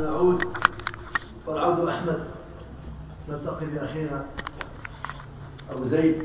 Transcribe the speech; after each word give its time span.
نعود. 0.00 0.44
والعود 1.46 1.88
أحمد. 1.88 2.18
نلتقي 3.28 3.66
بأخينا 3.66 4.22
أبو 5.72 5.84
زيد. 5.84 6.22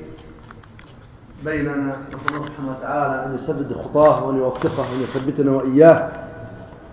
بيننا 1.45 1.97
نسأل 2.15 2.35
الله 2.35 2.47
سبحانه 2.47 2.71
وتعالى 2.77 3.25
أن 3.25 3.35
يسدد 3.35 3.73
خطاه 3.73 4.23
وأن 4.23 4.37
يوفقه 4.37 4.91
وأن 4.91 4.99
يثبتنا 4.99 5.51
وإياه. 5.51 6.11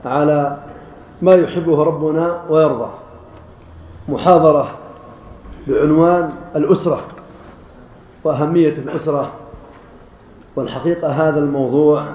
على 0.05 0.57
ما 1.23 1.35
يحبه 1.35 1.85
ربنا 1.85 2.43
ويرضى. 2.49 2.91
محاضرة 4.09 4.79
بعنوان 5.67 6.33
الأسرة 6.57 7.01
وأهمية 8.25 8.73
الأسرة. 8.73 9.33
والحقيقة 10.57 11.09
هذا 11.09 11.39
الموضوع 11.39 12.07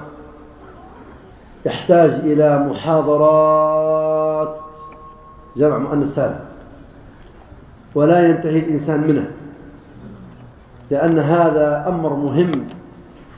يحتاج 1.66 2.10
إلى 2.10 2.58
محاضرات 2.58 3.77
جمع 5.56 5.78
مؤنث 5.78 6.14
سالم 6.14 6.40
ولا 7.94 8.28
ينتهي 8.28 8.58
الإنسان 8.58 9.00
منه. 9.08 9.30
لأن 10.90 11.18
هذا 11.18 11.84
أمر 11.88 12.14
مهم. 12.14 12.50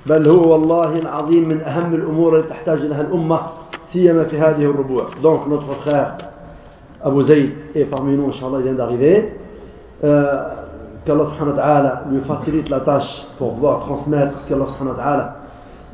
بل 0.07 0.29
هو 0.29 0.53
والله 0.53 0.99
العظيم 0.99 1.49
من 1.49 1.61
أهم 1.61 1.95
الأمور 1.95 2.39
التي 2.39 2.49
تحتاج 2.49 2.79
لها 2.79 3.01
الأمة 3.01 3.41
سيما 3.93 4.25
في 4.25 4.39
هذه 4.39 4.65
الربوع. 4.65 5.05
دونك 5.23 5.41
notre 5.41 5.85
خير 5.85 6.07
أبو 7.03 7.23
زيد 7.23 7.53
et 7.75 7.85
parmi 7.85 8.19
إن 8.19 8.33
شاء 8.33 8.49
الله 8.49 8.63
vient 8.63 8.75
d'arriver. 8.75 9.33
Euh, 10.05 10.51
qu'Allah 11.07 11.25
سبحانه 11.25 11.53
وتعالى 11.53 12.03
lui 12.11 12.21
facilite 12.21 12.69
la 12.69 12.81
tâche 12.81 13.27
pour 13.39 13.55
pouvoir 13.55 13.81
transmettre 13.81 14.39
ce 14.41 14.49
qu'Allah 14.49 14.67
سبحانه 14.67 14.91
وتعالى 14.91 15.33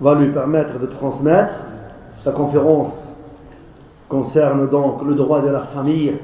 va 0.01 0.15
lui 0.15 0.33
permettre 0.33 0.79
de 0.79 0.87
transmettre. 0.87 1.52
La 2.24 2.33
conférence 2.33 3.09
concerne 4.09 4.69
donc 4.69 5.02
le 5.05 5.15
droit 5.15 5.42
de 5.42 5.48
la 5.48 5.62
famille. 5.62 6.15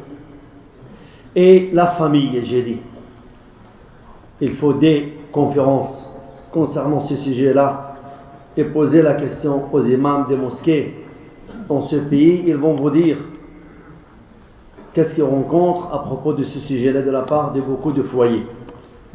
Et 1.35 1.71
la 1.73 1.89
famille 1.93 2.41
j'ai 2.45 2.63
dit. 2.63 2.81
Il 4.41 4.57
faut 4.57 4.73
des 4.75 5.19
conférences 5.33 6.11
concernant 6.53 7.01
ce 7.01 7.17
sujet-là 7.17 7.95
et 8.57 8.65
poser 8.65 9.03
la 9.03 9.15
question 9.15 9.73
aux 9.73 9.83
imams 9.83 10.27
des 10.29 10.37
mosquées. 10.37 11.07
Dans 11.69 11.83
ce 11.83 11.97
pays, 11.97 12.45
ils 12.47 12.57
vont 12.57 12.75
vous 12.75 12.91
dire 12.91 13.19
qu'est-ce 14.93 15.15
qu'ils 15.15 15.25
rencontrent 15.25 15.93
à 15.93 16.01
propos 16.01 16.35
de 16.35 16.45
ce 16.45 16.59
sujet-là 16.61 17.03
de 17.03 17.11
la 17.11 17.23
part 17.23 17.53
de 17.53 17.61
beaucoup 17.61 17.93
de 17.93 18.03
foyers. 18.03 18.47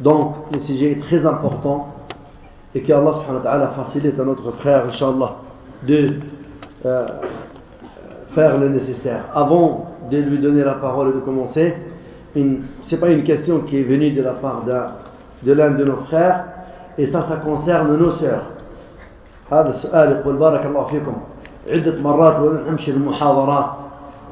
Donc, 0.00 0.34
le 0.52 0.58
sujet 0.60 0.92
est 0.92 1.00
très 1.00 1.24
important 1.24 1.94
et 2.74 2.82
que 2.82 2.92
Allah 2.92 3.12
subhanahu 3.12 3.36
wa 3.36 3.42
ta'ala 3.42 3.68
facilite 3.68 4.18
à 4.18 4.24
notre 4.24 4.50
frère, 4.52 4.86
Inch'Allah, 4.88 5.36
de 5.86 6.14
euh, 6.86 7.06
faire 8.38 8.56
le 8.56 8.68
nécessaire. 8.68 9.24
Avant 9.34 9.86
de 10.08 10.16
lui 10.16 10.38
donner 10.38 10.62
la 10.62 10.74
parole 10.74 11.10
et 11.10 11.12
de 11.14 11.18
commencer, 11.18 11.74
ce 12.36 12.40
n'est 12.40 13.00
pas 13.00 13.08
une 13.08 13.24
question 13.24 13.62
qui 13.62 13.80
est 13.80 13.82
venue 13.82 14.12
de 14.12 14.22
la 14.22 14.34
part 14.34 14.62
de 15.42 15.52
l'un 15.52 15.70
de 15.70 15.84
nos 15.84 15.96
frères 16.08 16.44
et 16.96 17.06
ça, 17.06 17.22
ça 17.22 17.36
concerne 17.36 17.96
nos 17.96 18.12
sœurs. 18.12 18.44
هذا 19.50 19.68
السؤال 19.68 20.12
يقول 20.12 20.36
بارك 20.36 20.66
الله 20.66 20.84
فيكم 20.84 21.12
عدة 21.68 22.02
مرات 22.02 22.40
ونمشي 22.40 22.90
المحاضرات 22.90 23.66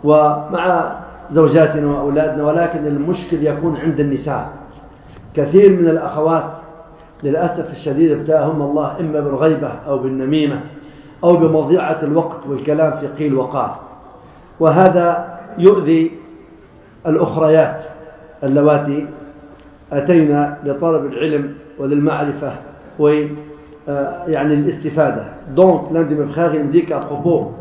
ومع 0.05 0.93
زوجاتنا 1.31 1.87
وأولادنا 1.87 2.45
ولكن 2.45 2.87
المشكل 2.87 3.47
يكون 3.47 3.77
عند 3.77 4.01
النساء 4.01 4.49
كثير 5.35 5.81
من 5.81 5.89
الأخوات 5.89 6.45
للأسف 7.23 7.71
الشديد 7.71 8.11
ابتاهم 8.13 8.63
الله 8.63 9.01
إما 9.01 9.21
بالغيبة 9.21 9.73
أو 9.89 9.99
بالنميمة 9.99 10.61
أو 11.25 11.37
بمضيعة 11.37 11.99
الوقت 12.03 12.47
والكلام 12.49 12.93
في 13.01 13.07
قيل 13.07 13.35
وقال 13.35 13.71
وهذا 14.60 15.40
يؤذي 15.58 16.12
الأخريات 17.08 17.82
اللواتي 18.44 19.06
أتينا 19.92 20.58
لطلب 20.66 21.06
العلم 21.06 21.54
وللمعرفة 21.80 22.54
و 23.00 23.26
يعني 24.28 24.64
l'istifadah. 24.64 25.56
Donc, 25.56 25.92
l'un 25.92 26.04
de 26.04 26.16
mes 26.16 26.32
frères, 26.32 26.54
il 26.54 26.64
me 26.64 26.72
dit 26.72 26.86
qu'à 26.86 27.00
propos 27.00 27.54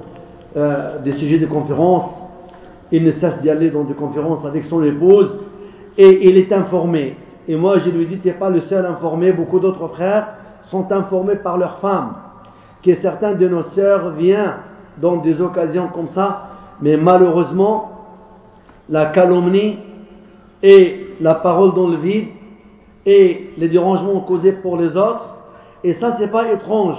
euh, 0.56 0.98
des 0.98 1.12
sujets 1.12 1.38
de 1.38 1.46
conférence, 1.46 2.22
il 2.92 3.04
ne 3.04 3.10
cesse 3.10 3.40
d'y 3.40 3.50
aller 3.50 3.70
dans 3.70 3.84
des 3.84 3.94
conférences 3.94 4.44
avec 4.44 4.64
son 4.64 4.82
épouse 4.84 5.40
et 5.96 6.28
il 6.28 6.36
est 6.36 6.52
informé. 6.52 7.16
Et 7.48 7.56
moi, 7.56 7.78
je 7.78 7.90
lui 7.90 8.06
dis, 8.06 8.18
tu 8.18 8.28
n'es 8.28 8.34
pas 8.34 8.50
le 8.50 8.60
seul 8.60 8.84
informé, 8.84 9.32
beaucoup 9.32 9.60
d'autres 9.60 9.88
frères 9.88 10.28
sont 10.62 10.90
informés 10.92 11.36
par 11.36 11.56
leurs 11.56 11.78
femmes. 11.78 12.12
Que 12.82 12.94
certains 12.94 13.32
de 13.32 13.48
nos 13.48 13.62
sœurs 13.62 14.10
viennent 14.10 14.54
dans 15.00 15.16
des 15.16 15.40
occasions 15.40 15.88
comme 15.88 16.08
ça, 16.08 16.43
mais 16.81 16.97
malheureusement, 16.97 17.91
la 18.89 19.07
calomnie 19.07 19.77
et 20.61 21.07
la 21.21 21.35
parole 21.35 21.73
dans 21.73 21.87
le 21.87 21.97
vide 21.97 22.27
et 23.05 23.51
les 23.57 23.69
dérangements 23.69 24.21
causés 24.21 24.53
pour 24.53 24.77
les 24.77 24.95
autres 24.97 25.35
et 25.85 25.93
ça, 25.93 26.15
c'est 26.17 26.31
pas 26.31 26.51
étrange. 26.51 26.97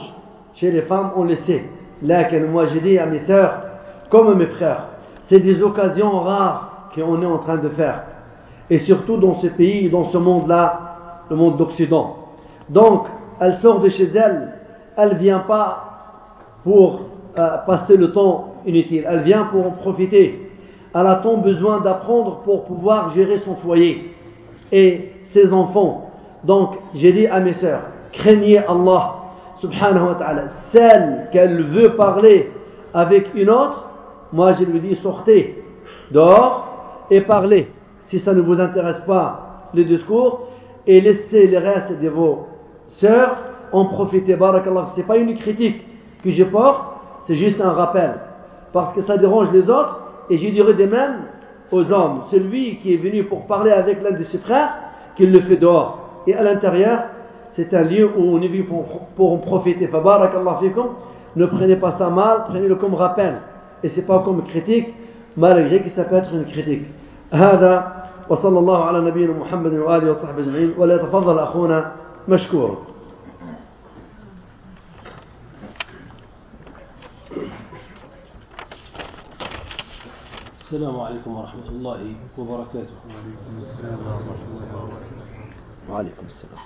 Chez 0.54 0.70
les 0.70 0.82
femmes, 0.82 1.10
on 1.16 1.24
le 1.24 1.34
sait. 1.34 1.64
Là, 2.02 2.28
moi, 2.48 2.66
j'ai 2.66 2.78
dit 2.78 2.96
à 2.98 3.06
mes 3.06 3.18
sœurs, 3.18 3.62
comme 4.10 4.38
mes 4.38 4.46
frères, 4.46 4.86
c'est 5.22 5.40
des 5.40 5.60
occasions 5.60 6.20
rares 6.20 6.88
qu'on 6.94 7.20
est 7.20 7.26
en 7.26 7.38
train 7.38 7.56
de 7.56 7.68
faire. 7.70 8.04
Et 8.70 8.78
surtout 8.78 9.16
dans 9.16 9.34
ce 9.40 9.48
pays, 9.48 9.90
dans 9.90 10.04
ce 10.04 10.18
monde-là, 10.18 11.24
le 11.28 11.34
monde 11.34 11.56
d'Occident. 11.56 12.14
Donc, 12.68 13.08
elle 13.40 13.56
sort 13.56 13.80
de 13.80 13.88
chez 13.88 14.08
elle, 14.14 14.52
elle 14.96 15.16
vient 15.16 15.40
pas 15.40 15.82
pour 16.62 17.00
euh, 17.36 17.56
passer 17.66 17.96
le 17.96 18.12
temps 18.12 18.54
inutile, 18.66 19.06
elle 19.08 19.22
vient 19.22 19.44
pour 19.44 19.66
en 19.66 19.70
profiter. 19.70 20.50
Elle 20.94 21.06
a 21.06 21.16
tant 21.16 21.38
besoin 21.38 21.80
d'apprendre 21.80 22.40
pour 22.44 22.64
pouvoir 22.64 23.10
gérer 23.10 23.38
son 23.38 23.56
foyer 23.56 24.14
et 24.72 25.12
ses 25.32 25.52
enfants. 25.52 26.10
Donc, 26.44 26.76
j'ai 26.94 27.12
dit 27.12 27.26
à 27.26 27.40
mes 27.40 27.52
sœurs, 27.54 27.82
craignez 28.12 28.58
Allah 28.58 29.16
subhanahu 29.60 30.08
wa 30.08 30.14
ta'ala. 30.14 30.48
Celle 30.72 31.28
qu'elle 31.32 31.62
veut 31.62 31.96
parler 31.96 32.50
avec 32.94 33.30
une 33.34 33.50
autre, 33.50 33.88
moi 34.32 34.52
je 34.52 34.64
lui 34.64 34.80
dis 34.80 34.94
sortez 34.96 35.62
dehors 36.10 37.06
et 37.10 37.20
parlez. 37.20 37.68
Si 38.06 38.20
ça 38.20 38.32
ne 38.32 38.40
vous 38.40 38.60
intéresse 38.60 39.00
pas, 39.06 39.68
le 39.74 39.84
discours, 39.84 40.48
et 40.86 41.00
laissez 41.00 41.48
le 41.48 41.58
reste 41.58 42.00
de 42.00 42.08
vos 42.08 42.46
sœurs 42.88 43.36
en 43.72 43.86
profiter. 43.86 44.36
Barakallah, 44.36 44.86
c'est 44.94 45.06
pas 45.06 45.16
une 45.16 45.34
critique 45.34 45.82
que 46.22 46.30
je 46.30 46.44
porte, 46.44 46.92
c'est 47.26 47.34
juste 47.34 47.60
un 47.60 47.70
rappel 47.70 48.14
Parce 48.73 48.93
que 48.95 49.01
ça 49.01 49.17
dérange 49.17 49.51
les 49.51 49.69
autres, 49.69 49.99
et 50.29 50.37
je 50.37 50.49
dirais 50.49 50.73
de 50.73 50.85
même 50.85 51.23
aux 51.71 51.91
hommes, 51.91 52.21
celui 52.31 52.77
qui 52.77 52.93
est 52.93 52.97
venu 52.97 53.25
pour 53.25 53.45
parler 53.47 53.71
avec 53.71 54.01
l'un 54.01 54.11
de 54.11 54.23
ses 54.23 54.37
frères, 54.39 54.69
qu'il 55.15 55.31
le 55.31 55.41
fait 55.41 55.57
dehors. 55.57 56.23
Et 56.27 56.33
à 56.33 56.43
l'intérieur, 56.43 57.03
c'est 57.49 57.73
un 57.73 57.83
lieu 57.83 58.09
où 58.15 58.21
on 58.35 58.41
est 58.41 58.47
venu 58.47 58.63
pour, 58.63 58.85
pour 59.15 59.33
en 59.33 59.37
profiter. 59.37 59.87
Fabarakallah 59.87 60.57
fikum, 60.61 60.87
ne 61.35 61.45
prenez 61.45 61.75
pas 61.75 61.91
ça 61.91 62.09
mal, 62.09 62.43
prenez-le 62.47 62.75
comme 62.75 62.93
rappel. 62.93 63.35
Et 63.83 63.89
c'est 63.89 64.05
pas 64.05 64.19
comme 64.19 64.43
critique, 64.43 64.93
malgré 65.35 65.81
que 65.81 65.89
ça 65.89 66.03
peut 66.03 66.15
être 66.15 66.33
une 66.33 66.45
critique. 66.45 66.85
هذا 67.33 67.93
وصلى 68.29 68.59
الله 68.59 68.83
على 68.83 68.99
نبينا 69.01 69.33
محمد 69.33 69.73
وآله 69.73 70.11
وصحبه 70.11 70.39
أجمعين 70.39 70.73
وليتفضل 70.77 71.39
أخونا 71.39 71.91
مشكورا 72.27 72.75
السلام 80.66 81.00
عليكم 81.00 81.30
ورحمة 81.30 81.68
الله 81.78 82.00
وبركاته. 82.38 82.98
وعليكم 85.90 86.26
السلام. 86.26 86.62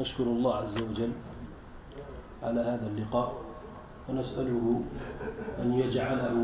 نشكر 0.00 0.24
الله 0.24 0.54
عز 0.56 0.76
وجل 0.80 1.12
على 2.42 2.60
هذا 2.60 2.86
اللقاء 2.88 3.28
ونسأله 4.08 4.80
أن 5.60 5.68
يجعله 5.84 6.36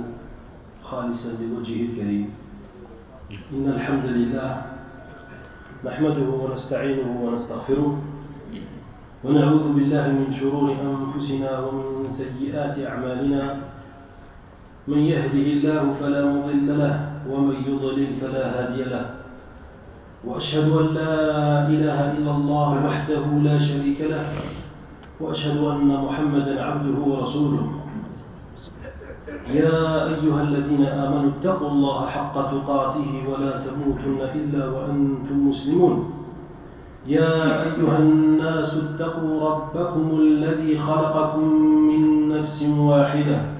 خالصا 0.84 1.32
لوجهه 1.40 1.82
الكريم. 1.96 2.28
إن 3.56 3.64
الحمد 3.64 4.04
لله 4.04 4.52
نحمده 5.84 6.28
ونستعينه 6.28 7.08
ونستغفره 7.24 7.92
ونعوذ 9.24 9.64
بالله 9.72 10.06
من 10.12 10.28
شرور 10.36 10.76
أنفسنا 10.76 11.50
ومن 11.60 12.12
سيئات 12.12 12.76
أعمالنا. 12.84 13.79
من 14.88 14.98
يهده 14.98 15.46
الله 15.52 15.94
فلا 16.00 16.24
مضل 16.24 16.78
له 16.78 17.10
ومن 17.30 17.56
يضلل 17.68 18.06
فلا 18.20 18.44
هادي 18.56 18.84
له. 18.84 19.06
وأشهد 20.24 20.68
أن 20.72 20.86
لا 20.94 21.68
إله 21.68 21.98
إلا 22.12 22.30
الله 22.30 22.86
وحده 22.86 23.24
لا 23.42 23.58
شريك 23.58 24.00
له 24.00 24.24
وأشهد 25.20 25.58
أن 25.64 25.88
محمدا 25.88 26.64
عبده 26.64 26.98
ورسوله. 27.00 27.66
يا 29.52 30.06
أيها 30.14 30.42
الذين 30.42 30.86
آمنوا 30.86 31.30
اتقوا 31.30 31.68
الله 31.68 32.06
حق 32.06 32.34
تقاته 32.34 33.10
ولا 33.28 33.52
تموتن 33.64 34.20
إلا 34.34 34.68
وأنتم 34.68 35.48
مسلمون. 35.48 36.10
يا 37.06 37.62
أيها 37.62 37.98
الناس 37.98 38.70
اتقوا 38.76 39.50
ربكم 39.50 40.20
الذي 40.20 40.78
خلقكم 40.78 41.44
من 41.88 42.28
نفس 42.28 42.62
واحدة. 42.62 43.59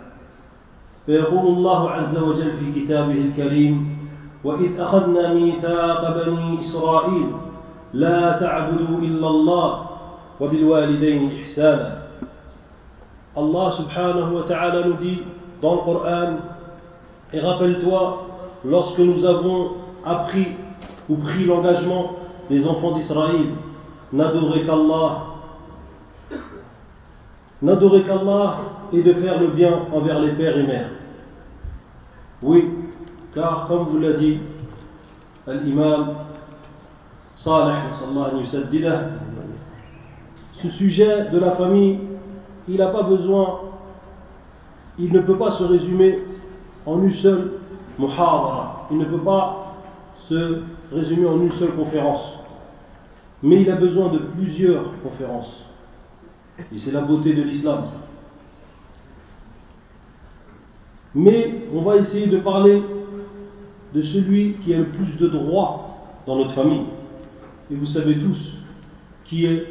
فيقول 1.05 1.47
الله 1.47 1.89
عز 1.89 2.17
وجل 2.17 2.51
في 2.51 2.81
كتابه 2.81 3.11
الكريم 3.11 3.97
وإذ 4.43 4.79
أخذنا 4.79 5.33
ميثاق 5.33 6.01
بني 6.25 6.59
إسرائيل 6.59 7.27
لا 7.93 8.37
تعبدوا 8.39 8.97
إلا 8.99 9.27
الله 9.27 9.85
وبالوالدين 10.39 11.31
إحسانا 11.41 12.01
Allah 13.31 13.71
subhanahu 13.79 14.35
wa 14.35 14.43
ta'ala 14.43 14.87
nous 14.87 14.99
dit 14.99 15.23
dans 15.61 15.75
le 15.75 15.81
Coran 15.87 16.31
et 17.31 17.39
rappelle-toi 17.39 18.27
lorsque 18.65 18.99
nous 18.99 19.23
avons 19.25 19.71
appris 20.05 20.47
ou 21.09 21.15
pris 21.15 21.45
l'engagement 21.45 22.11
des 22.49 22.67
enfants 22.67 22.91
d'Israël 22.97 23.55
n'adorer 24.11 24.65
qu'Allah 24.65 25.11
n'adorer 27.61 28.01
qu'Allah 28.03 28.57
et 28.93 29.01
de 29.01 29.13
faire 29.13 29.39
le 29.39 29.47
bien 29.47 29.73
envers 29.91 30.19
les 30.19 30.33
pères 30.33 30.57
et 30.57 30.63
mères. 30.63 30.89
Oui 32.41 32.69
car 33.33 33.67
comme 33.67 33.85
vous 33.85 33.99
l'a 33.99 34.13
dit 34.13 34.39
l'imam 35.47 36.15
Salih 37.35 37.73
ce 40.53 40.69
sujet 40.69 41.29
de 41.31 41.39
la 41.39 41.51
famille 41.51 41.99
il 42.67 42.77
n'a 42.77 42.87
pas 42.87 43.03
besoin 43.03 43.61
il 44.99 45.13
ne 45.13 45.21
peut 45.21 45.37
pas 45.37 45.51
se 45.51 45.63
résumer 45.63 46.19
en 46.85 47.01
une 47.01 47.13
seule 47.13 47.51
il 48.91 48.97
ne 48.97 49.05
peut 49.05 49.23
pas 49.23 49.75
se 50.27 50.61
résumer 50.91 51.27
en 51.27 51.41
une 51.41 51.51
seule 51.51 51.75
conférence. 51.75 52.39
Mais 53.43 53.61
il 53.61 53.71
a 53.71 53.75
besoin 53.75 54.09
de 54.09 54.19
plusieurs 54.19 54.85
conférences. 55.03 55.65
Et 56.73 56.79
c'est 56.79 56.91
la 56.91 57.01
beauté 57.01 57.33
de 57.33 57.41
l'islam 57.41 57.85
mais 61.14 61.62
on 61.74 61.82
va 61.82 61.96
essayer 61.96 62.26
de 62.26 62.38
parler 62.38 62.82
de 63.94 64.02
celui 64.02 64.54
qui 64.64 64.74
a 64.74 64.78
le 64.78 64.88
plus 64.88 65.16
de 65.18 65.28
droits 65.28 65.86
dans 66.26 66.36
notre 66.36 66.52
famille. 66.52 66.84
Et 67.70 67.74
vous 67.74 67.86
savez 67.86 68.16
tous 68.16 68.54
qui 69.24 69.46
est 69.46 69.64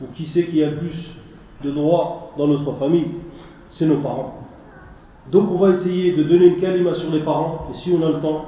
ou 0.00 0.06
qui 0.14 0.26
c'est 0.26 0.46
qui 0.46 0.62
a 0.62 0.70
le 0.70 0.76
plus 0.76 1.14
de 1.62 1.70
droits 1.70 2.30
dans 2.38 2.46
notre 2.46 2.72
famille, 2.74 3.06
c'est 3.70 3.86
nos 3.86 3.98
parents. 3.98 4.34
Donc 5.30 5.50
on 5.50 5.58
va 5.58 5.70
essayer 5.70 6.14
de 6.14 6.22
donner 6.22 6.46
une 6.46 6.60
kalima 6.60 6.94
sur 6.94 7.10
les 7.10 7.20
parents, 7.20 7.66
et 7.70 7.76
si 7.76 7.92
on 7.92 8.02
a 8.06 8.12
le 8.12 8.20
temps, 8.20 8.44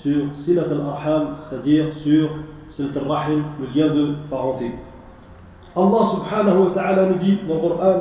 sur 0.00 0.34
Silat 0.34 0.64
al-Arham, 0.70 1.36
c'est-à-dire 1.48 1.94
sur 2.02 2.30
Silat 2.70 2.98
al-Rahim, 3.00 3.44
le 3.60 3.66
lien 3.78 3.94
de 3.94 4.14
parenté. 4.30 4.72
Allah 5.76 6.10
subhanahu 6.14 6.64
wa 6.64 6.70
ta'ala 6.74 7.10
nous 7.10 7.18
dit 7.18 7.38
dans 7.46 7.54
le 7.54 7.60
Coran 7.60 8.00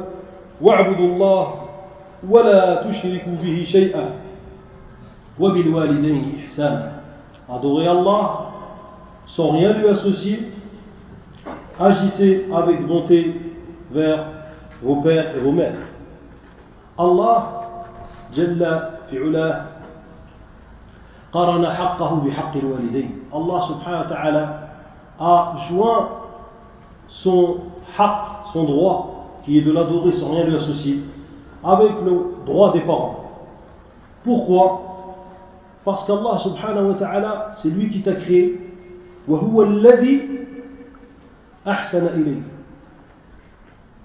وَاعْبُدُوا 0.61 1.15
اللَّهِ 1.15 1.58
وَلَا 2.28 2.84
تُشْرِكُوا 2.84 3.36
بِهِ 3.42 3.64
شَيْئًا 3.64 4.04
وَبِالْوَالِدَيْنِ 5.40 6.44
إِحْسَانًا 6.44 7.00
Adorez 7.48 7.88
Allah 7.88 8.50
sans 9.26 9.50
rien 9.52 9.72
lui 9.72 9.88
associer, 9.88 10.52
agissez 11.78 12.46
avec 12.54 12.86
bonté 12.86 13.40
vers 13.90 14.26
vos 14.82 14.96
pères 15.02 15.36
et 15.36 15.40
vos 15.40 15.52
mères. 15.52 15.78
Allah, 16.98 17.46
Jalla 18.32 18.90
fi'ulah, 19.08 19.66
قارن 21.32 21.62
حقه 21.62 22.14
بحق 22.26 22.56
الوالدين 22.56 23.10
Allah 23.32 23.58
subhanahu 23.70 24.02
wa 24.02 24.08
ta'ala 24.08 24.44
a 25.20 25.54
joint 25.70 26.08
son 27.06 27.58
haq, 27.96 28.50
son 28.52 28.64
droit, 28.64 29.38
qui 29.44 29.58
est 29.58 29.62
de 29.62 29.70
l'adorer 29.70 30.12
sans 30.12 30.32
rien 30.32 30.44
lui 30.46 30.56
associer, 30.56 30.98
avec 31.63 31.91
le 32.03 32.45
droit 32.45 32.73
des 32.73 32.81
parents. 32.81 33.19
Pourquoi 34.23 34.81
Parce 35.83 36.05
qu'Allah 36.07 36.39
subhanahu 36.39 36.87
wa 36.89 36.93
ta'ala, 36.95 37.51
c'est 37.61 37.69
lui 37.69 37.89
qui 37.89 38.01
t'a 38.01 38.13
créé. 38.13 38.59
وهو 39.27 39.63
الذي 39.63 40.21
أحسن 41.67 42.05
إليك 42.07 42.43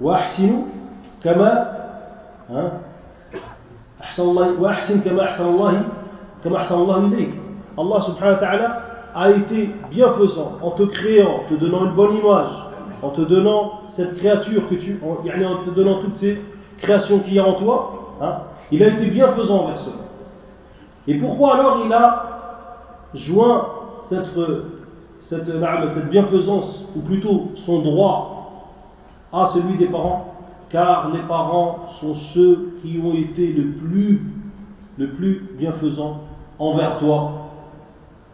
وأحسن 0.00 0.62
كما 1.25 1.50
أحسن 4.00 4.22
الله 4.22 4.61
وأحسن 4.61 5.00
كما 5.00 5.25
أحسن 5.25 5.44
الله 5.44 5.82
كما 6.44 6.56
أحسن 6.56 6.75
الله 6.75 6.99
إليك 7.06 7.34
Allah 7.78 8.00
subhanahu 8.02 8.34
wa 8.34 8.40
ta'ala 8.40 8.82
a 9.14 9.31
été 9.31 9.70
bienfaisant 9.90 10.58
en 10.61 10.70
te 10.72 10.82
créant, 10.82 11.40
en 11.40 11.49
te 11.49 11.55
donnant 11.55 11.84
une 11.87 11.94
bonne 11.94 12.17
image, 12.17 12.50
en 13.02 13.11
te 13.11 13.20
donnant 13.20 13.82
cette 13.88 14.17
créature 14.17 14.69
que 14.69 14.75
tu, 14.75 15.00
en, 15.05 15.20
en 15.20 15.64
te 15.64 15.70
donnant 15.70 16.00
toutes 16.00 16.14
ces 16.14 16.40
créations 16.77 17.19
qu'il 17.19 17.33
y 17.33 17.39
a 17.39 17.45
en 17.45 17.54
toi, 17.54 18.18
hein, 18.22 18.36
il 18.72 18.81
a 18.83 18.88
été 18.88 19.07
bienfaisant 19.07 19.63
envers 19.63 19.80
cela. 19.80 19.95
Et 21.07 21.19
pourquoi 21.19 21.56
alors 21.56 21.83
il 21.86 21.94
a 21.94 22.24
joint 23.13 23.68
cette, 24.10 24.27
cette, 25.22 25.45
cette 25.45 26.10
bienfaisance, 26.10 26.88
ou 26.95 27.01
plutôt 27.01 27.51
son 27.66 27.81
droit, 27.81 28.31
à 29.31 29.48
celui 29.54 29.77
des 29.77 29.88
parents? 29.88 30.33
Car 30.69 31.12
les 31.13 31.22
parents 31.22 31.89
sont 32.01 32.16
ceux 32.33 32.80
qui 32.81 33.00
ont 33.04 33.13
été 33.13 33.54
le 33.54 33.74
plus, 33.74 34.21
le 34.98 35.10
plus 35.12 35.50
bienfaisants 35.57 36.21
envers 36.57 37.00
toi 37.00 37.31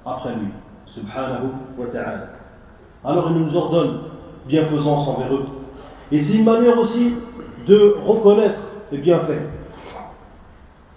après 0.05 0.33
lui. 0.35 0.47
Subhanahu 0.87 1.49
wa 1.77 1.87
ta'ala. 1.87 2.27
Alors 3.03 3.31
il 3.31 3.37
nous 3.37 3.55
ordonne 3.55 3.99
bienfaisance 4.47 5.07
envers 5.07 5.33
eux. 5.33 5.45
Et 6.11 6.21
c'est 6.21 6.37
une 6.37 6.45
manière 6.45 6.77
aussi 6.79 7.15
de 7.66 7.96
reconnaître 8.06 8.58
les 8.92 8.98
bienfaits. 8.98 9.42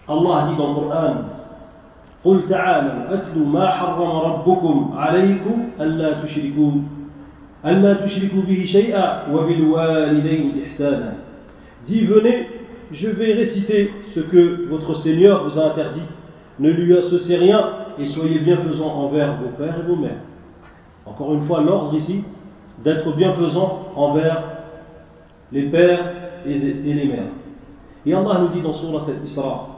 Allah 0.08 0.48
dit 0.50 0.58
dans 0.58 0.70
le 0.70 0.76
Coran 0.76 1.14
قل 2.26 2.48
تعالوا 2.50 3.14
أتلوا 3.14 3.46
ما 3.46 3.70
حرم 3.70 4.12
ربكم 4.12 4.92
عليكم 4.98 5.70
ألا 5.80 6.22
تشركوا 6.22 6.72
ألا 7.66 7.94
تشركوا 7.94 8.42
به 8.42 8.64
شيئا 8.66 9.32
وبالوالدين 9.32 10.62
إحسانا 10.66 11.14
Dis 11.86 12.06
venez, 12.06 12.46
je 12.92 13.08
vais 13.10 13.34
réciter 13.34 13.94
ce 14.14 14.20
que 14.20 14.68
votre 14.70 14.96
Seigneur 14.96 15.46
vous 15.46 15.58
a 15.58 15.68
interdit. 15.68 16.04
Ne 16.60 16.72
lui 16.72 16.98
associez 16.98 17.38
rien 17.38 17.70
et 17.98 18.06
soyez 18.08 18.40
bienfaisants 18.40 18.94
envers 18.94 19.38
vos 19.38 19.50
pères 19.58 19.80
et 19.80 19.88
vos 19.88 19.96
mères. 19.96 20.20
Encore 21.06 21.34
une 21.34 21.44
fois, 21.44 21.62
l'ordre 21.62 21.96
ici 21.96 22.26
d'être 22.84 23.16
bienfaisant 23.16 23.94
envers 23.96 24.44
les 25.54 25.64
pères 25.64 26.13
mères. 26.45 27.33
Et 28.07 28.15
Allah 28.15 28.39
nous 28.41 28.49
dit 28.49 28.61
dans 28.61 28.73
Surat 28.73 29.05
Al-Isra 29.09 29.75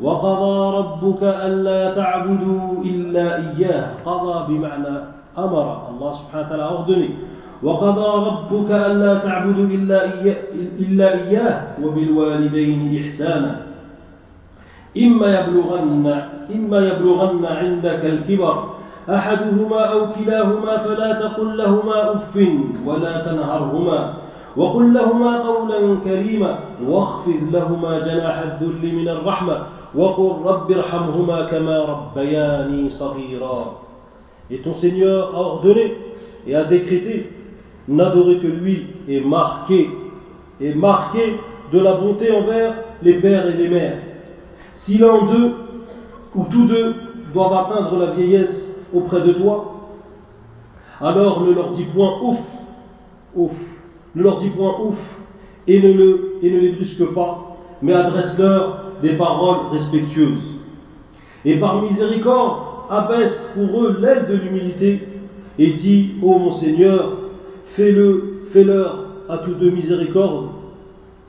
وقضى 0.00 0.76
ربك 0.78 1.22
ألا 1.22 1.94
تعبدوا 1.94 2.84
إلا 2.84 3.36
إياه. 3.36 3.86
قضى 4.06 4.54
بمعنى 4.54 4.94
أمر 5.38 5.66
الله 5.90 6.12
سبحانه 6.12 6.46
وتعالى. 6.46 6.64
ordonné 6.70 7.10
وقضى 7.62 8.10
ربك 8.26 8.70
ألا 8.70 9.18
تعبدوا 9.18 9.66
إلا 9.66 9.98
إياه, 10.02 10.36
إلا 10.78 11.06
إياه 11.14 11.82
وبالوالدين 11.82 12.80
إحسانا. 13.02 13.52
إما 14.94 15.40
يبلغن 15.40 16.06
إما 16.54 16.78
يبلغن 16.78 17.44
عندك 17.44 18.02
الكبر. 18.04 18.56
أحدهما 19.10 19.80
أو 19.84 20.00
كلاهما 20.14 20.76
فلا 20.78 21.10
تقل 21.12 21.58
لهما 21.58 22.12
أف 22.14 22.34
ولا 22.86 23.14
تنهرهما. 23.26 24.14
وقل 24.57 24.93
لهما 24.93 25.41
قولا 25.41 25.97
كريما 26.03 26.59
واخفض 26.85 27.41
لهما 27.51 27.99
جناح 27.99 28.37
الذل 28.39 28.95
من 28.95 29.07
الرحمة 29.09 29.57
Et 34.49 34.57
ton 34.63 34.73
Seigneur 34.73 35.35
a 35.35 35.39
ordonné 35.39 35.97
et 36.47 36.55
a 36.55 36.63
décrété 36.63 37.29
n'adorer 37.87 38.39
que 38.39 38.47
lui 38.47 38.87
et 39.07 39.21
marqué, 39.21 39.87
et 40.59 40.73
marqué 40.73 41.37
de 41.71 41.79
la 41.79 41.93
bonté 41.97 42.31
envers 42.31 42.73
les 43.03 43.13
pères 43.19 43.45
et 43.47 43.53
les 43.53 43.67
mères. 43.67 43.99
Si 44.73 44.97
l'un 44.97 45.25
d'eux, 45.25 45.53
ou 46.33 46.45
tous 46.45 46.65
deux, 46.65 46.95
doivent 47.31 47.53
atteindre 47.53 47.95
la 47.97 48.13
vieillesse 48.13 48.75
auprès 48.91 49.21
de 49.21 49.33
toi, 49.33 49.75
alors 51.01 51.41
ne 51.41 51.53
leur 51.53 51.69
dis 51.71 51.85
point 51.85 52.19
ouf, 52.23 52.39
ouf, 53.35 53.51
ne 54.18 54.22
leur 54.24 54.40
dis 54.40 54.50
point 54.50 54.74
ouf, 54.82 54.98
et 55.66 55.80
ne, 55.80 56.40
les 56.42 56.72
brusque 56.72 57.14
pas, 57.14 57.56
mais 57.82 57.92
adresse-leur 57.92 58.92
des 59.00 59.16
paroles 59.16 59.68
respectueuses. 59.70 60.56
Et 61.44 61.58
par 61.58 61.82
miséricorde, 61.82 62.90
abaisse 62.90 63.52
pour 63.54 63.82
eux 63.82 63.98
l'aile 64.00 64.26
de 64.26 64.34
l'humilité 64.34 65.08
et 65.58 65.72
dit 65.74 66.12
Ô 66.22 66.38
mon 66.38 66.52
Seigneur, 66.52 67.18
fais-le, 67.76 68.46
fais-leur 68.52 69.04
à 69.28 69.38
tous 69.38 69.54
deux 69.54 69.70
miséricorde, 69.70 70.48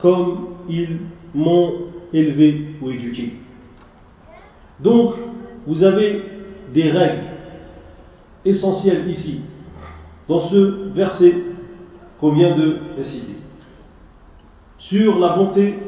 comme 0.00 0.46
ils 0.68 0.98
m'ont 1.34 1.72
élevé 2.12 2.70
ou 2.82 2.90
éduqué. 2.90 3.34
Donc, 4.80 5.14
vous 5.66 5.84
avez 5.84 6.22
des 6.72 6.90
règles 6.90 7.24
essentielles 8.44 9.08
ici, 9.10 9.42
dans 10.26 10.48
ce 10.48 10.92
verset 10.94 11.49
qu'on 12.19 12.31
vient 12.31 12.55
de 12.55 12.77
réciter, 12.97 13.35
sur 14.77 15.19
la 15.19 15.35
bonté 15.35 15.79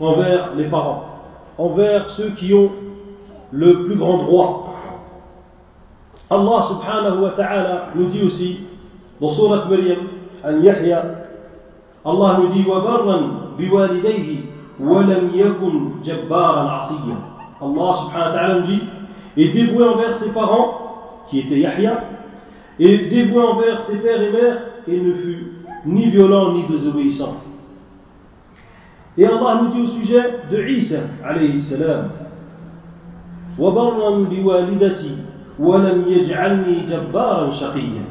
envers 0.00 0.54
les 0.56 0.64
parents, 0.64 1.04
envers 1.58 2.10
ceux 2.10 2.30
qui 2.30 2.52
ont 2.52 2.70
le 3.52 3.84
plus 3.86 3.96
grand 3.96 4.18
droit. 4.18 4.74
Allah 6.30 6.62
subhanahu 6.68 7.22
wa 7.22 7.30
ta'ala 7.30 7.88
nous 7.94 8.06
dit 8.06 8.22
aussi 8.22 8.60
dans 9.20 9.30
Surat 9.30 9.66
Maryam, 9.68 9.98
An 10.44 10.60
Yahya, 10.60 11.04
Allah 12.04 12.38
nous 12.40 12.48
dit 12.48 12.64
وَبَرًّا 12.66 13.20
بِوَالِدَيْهِ 13.56 14.40
وَلَمْ 14.80 15.30
يَكُنْ 15.34 16.02
جَبَّارًا 16.02 16.70
عَصِيًّا 16.70 17.16
Allah 17.62 17.94
subhanahu 18.02 18.26
wa 18.26 18.32
ta'ala 18.32 18.54
nous 18.60 18.66
dit 18.66 18.80
et 19.36 19.48
dévoué 19.48 19.84
envers 19.84 20.16
ses 20.16 20.32
parents, 20.32 21.24
qui 21.28 21.40
étaient 21.40 21.58
Yahya, 21.58 22.02
et 22.78 23.08
dévoué 23.08 23.42
envers 23.42 23.84
ses 23.86 23.98
pères 23.98 24.22
et 24.22 24.32
mères, 24.32 24.58
et 24.88 25.00
ne 25.00 25.14
fut 25.14 25.46
ni 25.86 26.10
violent 26.10 26.54
ni 26.54 26.66
désobéissant. 26.66 27.36
Et 29.16 29.26
Allah 29.26 29.62
nous 29.62 29.68
dit 29.72 29.80
au 29.80 29.86
sujet 29.86 30.22
de 30.50 30.62
Isa, 30.66 31.00
alayhi 31.24 31.60
salam, 31.60 32.10
وَبَرًّا 33.58 34.24
بِوَالِدَتِي 34.30 35.12
وَلَمْ 35.60 36.04
يَجْعَلْنِي 36.08 36.90
جَبَّارًا 36.90 37.50
شَقِيًّا 37.50 38.04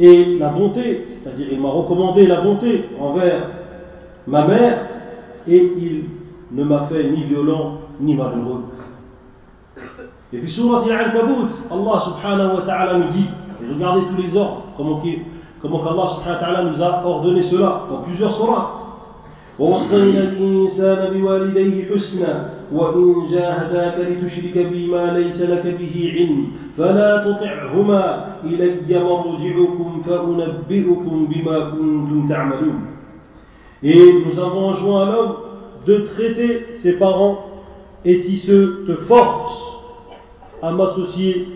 Et 0.00 0.38
la 0.38 0.48
bonté, 0.48 1.06
c'est-à-dire 1.08 1.46
il 1.52 1.60
m'a 1.60 1.68
recommandé 1.68 2.26
la 2.26 2.40
bonté 2.40 2.86
envers 2.98 3.46
ma 4.26 4.44
mère, 4.48 4.78
et 5.46 5.72
il 5.78 6.04
ne 6.50 6.64
m'a 6.64 6.86
fait 6.86 7.10
ni 7.10 7.22
violent 7.22 7.78
ni 8.00 8.16
malheureux. 8.16 8.64
Et 10.32 10.38
puis 10.38 10.50
surat 10.50 10.82
Al-Ankabut, 10.82 11.50
Allah 11.70 12.00
subhanahu 12.06 12.56
wa 12.56 12.62
ta'ala 12.62 12.98
nous 12.98 13.12
dit, 13.12 13.26
et 13.62 13.72
regardez 13.72 14.06
tous 14.06 14.22
les 14.22 14.36
ordres, 14.36 14.64
comment, 14.76 15.02
comment 15.62 15.82
Allah 15.82 16.10
subhanahu 16.16 16.34
wa 16.34 16.46
ta'ala 16.46 16.64
nous 16.64 16.82
a 16.82 17.02
ordonné 17.04 17.42
cela 17.42 17.82
dans 17.90 18.02
plusieurs 18.02 18.32
surahs. 18.36 18.84
ووصينا 19.58 20.22
الإنسان 20.22 21.14
بوالديه 21.14 21.94
حسنا 21.94 22.50
وإن 22.72 23.14
جاهداك 23.30 23.96
لتشرك 24.00 24.66
بما 24.72 25.18
ليس 25.18 25.42
لك 25.42 25.66
به 25.66 26.12
علم 26.14 26.46
فلا 26.76 27.24
تطعهما 27.24 28.26
إلي 28.44 29.04
مرجعكم 29.04 30.02
فأنبئكم 30.06 31.26
بما 31.26 31.70
كنتم 31.70 32.26
تعملون 32.28 32.80
Et 33.82 34.24
nous 34.26 34.40
avons 34.40 34.68
enjoint 34.70 35.06
à 35.06 35.12
l'homme 35.12 35.36
de 35.86 35.98
traiter 35.98 36.66
ses 36.82 36.98
parents 36.98 37.38
et 38.04 38.16
si 38.16 38.38
ceux 38.38 38.84
te 38.88 38.94
forcent 39.06 39.67
à 40.61 40.71
m'associer 40.71 41.47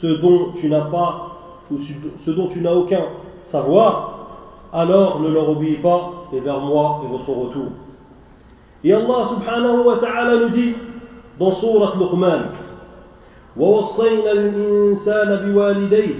ce 0.00 0.06
dont 0.06 0.52
tu 0.60 0.68
n'as 0.68 0.86
pas 0.90 1.32
ou 1.70 1.78
ce 2.24 2.30
dont 2.30 2.48
tu 2.48 2.60
n'as 2.60 2.72
aucun 2.72 3.04
savoir, 3.44 4.28
alors 4.72 5.20
ne 5.20 5.28
leur 5.28 5.48
obéis 5.50 5.76
pas 5.76 6.28
et 6.32 6.40
vers 6.40 6.60
moi 6.60 7.02
est 7.04 7.08
votre 7.10 7.30
retour. 7.30 7.66
Et 8.84 8.92
Allah 8.92 9.24
subhanahu 9.28 9.84
wa 9.84 9.96
ta'ala 9.96 10.36
nous 10.40 10.48
dit 10.50 10.74
dans 11.38 11.52
Surat 11.52 11.92
Luqman 11.98 12.42
ووصينا 13.56 14.32
الإنسان 14.32 15.48
بوالديه 15.48 16.14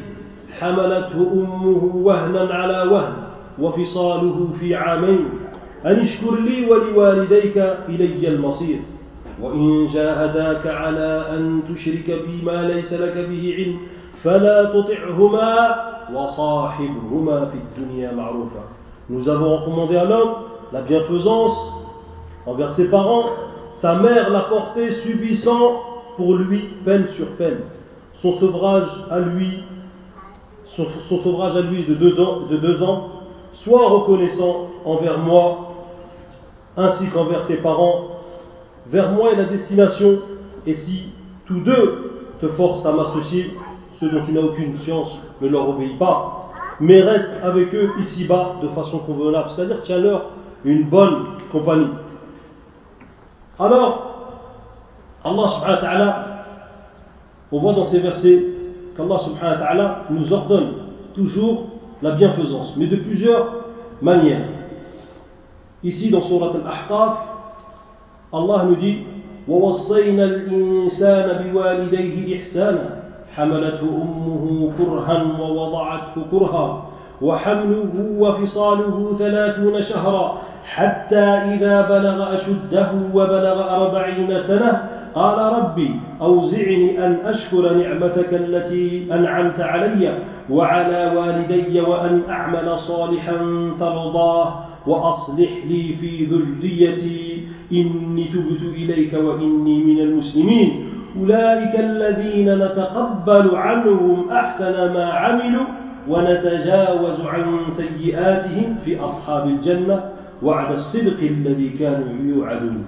حملته 0.59 1.33
أمه 1.33 1.91
وهنا 1.95 2.55
على 2.55 2.91
وهن 2.93 3.13
وفصاله 3.59 4.49
في 4.61 4.75
عامين 4.75 5.25
أن 5.87 5.93
اشكر 6.01 6.35
لي 6.41 6.71
ولوالديك 6.71 7.57
إلي 7.89 8.29
المصير 8.29 8.79
وإن 9.42 9.88
جاهداك 9.94 10.68
على 10.68 11.26
أن 11.30 11.62
تشرك 11.70 12.06
بي 12.28 12.46
ما 12.46 12.68
ليس 12.68 12.94
لك 12.94 13.18
به 13.18 13.54
علم 13.58 13.78
فلا 14.24 14.66
تطعهما 14.66 15.76
وصاحبهما 16.14 17.46
في 17.46 17.58
الدنيا 17.58 18.14
معروفا 18.14 18.64
Nous 19.10 19.28
avons 19.28 19.58
recommandé 19.58 19.98
à 19.98 20.06
l'homme 20.06 20.36
la 20.72 20.82
bienfaisance 20.82 21.74
envers 22.46 22.72
ses 22.72 22.90
parents. 22.90 23.26
Sa 23.82 23.96
mère 23.96 24.30
l'a 24.30 24.42
porté 24.42 24.92
subissant 25.02 25.82
pour 26.16 26.36
lui 26.36 26.70
peine 26.86 27.08
sur 27.18 27.28
peine. 27.32 27.62
Son 28.22 28.34
sevrage 28.40 28.88
à 29.10 29.20
lui, 29.20 29.64
son, 30.66 30.86
son 31.10 31.20
sevrage 31.20 31.58
à 31.58 31.62
lui 31.62 31.84
de 31.84 31.96
deux, 31.96 32.20
ans, 32.22 32.42
de 32.50 32.58
deux 32.58 32.82
ans, 32.84 33.10
sois 33.54 33.90
reconnaissant 33.90 34.68
envers 34.86 35.18
moi 35.18 35.74
ainsi 36.78 37.10
qu'envers 37.10 37.48
tes 37.48 37.58
parents 37.58 38.15
vers 38.91 39.13
moi 39.13 39.33
est 39.33 39.37
la 39.37 39.45
destination, 39.45 40.19
et 40.67 40.75
si 40.75 41.05
tous 41.47 41.61
deux 41.61 42.11
te 42.41 42.49
forcent 42.49 42.85
à 42.87 42.93
m'associer, 42.93 43.53
ceux 44.01 44.11
dont 44.11 44.25
tu 44.25 44.33
n'as 44.33 44.43
aucune 44.43 44.79
science 44.81 45.17
ne 45.41 45.49
leur 45.49 45.69
obéis 45.69 45.97
pas, 45.99 46.51
mais 46.81 47.01
reste 47.01 47.31
avec 47.43 47.75
eux 47.75 47.91
ici-bas 48.01 48.57
de 48.63 48.69
façon 48.69 48.99
convenable, 48.99 49.51
c'est-à-dire 49.55 49.81
tiens-leur 49.83 50.31
une 50.65 50.85
bonne 50.85 51.25
compagnie. 51.51 51.89
Alors, 53.59 54.07
Allah 55.25 55.49
subhanahu 55.49 55.77
wa 55.77 55.81
ta'ala, 55.81 56.27
on 57.51 57.59
voit 57.61 57.73
dans 57.73 57.85
ces 57.85 58.01
versets 58.01 58.45
qu'Allah 58.97 59.19
subhanahu 59.19 59.55
wa 59.55 59.67
ta'ala 59.67 60.03
nous 60.11 60.33
ordonne 60.33 60.73
toujours 61.15 61.69
la 62.03 62.13
bienfaisance, 62.13 62.75
mais 62.77 62.87
de 62.87 62.97
plusieurs 62.97 63.47
manières. 64.03 64.49
Ici, 65.83 66.11
dans 66.11 66.23
Surat 66.23 66.51
al-Ahqaf, 66.55 67.36
Nous 68.33 68.77
dit 68.77 68.99
ووصينا 69.49 70.25
الإنسان 70.25 71.27
بوالديه 71.53 72.37
إحسانا 72.41 72.89
حملته 73.37 73.89
أمه 74.03 74.71
كرها 74.79 75.23
ووضعته 75.41 76.23
كرها 76.31 76.85
وحمله 77.23 77.95
وفصاله 78.19 79.17
ثلاثون 79.19 79.83
شهرا 79.83 80.39
حتى 80.65 81.25
إذا 81.55 81.89
بلغ 81.89 82.35
أشده 82.35 82.91
وبلغ 83.15 83.75
أربعين 83.77 84.39
سنة 84.39 84.89
قال 85.15 85.39
ربي 85.39 85.91
أوزعني 86.23 87.07
أن 87.07 87.17
أشكر 87.25 87.75
نعمتك 87.75 88.35
التي 88.35 89.07
أنعمت 89.13 89.61
علي 89.61 90.19
وعلى 90.51 91.13
والدي 91.17 91.81
وأن 91.81 92.23
أعمل 92.29 92.79
صالحا 92.79 93.37
ترضاه 93.81 94.55
وأصلح 94.87 95.51
لي 95.67 95.95
في 96.01 96.25
ذريتي 96.25 97.36
إني 97.73 98.25
تبت 98.25 98.63
إليك 98.63 99.15
وإني 99.15 99.85
من 99.85 99.99
المسلمين. 100.01 100.69
أولئك 101.21 101.75
الذين 101.81 102.59
نتقبل 102.59 103.57
عنهم 103.57 104.31
أحسن 104.31 104.93
ما 104.93 105.05
عملوا 105.05 105.67
ونتجاوز 106.09 107.21
عن 107.21 107.71
سيئاتهم 107.71 108.77
في 108.85 109.01
أصحاب 109.01 109.49
الجنة 109.49 110.05
وعد 110.43 110.73
الصدق 110.73 111.19
الذي 111.21 111.69
كانوا 111.69 112.35
يوعدون. 112.35 112.85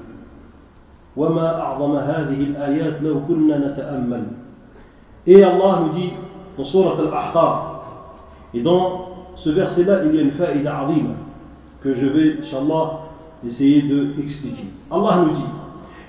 وما 1.16 1.60
أعظم 1.60 1.96
هذه 1.96 2.40
الآيات 2.40 3.02
لو 3.02 3.20
كنا 3.28 3.58
نتأمل. 3.58 4.22
Et 5.26 5.42
Allah 5.42 5.82
nous 5.82 5.92
dit 5.98 6.12
dans 6.56 6.64
Surat 6.64 6.94
Al-Ahqaf, 6.98 7.58
et 8.54 8.60
dans 8.60 9.08
ce 9.34 9.50
verset-là, 9.50 10.04
il 10.04 10.14
y 10.14 10.18
a 10.18 10.22
une 10.22 10.30
faïda 10.32 10.86
que 11.82 11.94
je 11.94 12.06
vais, 12.06 12.38
Inch'Allah, 12.42 13.07
essayer 13.46 13.82
d'expliquer. 13.82 14.64
Allah 14.90 15.24
nous 15.24 15.32
dit, 15.32 15.44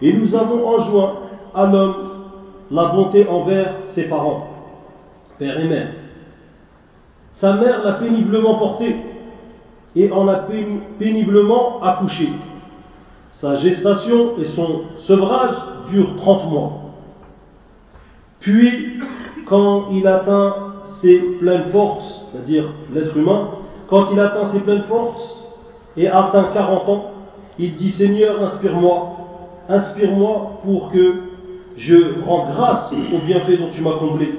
et 0.01 0.13
nous 0.13 0.33
avons 0.35 0.67
enjoint 0.67 1.13
à 1.53 1.65
l'homme 1.65 1.95
la 2.71 2.85
bonté 2.85 3.27
envers 3.27 3.73
ses 3.89 4.07
parents, 4.07 4.47
père 5.37 5.59
et 5.59 5.67
mère. 5.67 5.89
Sa 7.31 7.53
mère 7.53 7.83
l'a 7.83 7.93
péniblement 7.93 8.55
porté 8.55 8.95
et 9.95 10.11
en 10.11 10.27
a 10.27 10.45
péniblement 10.97 11.81
accouché. 11.81 12.29
Sa 13.31 13.55
gestation 13.55 14.37
et 14.39 14.45
son 14.45 14.81
sevrage 15.07 15.55
durent 15.89 16.15
30 16.17 16.51
mois. 16.51 16.71
Puis, 18.39 18.99
quand 19.45 19.89
il 19.91 20.07
atteint 20.07 20.55
ses 21.01 21.19
pleines 21.39 21.71
forces, 21.71 22.27
c'est-à-dire 22.31 22.65
l'être 22.93 23.15
humain, 23.17 23.49
quand 23.87 24.11
il 24.11 24.19
atteint 24.19 24.45
ses 24.51 24.61
pleines 24.61 24.83
forces 24.83 25.45
et 25.97 26.07
atteint 26.07 26.49
40 26.53 26.89
ans, 26.89 27.11
il 27.59 27.75
dit 27.75 27.91
Seigneur, 27.91 28.41
inspire-moi, 28.41 29.17
inspire-moi 29.67 30.59
pour 30.63 30.91
que 30.91 31.15
je 31.77 32.21
rende 32.25 32.53
grâce 32.55 32.93
au 33.13 33.25
bienfait 33.25 33.57
dont 33.57 33.69
tu 33.71 33.81
m'as 33.81 33.97
comblé, 33.97 34.29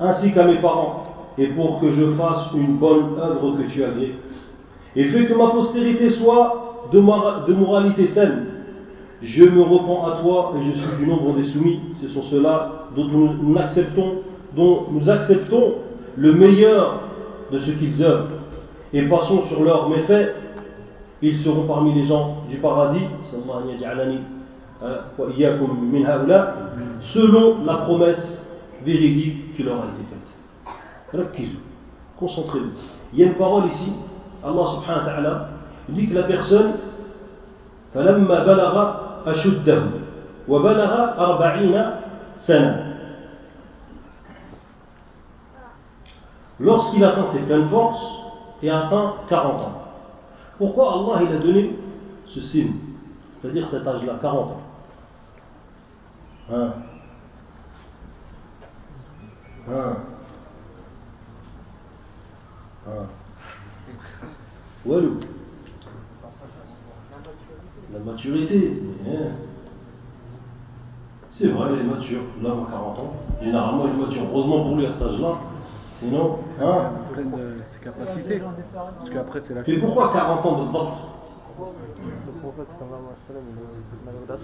ainsi 0.00 0.32
qu'à 0.32 0.44
mes 0.44 0.56
parents, 0.56 1.04
et 1.38 1.48
pour 1.48 1.80
que 1.80 1.90
je 1.90 2.12
fasse 2.12 2.50
une 2.54 2.76
bonne 2.76 3.18
œuvre 3.20 3.56
que 3.56 3.70
tu 3.70 3.82
as 3.82 3.88
agrée. 3.88 4.14
Et 4.94 5.04
fais 5.04 5.26
que 5.26 5.34
ma 5.34 5.50
postérité 5.50 6.10
soit 6.10 6.88
de, 6.92 7.00
moralité 7.00 8.08
saine, 8.08 8.46
Je 9.22 9.44
me 9.44 9.62
repens 9.62 10.04
à 10.06 10.20
toi 10.20 10.54
et 10.56 10.62
je 10.62 10.72
suis 10.72 10.96
du 10.98 11.06
nombre 11.06 11.32
des 11.34 11.44
soumis. 11.44 11.80
Ce 12.00 12.08
sont 12.08 12.22
ceux-là 12.24 12.88
dont 12.96 13.06
nous 13.06 13.58
acceptons, 13.58 14.14
dont 14.54 14.86
nous 14.90 15.08
acceptons 15.08 15.74
le 16.16 16.32
meilleur 16.32 17.00
de 17.50 17.58
ce 17.58 17.70
qu'ils 17.70 18.02
œuvrent. 18.02 18.28
Et 18.92 19.02
passons 19.08 19.44
sur 19.46 19.62
leurs 19.62 19.88
méfaits 19.88 20.34
Ils 21.21 21.37
seront 21.39 21.65
parmi 21.67 21.93
les 21.93 22.03
gens 22.03 22.43
du 22.49 22.57
paradis. 22.57 23.01
Selon 27.13 27.65
la 27.65 27.75
promesse 27.77 28.47
véridique 28.83 29.55
qui 29.55 29.63
leur 29.63 29.77
a 29.77 29.85
été 29.87 30.03
faite. 30.09 31.49
Concentrez-vous. 32.17 32.71
Il 33.13 33.19
y 33.19 33.23
a 33.23 33.27
une 33.27 33.35
parole 33.35 33.65
ici. 33.67 33.93
Allah 34.43 34.65
subhanahu 34.75 34.99
wa 34.99 35.11
ta'ala 35.11 35.49
dit 35.89 36.07
que 36.07 36.13
la 36.13 36.23
personne 36.23 36.73
فلما 37.93 38.43
بلغ 38.43 38.73
أشده 39.25 39.83
وبلغ 40.47 40.91
أربعين 41.19 41.75
سنة 42.37 42.83
lorsqu'il 46.59 47.03
atteint 47.03 47.25
ses 47.33 47.41
pleines 47.45 47.69
forces 47.69 48.03
et 48.63 48.69
atteint 48.71 49.13
40 49.29 49.61
ans. 49.61 49.80
Pourquoi 50.58 50.92
Allah 50.92 51.22
il 51.28 51.36
a 51.36 51.38
donné 51.38 51.76
ce 52.26 52.40
signe, 52.40 52.74
c'est-à-dire 53.34 53.66
cet 53.68 53.86
âge-là, 53.86 54.18
40 54.20 54.50
ans 54.50 54.60
hein? 56.52 56.72
Hein? 59.68 59.96
Hein? 62.86 63.06
Walou 64.84 65.20
la 67.92 67.98
maturité. 68.00 68.82
C'est 71.30 71.48
vrai, 71.48 71.70
il 71.74 71.80
est 71.80 71.94
mature. 71.94 72.22
L'homme 72.42 72.66
a 72.66 72.70
40 72.70 72.98
ans. 72.98 73.12
Généralement, 73.42 73.86
il 73.86 74.00
est 74.00 74.06
mature. 74.06 74.22
Heureusement 74.30 74.64
pour 74.64 74.76
lui 74.76 74.86
à 74.86 74.92
cet 74.92 75.02
âge-là. 75.02 75.38
Sinon, 76.02 76.38
hein 76.60 76.90
pleine 77.12 77.30
de 77.30 77.62
ses 77.64 77.78
capacités. 77.78 78.42
Parce 78.74 79.10
qu'après, 79.10 79.40
c'est 79.40 79.54
la 79.54 79.60
Et 79.64 79.78
pourquoi 79.78 80.12
40 80.12 80.44
ans 80.44 80.58
de 80.58 80.64
votre 80.64 80.96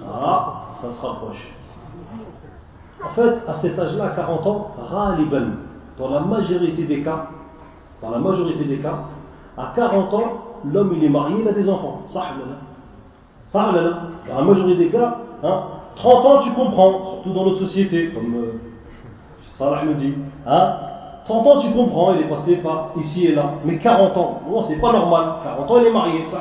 Ah, 0.06 0.66
ça 0.80 0.90
se 0.92 1.04
rapproche. 1.04 1.52
En 3.04 3.08
fait, 3.08 3.48
à 3.48 3.54
cet 3.54 3.76
âge-là, 3.76 4.12
40 4.14 4.46
ans, 4.46 4.70
Raliban, 4.78 5.46
dans 5.98 6.10
la 6.10 6.20
majorité 6.20 6.84
des 6.84 7.02
cas, 7.02 7.26
dans 8.00 8.10
la 8.10 8.18
majorité 8.18 8.64
des 8.64 8.78
cas, 8.78 9.00
à 9.56 9.72
40 9.74 10.14
ans, 10.14 10.32
l'homme 10.64 10.94
il 10.96 11.04
est 11.04 11.08
marié, 11.08 11.38
il 11.40 11.48
a 11.48 11.52
des 11.52 11.68
enfants. 11.68 12.02
Ça, 12.08 13.72
dans 13.72 14.38
la 14.38 14.44
majorité 14.44 14.84
des 14.84 14.90
cas, 14.90 15.18
hein, 15.42 15.62
30 15.96 16.24
ans 16.24 16.42
tu 16.42 16.52
comprends, 16.52 17.04
surtout 17.14 17.32
dans 17.32 17.46
notre 17.46 17.58
société, 17.58 18.12
comme 18.12 18.34
euh, 18.36 18.60
Salah 19.54 19.84
me 19.84 19.94
dit. 19.94 20.14
Hein, 20.46 20.76
30 21.28 21.47
ans 21.47 21.61
tu 21.61 21.70
comprends, 21.73 22.14
il 22.14 22.23
est 22.23 22.28
passé 22.28 22.56
par 22.56 22.92
ici 22.97 23.26
et 23.26 23.35
là. 23.35 23.50
Mais 23.62 23.76
40 23.76 24.16
ans, 24.16 24.40
non, 24.49 24.62
c'est 24.62 24.80
pas 24.80 24.92
normal. 24.92 25.25
40 25.44 25.70
ans 25.70 25.78
il 25.78 25.87
est 25.87 25.92
marié, 25.92 26.25
ça, 26.30 26.38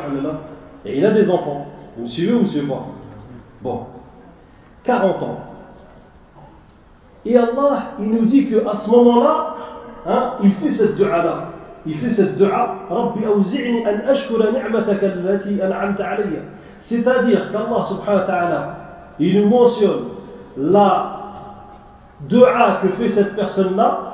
et 0.86 0.98
il 0.98 1.06
a 1.06 1.12
des 1.12 1.30
enfants. 1.30 1.66
Vous 1.98 2.04
me 2.04 2.08
suivez 2.08 2.34
ou 2.34 2.38
vous 2.38 2.44
me 2.44 2.48
suivez 2.48 2.68
pas? 2.68 2.86
Bon. 3.62 3.82
40 4.86 5.24
ans. 5.24 5.40
Et 7.26 7.36
Allah, 7.36 7.84
il 8.00 8.10
nous 8.10 8.26
dit 8.26 8.50
qu'à 8.50 8.76
ce 8.76 8.90
moment-là, 8.90 9.56
hein, 10.06 10.34
il 10.44 10.54
fait 10.54 10.72
cette 10.72 10.96
dua-là. 10.96 11.50
Il 11.86 11.98
fait 11.98 12.10
cette 12.10 12.38
dua, 12.38 12.76
Rabbi 12.90 13.26
awzi'ni. 13.26 13.84
C'est-à-dire 16.80 17.52
qu'Allah 17.52 17.84
subhanahu 17.84 18.20
wa 18.20 18.26
ta'ala, 18.26 18.76
il 19.20 19.42
nous 19.42 19.50
mentionne 19.50 20.04
la 20.56 21.18
dua 22.30 22.80
que 22.82 22.90
fait 22.90 23.10
cette 23.10 23.36
personne-là, 23.36 24.07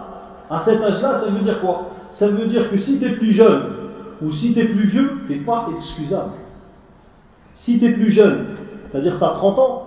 à 0.49 0.59
cet 0.65 0.81
âge-là, 0.81 1.21
ça 1.21 1.29
veut 1.29 1.43
dire 1.43 1.59
quoi? 1.61 1.89
Ça 2.11 2.27
veut 2.27 2.45
dire 2.45 2.69
que 2.69 2.77
si 2.77 2.99
tu 2.99 3.05
es 3.05 3.11
plus 3.11 3.31
jeune 3.31 3.63
ou 4.21 4.31
si 4.31 4.53
tu 4.53 4.59
es 4.59 4.65
plus 4.65 4.87
vieux, 4.87 5.21
tu 5.25 5.33
n'es 5.33 5.39
pas 5.39 5.67
excusable. 5.75 6.31
Si 7.55 7.79
tu 7.79 7.85
es 7.85 7.93
plus 7.93 8.11
jeune, 8.11 8.55
c'est-à-dire 8.85 9.13
que 9.13 9.19
tu 9.19 9.25
as 9.25 9.29
30 9.29 9.59
ans, 9.59 9.83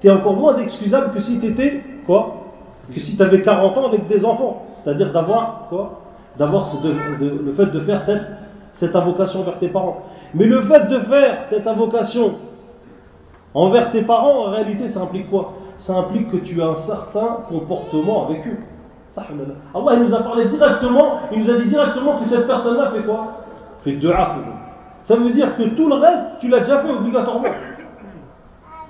tu 0.00 0.06
es 0.06 0.10
encore 0.10 0.36
moins 0.36 0.56
excusable 0.58 1.12
que 1.14 1.20
si 1.20 1.38
tu 1.40 1.46
étais 1.46 1.82
quoi? 2.06 2.36
Que 2.92 3.00
si 3.00 3.16
tu 3.16 3.22
avais 3.22 3.42
40 3.42 3.78
ans 3.78 3.86
avec 3.86 4.06
des 4.06 4.24
enfants. 4.24 4.66
C'est-à-dire 4.82 5.12
d'avoir 5.12 5.66
quoi? 5.68 6.00
D'avoir 6.38 6.70
le 6.82 7.52
fait 7.52 7.66
de 7.66 7.80
faire 7.80 8.00
cette, 8.02 8.26
cette 8.74 8.96
invocation 8.96 9.42
vers 9.42 9.58
tes 9.58 9.68
parents. 9.68 10.04
Mais 10.34 10.46
le 10.46 10.62
fait 10.62 10.88
de 10.88 11.00
faire 11.00 11.44
cette 11.44 11.66
invocation 11.66 12.34
envers 13.52 13.90
tes 13.90 14.02
parents, 14.02 14.46
en 14.46 14.50
réalité, 14.50 14.88
ça 14.88 15.02
implique 15.02 15.28
quoi? 15.28 15.54
Ça 15.78 15.96
implique 15.96 16.30
que 16.30 16.36
tu 16.36 16.62
as 16.62 16.68
un 16.68 16.74
certain 16.76 17.38
comportement 17.48 18.26
avec 18.26 18.46
eux. 18.46 18.58
Allah 19.16 19.94
il 19.94 20.02
nous 20.02 20.14
a 20.14 20.22
parlé 20.22 20.46
directement, 20.46 21.20
il 21.32 21.40
nous 21.40 21.50
a 21.50 21.58
dit 21.58 21.68
directement 21.68 22.18
que 22.18 22.26
cette 22.26 22.46
personne-là 22.46 22.90
fait 22.90 23.02
quoi? 23.02 23.26
Fait 23.82 23.92
dua 23.92 24.34
pour 24.34 24.42
eux. 24.42 24.56
Ça 25.02 25.16
veut 25.16 25.30
dire 25.30 25.56
que 25.56 25.62
tout 25.62 25.88
le 25.88 25.96
reste, 25.96 26.38
tu 26.40 26.48
l'as 26.48 26.60
déjà 26.60 26.80
fait 26.80 26.90
obligatoirement. 26.90 27.48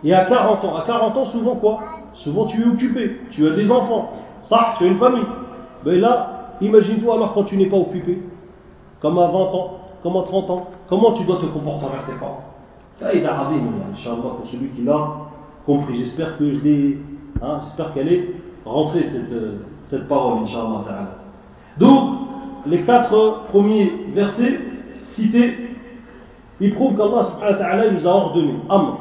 Et 0.03 0.15
à 0.15 0.25
40 0.25 0.65
ans, 0.65 0.77
à 0.77 0.85
40 0.85 1.17
ans, 1.17 1.25
souvent 1.27 1.57
quoi? 1.57 1.79
Souvent 2.15 2.47
tu 2.47 2.61
es 2.61 2.67
occupé, 2.67 3.21
tu 3.31 3.47
as 3.47 3.51
des 3.51 3.71
enfants, 3.71 4.13
ça, 4.43 4.75
tu 4.77 4.85
as 4.85 4.89
une 4.89 4.99
famille. 4.99 5.27
Mais 5.87 5.97
là, 5.97 6.49
imagine-toi 6.61 7.15
alors 7.15 7.33
quand 7.33 7.45
tu 7.45 7.57
n'es 7.57 7.67
pas 7.67 7.77
occupé, 7.77 8.23
comme 9.01 9.19
à 9.19 9.27
20 9.27 9.33
ans, 9.33 9.79
comme 10.03 10.17
à 10.17 10.23
30 10.23 10.51
ans, 10.51 10.67
comment 10.89 11.13
tu 11.13 11.25
dois 11.25 11.37
te 11.37 11.47
comporter 11.47 11.87
envers 11.87 12.05
tes 12.05 12.13
parents? 12.19 12.45
Faïda 12.99 13.31
Adim, 13.41 13.63
Inch'Allah, 13.93 14.35
pour 14.37 14.47
celui 14.51 14.69
qui 14.69 14.83
l'a 14.83 15.09
compris. 15.65 15.99
J'espère 16.01 16.37
que 16.37 16.53
je 16.53 16.59
l'ai, 16.59 16.99
hein, 17.43 17.61
j'espère 17.63 17.95
qu'elle 17.95 18.13
est 18.13 18.35
rentrée 18.65 19.05
cette, 19.05 19.33
euh, 19.33 19.59
cette 19.83 20.09
parole, 20.09 20.43
Inch'Allah. 20.45 20.85
Donc, 21.79 22.19
les 22.67 22.83
quatre 22.83 23.47
premiers 23.49 23.93
versets 24.15 24.61
cités, 25.07 25.55
ils 26.61 26.75
prouvent 26.75 26.97
qu'Allah 26.97 27.23
subhanahu 27.23 27.53
wa 27.53 27.59
ta'ala 27.59 27.91
nous 27.91 28.07
a 28.07 28.11
ordonné 28.11 28.55
Amr. 28.69 28.99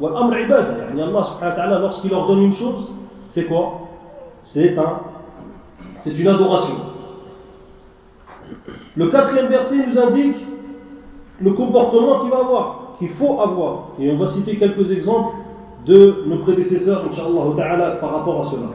Wa 0.00 0.18
Amr 0.18 0.40
ibada. 0.40 0.74
Allah 0.92 1.24
subhanahu 1.24 1.40
wa 1.42 1.56
ta'ala, 1.56 1.78
lorsqu'il 1.80 2.14
ordonne 2.14 2.42
une 2.42 2.54
chose, 2.54 2.88
c'est 3.28 3.44
quoi? 3.46 3.80
C'est 4.42 4.78
un, 4.78 5.00
c'est 5.98 6.16
une 6.16 6.28
adoration. 6.28 6.74
Le 8.96 9.08
quatrième 9.08 9.46
verset 9.46 9.86
nous 9.86 9.98
indique 9.98 10.36
le 11.40 11.52
comportement 11.52 12.20
qu'il 12.20 12.30
va 12.30 12.38
avoir, 12.38 12.94
qu'il 12.98 13.10
faut 13.10 13.40
avoir. 13.40 13.88
Et 13.98 14.10
on 14.10 14.18
va 14.18 14.28
citer 14.28 14.56
quelques 14.56 14.90
exemples 14.90 15.34
de 15.86 16.24
nos 16.26 16.38
prédécesseurs, 16.38 17.04
Inch'Allah 17.10 17.96
par 18.00 18.12
rapport 18.12 18.46
à 18.46 18.50
cela. 18.50 18.66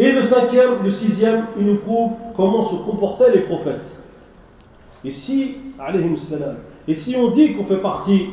Et 0.00 0.12
le 0.12 0.22
cinquième, 0.22 0.82
le 0.82 0.92
sixième, 0.92 1.44
il 1.58 1.66
nous 1.66 1.76
prouve 1.76 2.12
comment 2.34 2.70
se 2.70 2.76
comportaient 2.76 3.32
les 3.32 3.40
prophètes. 3.40 3.84
Et 5.04 5.10
si, 5.10 5.56
et 6.88 6.94
si 6.94 7.16
on 7.16 7.30
dit 7.32 7.54
qu'on 7.54 7.64
fait 7.66 7.82
partie 7.82 8.30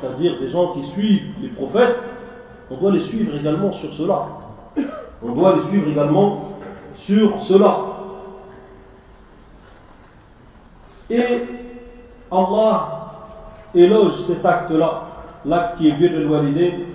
c'est-à-dire 0.00 0.40
des 0.40 0.48
gens 0.48 0.72
qui 0.72 0.86
suivent 0.92 1.34
les 1.42 1.50
prophètes, 1.50 1.96
on 2.70 2.78
doit 2.78 2.92
les 2.92 3.00
suivre 3.00 3.36
également 3.36 3.72
sur 3.72 3.92
cela. 3.92 4.26
On 5.22 5.32
doit 5.32 5.56
les 5.56 5.62
suivre 5.68 5.90
également 5.90 6.52
sur 6.94 7.38
cela. 7.42 7.76
Et 11.10 11.42
Allah 12.32 12.88
éloge 13.74 14.14
cet 14.28 14.46
acte-là, 14.46 15.02
l'acte 15.44 15.76
qui 15.76 15.88
est 15.88 15.92
bien 15.92 16.10
de 16.10 16.26
walidé, 16.26 16.86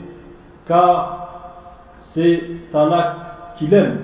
car 0.68 1.21
c'est 2.14 2.42
un 2.74 2.92
acte 2.92 3.20
qu'il 3.58 3.74
aime. 3.74 4.00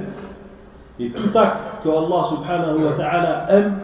Et 1.00 1.10
tout 1.10 1.38
acte 1.38 1.84
que 1.84 1.89
Allah 1.89 2.24
subhanahu 2.30 2.84
wa 2.84 2.93
ta'ala 2.93 3.52
aime, 3.52 3.80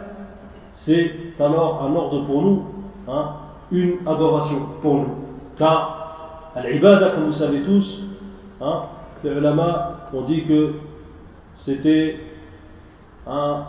c'est 0.73 1.11
alors 1.39 1.83
un 1.83 1.95
ordre 1.95 2.25
pour 2.25 2.41
nous, 2.41 2.63
hein, 3.07 3.25
une 3.71 3.97
adoration 4.07 4.57
pour 4.81 4.95
nous. 4.95 5.15
Car 5.57 6.51
l'ibada, 6.63 7.11
comme 7.11 7.25
vous 7.25 7.33
savez 7.33 7.61
tous, 7.61 8.03
hein, 8.61 8.83
les 9.23 9.31
ulama 9.31 9.91
ont 10.13 10.21
dit 10.21 10.45
que 10.45 10.73
c'était 11.57 12.17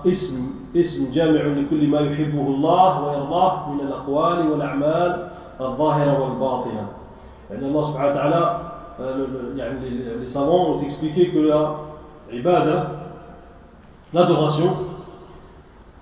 اسم 0.07 0.51
اسم 0.77 1.13
جامع 1.13 1.41
لكل 1.41 1.87
ما 1.87 2.01
يحبه 2.01 2.47
الله 2.47 3.05
ويرضاه 3.05 3.71
من 3.71 3.81
الأقوال 3.81 4.51
والأعمال 4.51 5.29
الظاهرة 5.61 6.21
والباطنة 6.21 6.89
يعني 7.51 7.67
الله 7.67 7.93
سبحانه 7.93 8.74
Euh, 9.01 9.55
les, 10.21 10.27
savants 10.29 10.77
ont 10.77 10.83
expliqué 10.83 11.31
que 11.31 11.39
la 11.39 11.77
ibadah, 12.33 12.81
hein, 12.81 12.87
l'adoration, 14.13 14.73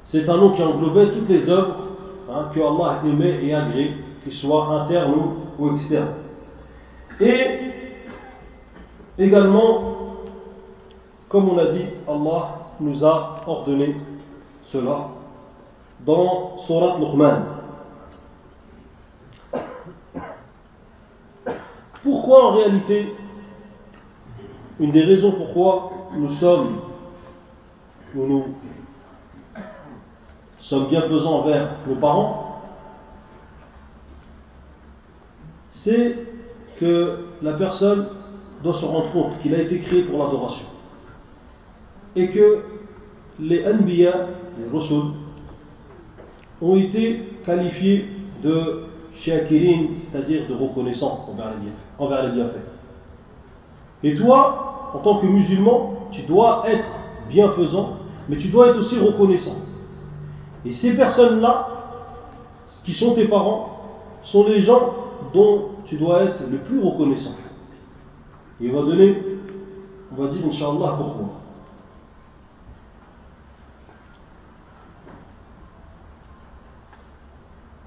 c'est 0.04 0.28
un 0.28 0.36
nom 0.36 0.50
qui 0.52 0.62
englobait 0.62 1.10
toutes 1.12 1.28
les 1.28 1.48
œuvres 1.48 1.76
hein, 2.30 2.50
que 2.54 2.60
Allah 2.60 3.00
aimait 3.06 3.46
et 3.46 3.54
agrée, 3.54 3.94
qu'elles 4.22 4.34
soient 4.34 4.82
internes 4.82 5.14
ou, 5.58 5.70
externes. 5.72 6.16
Et 7.18 7.46
également, 9.18 9.96
comme 11.30 11.48
on 11.48 11.58
a 11.58 11.66
dit, 11.66 11.84
Allah 12.06 12.58
nous 12.78 13.04
a 13.04 13.40
ordonné 13.46 13.96
cela 14.64 15.08
dans 16.04 16.58
Surat 16.58 16.98
Luqman. 16.98 17.51
Pourquoi 22.02 22.46
en 22.46 22.56
réalité, 22.56 23.14
une 24.80 24.90
des 24.90 25.02
raisons 25.02 25.32
pourquoi 25.32 25.92
nous 26.16 26.30
sommes, 26.36 26.80
ou 28.14 28.26
nous 28.26 28.44
sommes 30.60 30.88
bienfaisants 30.88 31.40
envers 31.40 31.76
nos 31.86 31.94
parents, 31.94 32.60
c'est 35.70 36.18
que 36.78 37.18
la 37.40 37.52
personne 37.54 38.08
doit 38.62 38.74
se 38.74 38.84
rendre 38.84 39.10
compte 39.12 39.38
qu'il 39.40 39.54
a 39.54 39.62
été 39.62 39.80
créé 39.80 40.02
pour 40.02 40.18
l'adoration. 40.18 40.66
Et 42.14 42.28
que 42.30 42.64
les 43.40 43.66
Anbiya, 43.66 44.28
les 44.58 44.68
Rusul, 44.70 45.12
ont 46.60 46.76
été 46.76 47.38
qualifiés 47.44 48.08
de 48.42 48.84
c'est-à-dire 49.24 50.48
de 50.48 50.54
reconnaissants 50.54 51.26
envers 51.98 52.22
les 52.24 52.32
bienfaits. 52.32 52.66
Et 54.02 54.14
toi, 54.16 54.90
en 54.94 54.98
tant 54.98 55.18
que 55.18 55.26
musulman, 55.26 55.94
tu 56.10 56.22
dois 56.22 56.64
être 56.68 56.86
bienfaisant, 57.28 57.96
mais 58.28 58.36
tu 58.36 58.48
dois 58.48 58.68
être 58.68 58.80
aussi 58.80 58.98
reconnaissant. 58.98 59.56
Et 60.64 60.72
ces 60.72 60.96
personnes-là, 60.96 61.68
qui 62.84 62.92
sont 62.92 63.14
tes 63.14 63.28
parents, 63.28 63.68
sont 64.24 64.46
les 64.46 64.60
gens 64.60 64.94
dont 65.32 65.68
tu 65.86 65.96
dois 65.96 66.24
être 66.24 66.40
le 66.50 66.58
plus 66.58 66.80
reconnaissant. 66.80 67.34
Et 68.60 68.70
on 68.70 68.80
va 68.80 68.86
donner, 68.86 69.16
on 70.12 70.22
va 70.22 70.28
dire, 70.28 70.46
Inch'Allah, 70.46 70.94
pourquoi. 70.98 71.41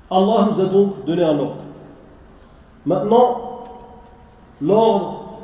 Allah 0.10 0.50
nous 0.52 0.62
a 0.62 0.66
donc 0.66 1.06
donné 1.06 1.24
un 1.24 1.40
ordre. 1.40 1.64
Maintenant, 2.86 3.64
l'ordre 4.62 5.40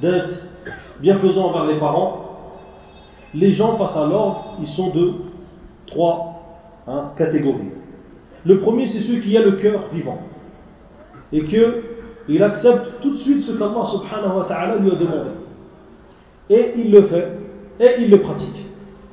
d'être 0.00 0.48
bienfaisant 1.00 1.50
envers 1.50 1.66
les 1.66 1.78
parents, 1.78 2.20
les 3.34 3.52
gens 3.52 3.76
face 3.76 3.96
à 3.96 4.06
l'ordre, 4.06 4.56
ils 4.60 4.68
sont 4.68 4.90
de 4.90 5.12
trois 5.86 6.42
hein, 6.86 7.12
catégories. 7.16 7.70
Le 8.44 8.60
premier, 8.60 8.86
c'est 8.86 9.02
ceux 9.02 9.20
qui 9.20 9.36
ont 9.38 9.42
le 9.42 9.52
cœur 9.52 9.82
vivant 9.92 10.18
et 11.32 11.44
qu'il 11.44 12.42
accepte 12.42 13.00
tout 13.00 13.12
de 13.12 13.16
suite 13.18 13.42
ce 13.42 13.52
qu'Allah 13.52 13.86
subhanahu 13.86 14.38
wa 14.38 14.44
ta'ala 14.44 14.76
lui 14.76 14.90
a 14.90 14.94
demandé. 14.94 15.30
Et 16.50 16.74
il 16.76 16.90
le 16.90 17.02
fait 17.02 17.38
et 17.80 18.02
il 18.02 18.10
le 18.10 18.20
pratique. 18.20 18.66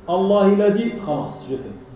Allah 0.08 0.50
il 0.52 0.62
a 0.62 0.70
dit, 0.70 0.92
je 1.48 1.56
fais. 1.56 1.91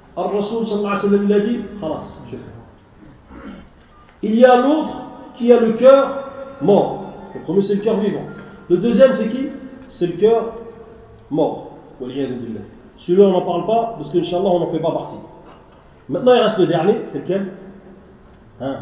Il 4.23 4.35
y 4.35 4.45
a 4.45 4.57
l'autre 4.57 5.11
qui 5.37 5.53
a 5.53 5.61
le 5.61 5.75
cœur 5.75 6.25
mort. 6.63 7.03
Le 7.35 7.41
premier 7.43 7.63
c'est 7.63 7.75
le 7.75 7.83
cœur 7.83 8.01
vivant. 8.01 8.23
Le 8.71 8.79
deuxième 8.79 9.13
c'est 9.15 9.29
qui? 9.29 9.49
C'est 9.91 10.07
le 10.07 10.15
cœur 10.15 10.55
mort. 11.31 11.73
Celui-là 12.01 13.25
on 13.25 13.33
n'en 13.33 13.43
parle 13.43 13.67
pas 13.67 13.95
parce 13.99 14.11
qu'Inch'Allah 14.11 14.49
on 14.49 14.61
n'en 14.61 14.71
fait 14.71 14.81
pas 14.81 14.93
partie. 14.93 15.17
Maintenant 16.09 16.35
il 16.35 16.41
reste 16.41 16.59
le 16.59 16.67
dernier, 16.67 16.95
c'est 17.13 17.19
lequel? 17.21 17.53
Hein? 18.61 18.77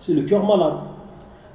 C'est 0.00 0.14
le 0.14 0.22
cœur 0.22 0.44
malade. 0.44 0.74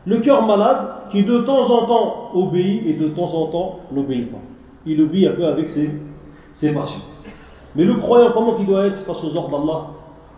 Le 0.06 0.20
cœur 0.20 0.46
malade 0.46 0.88
qui 1.12 1.24
de 1.24 1.40
temps 1.42 1.70
en 1.70 1.86
temps 1.86 2.30
obéit 2.34 2.86
et 2.86 2.94
de 2.94 3.10
temps 3.10 3.34
en 3.34 3.48
temps 3.48 3.80
n'obéit 3.92 4.32
pas. 4.32 4.40
Il 4.86 5.02
obéit 5.02 5.28
un 5.28 5.34
peu 5.34 5.46
avec 5.46 5.68
ses, 5.70 5.92
ses 6.54 6.74
passions. 6.74 7.02
Mais 7.77 7.85
le 7.85 7.95
croyant, 7.97 8.31
comment 8.33 8.57
il 8.59 8.67
doit 8.67 8.87
être 8.87 9.03
face 9.05 9.23
aux 9.25 9.37
ordres 9.37 9.59
d'Allah 9.59 9.81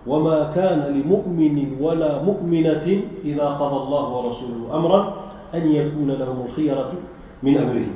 وما 0.07 0.53
كان 0.55 0.79
لمؤمن 0.95 1.83
ولا 1.83 2.23
مؤمنة 2.23 2.87
إذا 3.25 3.47
قضى 3.49 3.77
الله 3.77 4.09
ورسوله 4.09 4.77
أمرا 4.79 5.15
أن 5.55 5.73
يكون 5.73 6.11
لهم 6.11 6.47
الخيرة 6.47 6.93
من 7.43 7.57
أمرهم 7.59 7.95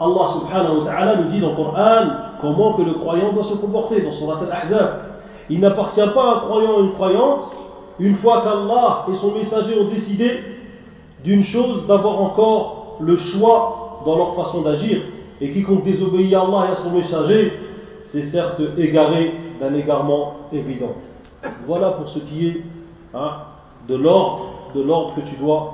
Allah 0.00 0.26
subhanahu 0.40 0.78
wa 0.80 0.84
ta'ala 0.84 1.16
nous 1.16 1.30
dit 1.30 1.40
dans 1.40 1.50
le 1.50 1.56
Coran 1.56 2.04
comment 2.40 2.74
que 2.74 2.82
le 2.82 2.94
croyant 2.94 3.32
doit 3.32 3.44
se 3.44 3.56
comporter 3.60 4.02
dans 4.02 4.12
son 4.12 4.30
al-Ahzab. 4.30 4.90
Il 5.48 5.60
n'appartient 5.60 6.08
pas 6.14 6.22
à 6.22 6.36
un 6.36 6.40
croyant 6.40 6.78
ou 6.78 6.84
une 6.84 6.92
croyante, 6.92 7.40
une 7.98 8.16
fois 8.16 8.42
qu'Allah 8.42 9.06
et 9.10 9.16
son 9.16 9.32
messager 9.32 9.78
ont 9.80 9.88
décidé 9.88 10.40
d'une 11.24 11.44
chose, 11.44 11.86
d'avoir 11.86 12.20
encore 12.20 12.96
le 13.00 13.16
choix 13.16 14.02
dans 14.04 14.16
leur 14.16 14.34
façon 14.34 14.62
d'agir. 14.62 15.00
Et 15.40 15.50
quiconque 15.50 15.84
désobéit 15.84 16.34
à 16.34 16.42
Allah 16.42 16.66
et 16.68 16.72
à 16.72 16.74
son 16.76 16.90
messager, 16.90 17.52
c'est 18.11 18.23
certes 18.23 18.61
égaré 18.77 19.33
d'un 19.59 19.73
égarement 19.73 20.33
évident. 20.51 20.95
Voilà 21.65 21.91
pour 21.91 22.09
ce 22.09 22.19
qui 22.19 22.47
est 22.47 22.63
hein, 23.13 23.31
de 23.87 23.95
l'ordre, 23.95 24.71
de 24.75 24.81
l'ordre 24.81 25.15
que 25.15 25.21
tu 25.21 25.35
dois 25.37 25.73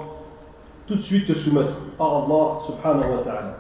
tout 0.88 0.96
de 0.96 1.02
suite 1.02 1.28
te 1.28 1.34
soumettre 1.34 1.74
à 2.00 2.04
Allah 2.04 2.60
subhanahu 2.68 3.12
wa 3.12 3.24
ta'ala. 3.24 3.58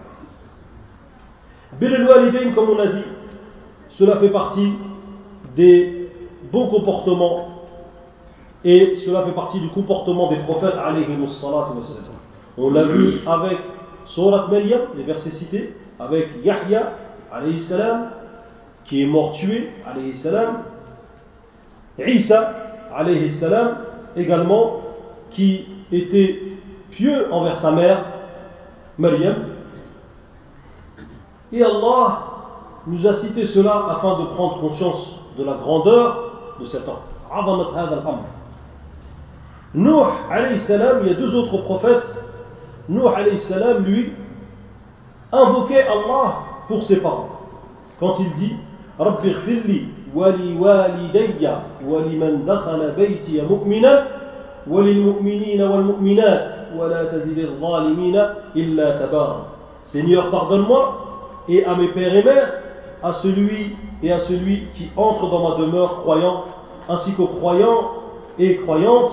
Bil 1.80 2.54
comme 2.56 2.70
on 2.70 2.80
a 2.80 2.88
dit, 2.88 3.04
cela 3.98 4.18
fait 4.18 4.30
partie 4.30 4.74
des 5.56 6.10
bons 6.52 6.68
comportements 6.70 7.50
et 8.64 8.96
cela 9.06 9.24
fait 9.24 9.34
partie 9.34 9.60
du 9.60 9.70
comportement 9.70 10.30
des 10.30 10.38
prophètes 10.38 10.74
On 12.58 12.72
l'a 12.72 12.84
vu 12.84 13.20
avec 13.26 13.58
Surat 14.06 14.48
Maryam, 14.50 14.82
les 14.96 15.04
versets 15.04 15.32
cités, 15.32 15.74
avec 16.00 16.30
Yahya 16.44 16.94
alayhi 17.32 17.60
salam, 17.68 18.12
qui 18.88 19.04
est 19.04 19.06
mort 19.06 19.34
tué 19.34 19.70
alayhi 19.86 20.14
salam, 20.16 20.64
Isa 22.00 22.54
alayhi 22.96 23.30
salam, 23.40 23.78
également, 24.16 24.82
qui 25.32 25.68
était 25.92 26.42
pieux 26.92 27.32
envers 27.32 27.58
sa 27.58 27.72
mère, 27.72 28.06
Maryam, 28.98 29.36
et 31.52 31.64
Allah 31.64 32.24
nous 32.88 33.06
a 33.08 33.14
cité 33.16 33.46
cela 33.48 33.86
afin 33.92 34.20
de 34.20 34.26
prendre 34.28 34.62
conscience 34.62 35.20
de 35.38 35.44
la 35.44 35.54
grandeur 35.54 36.56
de 36.60 36.66
cet 36.66 36.88
homme. 36.88 36.98
Nuh 39.74 40.04
alayhi 40.32 40.60
salam, 40.60 41.00
il 41.04 41.08
y 41.08 41.12
a 41.12 41.16
deux 41.16 41.34
autres 41.36 41.62
prophètes. 41.64 42.04
Nuh 42.90 43.08
alayhi 43.08 43.40
lui, 43.86 44.14
invoquait 45.32 45.84
Allah 45.84 46.36
pour 46.68 46.84
ses 46.84 46.98
parents. 46.98 47.30
Quand 48.00 48.16
il 48.20 48.34
dit 48.34 48.56
رب 49.01 49.27
اغفر 49.27 49.61
لي 49.67 49.85
ولوالدي 50.15 51.49
ولمن 51.89 52.45
دخل 52.47 52.91
بيتي 52.91 53.43
مؤمنا 53.43 54.07
وللمؤمنين 54.71 55.63
والمؤمنات 55.63 56.45
ولا 56.79 57.05
تزد 57.05 57.39
الظالمين 57.39 58.17
إلا 58.57 59.07
تبارا 59.07 59.47
Seigneur, 59.85 60.31
pardonne-moi 60.31 61.43
et 61.49 61.65
à 61.65 61.75
mes 61.75 61.89
pères 61.89 62.15
et 62.15 62.23
mères, 62.23 62.53
à 63.03 63.13
celui 63.15 63.77
et 64.03 64.13
à 64.13 64.21
celui 64.21 64.69
qui 64.75 64.91
entre 64.97 65.29
dans 65.29 65.51
ma 65.51 65.57
demeure 65.57 66.03
croyant, 66.03 66.45
ainsi 66.89 67.15
qu'aux 67.15 67.27
croyants 67.27 67.91
et 68.39 68.59
croyantes, 68.59 69.13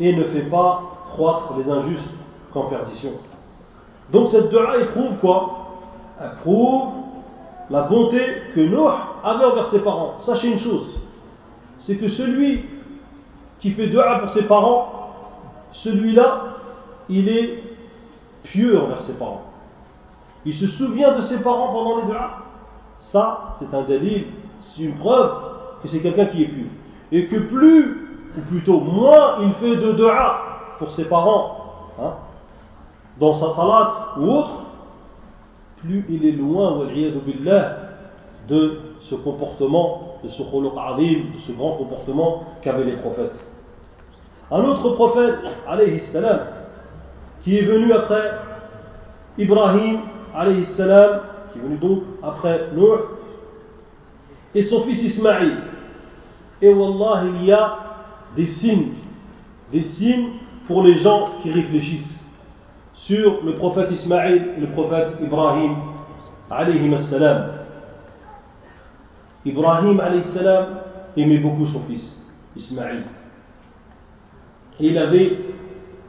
et 0.00 0.12
ne 0.12 0.24
fait 0.24 0.50
pas 0.50 0.82
croître 1.12 1.54
les 1.56 1.70
injustes 1.70 2.10
qu'en 2.52 2.64
perdition. 2.64 3.12
Donc 4.12 4.28
cette 4.28 4.50
dua 4.50 4.78
éprouve 4.78 5.16
quoi 5.20 5.50
Elle 6.20 6.34
prouve 6.42 6.88
la 7.71 7.83
bonté 7.83 8.19
que 8.53 8.59
Noah 8.59 8.97
avait 9.23 9.45
envers 9.45 9.67
ses 9.67 9.81
parents. 9.81 10.17
Sachez 10.25 10.51
une 10.51 10.59
chose, 10.59 10.89
c'est 11.77 11.97
que 11.97 12.09
celui 12.09 12.65
qui 13.59 13.71
fait 13.71 13.87
dua 13.87 14.19
pour 14.19 14.29
ses 14.31 14.43
parents, 14.43 15.13
celui-là, 15.71 16.43
il 17.07 17.29
est 17.29 17.63
pieux 18.43 18.77
envers 18.77 19.01
ses 19.01 19.17
parents. 19.17 19.43
Il 20.43 20.53
se 20.53 20.67
souvient 20.67 21.15
de 21.15 21.21
ses 21.21 21.41
parents 21.43 21.71
pendant 21.71 22.01
les 22.01 22.07
du'a. 22.07 22.31
Ça, 22.97 23.53
c'est 23.57 23.73
un 23.73 23.83
délit, 23.83 24.27
c'est 24.59 24.83
une 24.83 24.95
preuve 24.95 25.31
que 25.81 25.87
c'est 25.87 25.99
quelqu'un 25.99 26.25
qui 26.25 26.43
est 26.43 26.47
pieux. 26.47 26.69
Et 27.13 27.27
que 27.27 27.37
plus, 27.37 28.19
ou 28.37 28.41
plutôt 28.41 28.81
moins, 28.81 29.37
il 29.43 29.53
fait 29.53 29.77
de 29.77 29.93
dua 29.93 30.41
pour 30.77 30.91
ses 30.91 31.05
parents, 31.07 31.57
hein, 32.01 32.13
dans 33.17 33.33
sa 33.33 33.51
salat 33.51 33.91
ou 34.17 34.29
autre, 34.29 34.51
plus 35.83 36.05
il 36.09 36.25
est 36.25 36.31
loin, 36.31 36.85
billah, 37.25 37.77
de 38.47 38.79
ce 39.01 39.15
comportement, 39.15 40.17
de 40.23 40.29
ce 40.29 40.43
de 40.43 41.39
ce 41.47 41.51
grand 41.53 41.77
comportement 41.77 42.43
qu'avaient 42.61 42.83
les 42.83 42.97
prophètes. 42.97 43.37
Un 44.51 44.63
autre 44.63 44.89
prophète, 44.95 45.39
alayhi 45.67 45.99
salam, 46.11 46.41
qui 47.43 47.57
est 47.57 47.63
venu 47.63 47.91
après 47.93 48.31
Ibrahim, 49.37 50.01
alayhi 50.35 50.65
salam, 50.77 51.21
qui 51.51 51.59
est 51.59 51.61
venu 51.61 51.77
donc 51.77 52.03
après 52.21 52.69
Nour, 52.75 52.99
et 54.53 54.61
son 54.63 54.83
fils 54.83 55.01
Ismaïl. 55.03 55.57
Et 56.61 56.71
Wallah, 56.71 57.23
il 57.35 57.45
y 57.45 57.51
a 57.51 57.77
des 58.35 58.45
signes, 58.45 58.93
des 59.71 59.83
signes 59.83 60.29
pour 60.67 60.83
les 60.83 60.99
gens 60.99 61.27
qui 61.41 61.51
réfléchissent 61.51 62.20
sur 63.07 63.43
le 63.43 63.55
prophète 63.55 63.91
Ismaïl 63.91 64.49
et 64.57 64.61
le 64.61 64.71
prophète 64.71 65.17
Ibrahim 65.21 65.75
alayhim 66.49 66.97
salam. 67.09 67.51
Ibrahim 69.45 69.99
alayhi 69.99 70.23
salam 70.23 70.65
aimait 71.17 71.39
beaucoup 71.39 71.65
son 71.67 71.81
fils 71.81 72.21
Ismaïl. 72.55 73.03
Et 74.79 74.87
il 74.87 74.97
avait 74.97 75.37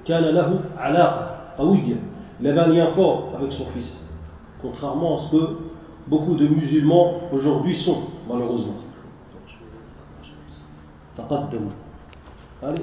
ah 0.09 0.21
il 2.41 2.47
avait 2.49 2.61
un 2.61 2.67
lien 2.67 2.91
fort 2.93 3.33
avec 3.37 3.53
son 3.53 3.67
fils, 3.67 4.05
contrairement 4.61 5.17
à 5.17 5.19
ce 5.27 5.37
que 5.37 5.57
beaucoup 6.09 6.35
de 6.35 6.49
musulmans 6.49 7.21
aujourd'hui 7.33 7.77
sont, 7.85 8.03
malheureusement. 8.29 8.75
Allez, 12.63 12.83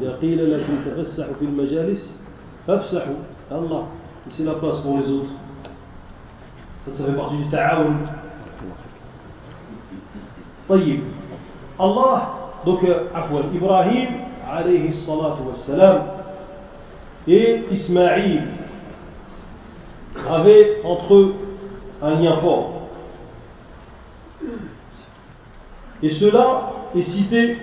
إذا 0.00 0.16
قيل 0.16 0.60
لكم 0.60 0.74
تفسحوا 0.86 1.34
في 1.38 1.44
المجالس 1.44 2.18
فافسحوا 2.66 3.14
Allah 3.50 3.84
c'est 4.28 4.44
la 4.44 4.54
place 4.54 4.80
pour 4.82 4.98
les 4.98 5.08
autres 5.10 5.32
ça 6.84 6.92
ça 6.92 7.04
fait 7.04 7.16
partie 7.16 7.36
du 7.36 7.48
ta'awun 7.50 7.96
طيب 10.68 11.00
Allah 11.78 12.30
donc 12.66 12.84
عفوا 13.14 13.40
إبراهيم 13.54 14.08
عليه 14.48 14.88
الصلاة 14.88 15.36
والسلام 15.48 16.02
et 17.26 17.64
Ismaïl 17.70 18.42
avaient 20.28 20.80
entre 20.84 21.14
eux 21.14 21.34
un 22.02 22.14
lien 22.20 22.36
fort 22.36 22.88
et 26.02 26.10
cela 26.10 26.72
est 26.94 27.02
cité 27.02 27.56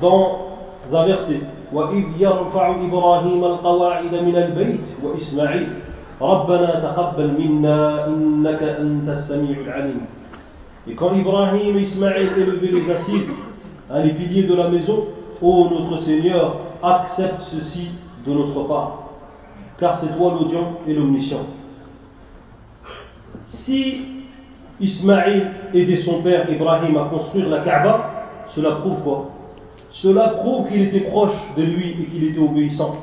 dans 0.00 0.45
un 0.92 1.06
verset 1.06 1.40
وإذ 1.72 2.04
يرفع 2.20 2.84
إبراهيم 2.86 3.44
القواعد 3.44 4.14
من 4.14 4.36
البيت 4.36 4.80
وإسماعيل 5.02 5.68
ربنا 6.20 6.80
تقبل 6.80 7.40
منا 7.40 8.06
إنك 8.06 8.62
أنت 8.62 9.08
السميع 9.08 9.56
العليم 9.60 10.00
Et 10.88 10.94
quand 10.94 11.14
Ibrahim 11.14 11.76
et 11.78 11.80
Ismaël 11.82 12.30
élevaient 12.36 12.72
les 12.72 12.90
assises 12.90 13.30
à 13.88 14.00
les 14.00 14.14
piliers 14.14 14.42
de 14.42 14.54
la 14.54 14.68
maison, 14.68 15.04
ô 15.40 15.68
notre 15.70 16.02
Seigneur, 16.02 16.56
accepte 16.82 17.40
ceci 17.52 17.90
de 18.26 18.32
notre 18.32 18.64
part, 18.66 19.12
car 19.78 20.00
c'est 20.00 20.16
toi 20.16 20.34
l'audient 20.38 20.72
et 20.88 20.94
l'omniscient. 20.94 21.46
Si 23.46 24.02
Ismaël 24.80 25.52
aidait 25.72 26.02
son 26.02 26.20
père 26.20 26.50
Ibrahim 26.50 26.96
à 26.96 27.04
construire 27.04 27.48
la 27.48 27.60
Kaaba, 27.60 28.10
cela 28.52 28.72
prouve 28.72 29.02
quoi 29.04 29.28
Cela 30.01 30.29
prouve 30.29 30.67
qu'il 30.67 30.81
était 30.83 31.09
proche 31.09 31.35
de 31.57 31.63
lui 31.63 31.97
et 32.01 32.05
qu'il 32.05 32.23
était 32.25 32.39
obéissant. 32.39 32.97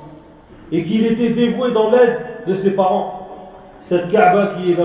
Et 0.71 0.85
qu'il 0.85 1.05
était 1.07 1.31
dévoué 1.31 1.73
dans 1.73 1.91
l'aide 1.91 2.19
de 2.47 2.55
ses 2.55 2.75
parents. 2.75 3.29
Cette 3.83 4.11
Kaaba 4.11 4.55
qui 4.57 4.71
est, 4.71 4.77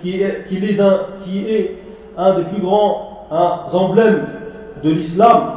qui 0.00 0.20
est, 0.20 0.44
qui 0.48 0.56
est, 0.56 0.78
qui 1.24 1.38
est 1.38 1.78
un 2.16 2.38
des 2.38 2.44
plus 2.44 2.60
grands 2.60 3.26
emblèmes 3.72 4.26
de 4.82 4.90
l'islam 4.90 5.52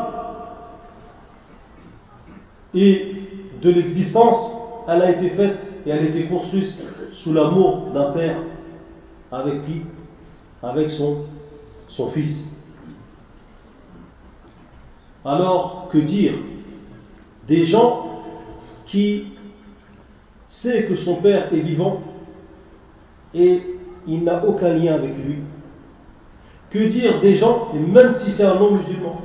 et 2.74 3.16
de 3.62 3.70
l'existence, 3.72 4.52
elle 4.88 5.02
a 5.02 5.12
été 5.12 5.30
faite 5.32 5.58
et 5.86 5.90
elle 5.90 6.00
a 6.00 6.10
été 6.10 6.28
construite 6.28 6.74
sous 7.24 7.34
l'amour 7.34 7.88
d'un 7.94 8.12
père 8.12 8.38
avec 9.32 9.66
qui? 9.66 9.82
Avec 10.62 10.90
son, 10.92 11.26
son 11.88 12.12
fils. 12.12 12.57
Alors, 15.28 15.90
que 15.92 15.98
dire 15.98 16.36
des 17.50 17.66
gens 17.66 18.06
qui 18.86 19.26
sait 20.48 20.86
que 20.86 20.96
son 20.96 21.16
père 21.16 21.54
est 21.54 21.60
vivant 21.60 22.00
et 23.34 23.62
il 24.08 24.24
n'a 24.24 24.46
aucun 24.46 24.70
lien 24.70 24.94
avec 24.94 25.18
lui? 25.18 25.40
Que 26.70 26.80
dire 26.80 27.20
des 27.20 27.36
gens, 27.36 27.68
et 27.76 27.80
même 27.80 28.14
si 28.16 28.32
c'est 28.32 28.44
un 28.44 28.56
non-musulman, 28.56 29.22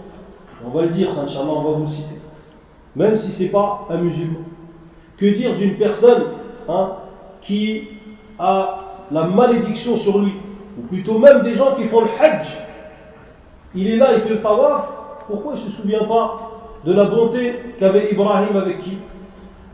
on 0.65 0.71
va 0.71 0.83
le 0.83 0.88
dire, 0.88 1.15
ça, 1.15 1.23
Inch'Allah, 1.23 1.53
on 1.53 1.62
va 1.62 1.79
vous 1.79 1.85
le 1.85 1.88
citer, 1.88 2.21
même 2.97 3.17
si 3.17 3.33
ce 3.33 3.45
n'est 3.45 3.51
pas 3.51 3.87
un 3.88 3.99
musulman, 3.99 4.41
que 5.17 5.27
dire 5.27 5.55
d'une 5.55 5.77
personne 5.77 6.25
hein, 6.69 6.95
qui 7.43 7.88
a 8.41 9.07
la 9.12 9.25
malédiction 9.29 9.99
sur 9.99 10.19
lui, 10.19 10.33
ou 10.79 10.83
plutôt 10.83 11.19
même 11.19 11.43
des 11.43 11.55
gens 11.55 11.77
qui 11.77 11.85
font 11.85 12.01
le 12.01 12.11
hajj, 12.19 12.49
il 13.75 13.88
est 13.88 13.97
là, 13.97 14.15
il 14.17 14.23
fait 14.23 14.31
le 14.31 14.43
tawaf, 14.43 15.02
pourquoi 15.27 15.55
il 15.57 15.65
ne 15.65 15.71
se 15.71 15.77
souvient 15.81 16.05
pas 16.05 16.51
de 16.85 16.93
la 16.93 17.05
bonté 17.05 17.55
qu'avait 17.79 18.13
Ibrahim 18.13 18.57
avec 18.57 18.81
qui? 18.81 18.99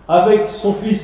Avec 0.07 0.49
son 0.63 0.75
fils 0.75 1.03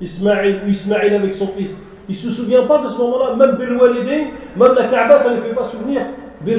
Ismaïl, 0.00 0.62
ou 0.64 0.68
Ismaïl 0.68 1.14
avec 1.14 1.34
son 1.34 1.48
fils 1.48 1.74
il 2.08 2.14
ne 2.14 2.20
se 2.20 2.30
souvient 2.30 2.66
pas 2.66 2.82
de 2.84 2.88
ce 2.88 2.98
moment-là, 2.98 3.36
même 3.36 3.56
Bir 3.56 3.68
même 3.70 4.74
la 4.74 4.88
Kaaba, 4.88 5.18
ça 5.18 5.36
ne 5.36 5.42
fait 5.42 5.54
pas 5.54 5.64
souvenir 5.64 6.00
Bir 6.40 6.58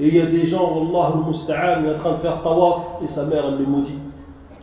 Et 0.00 0.06
il 0.06 0.14
y 0.14 0.20
a 0.20 0.26
des 0.26 0.46
gens, 0.46 0.66
Allah 0.66 1.14
al-Musta'an, 1.14 1.84
est 1.84 1.94
en 1.94 1.98
train 1.98 2.12
de 2.12 2.16
faire 2.18 2.42
tawaf 2.42 3.02
et 3.02 3.06
sa 3.06 3.24
mère, 3.24 3.44
elle 3.48 3.58
le 3.58 3.64
maudit. 3.64 3.98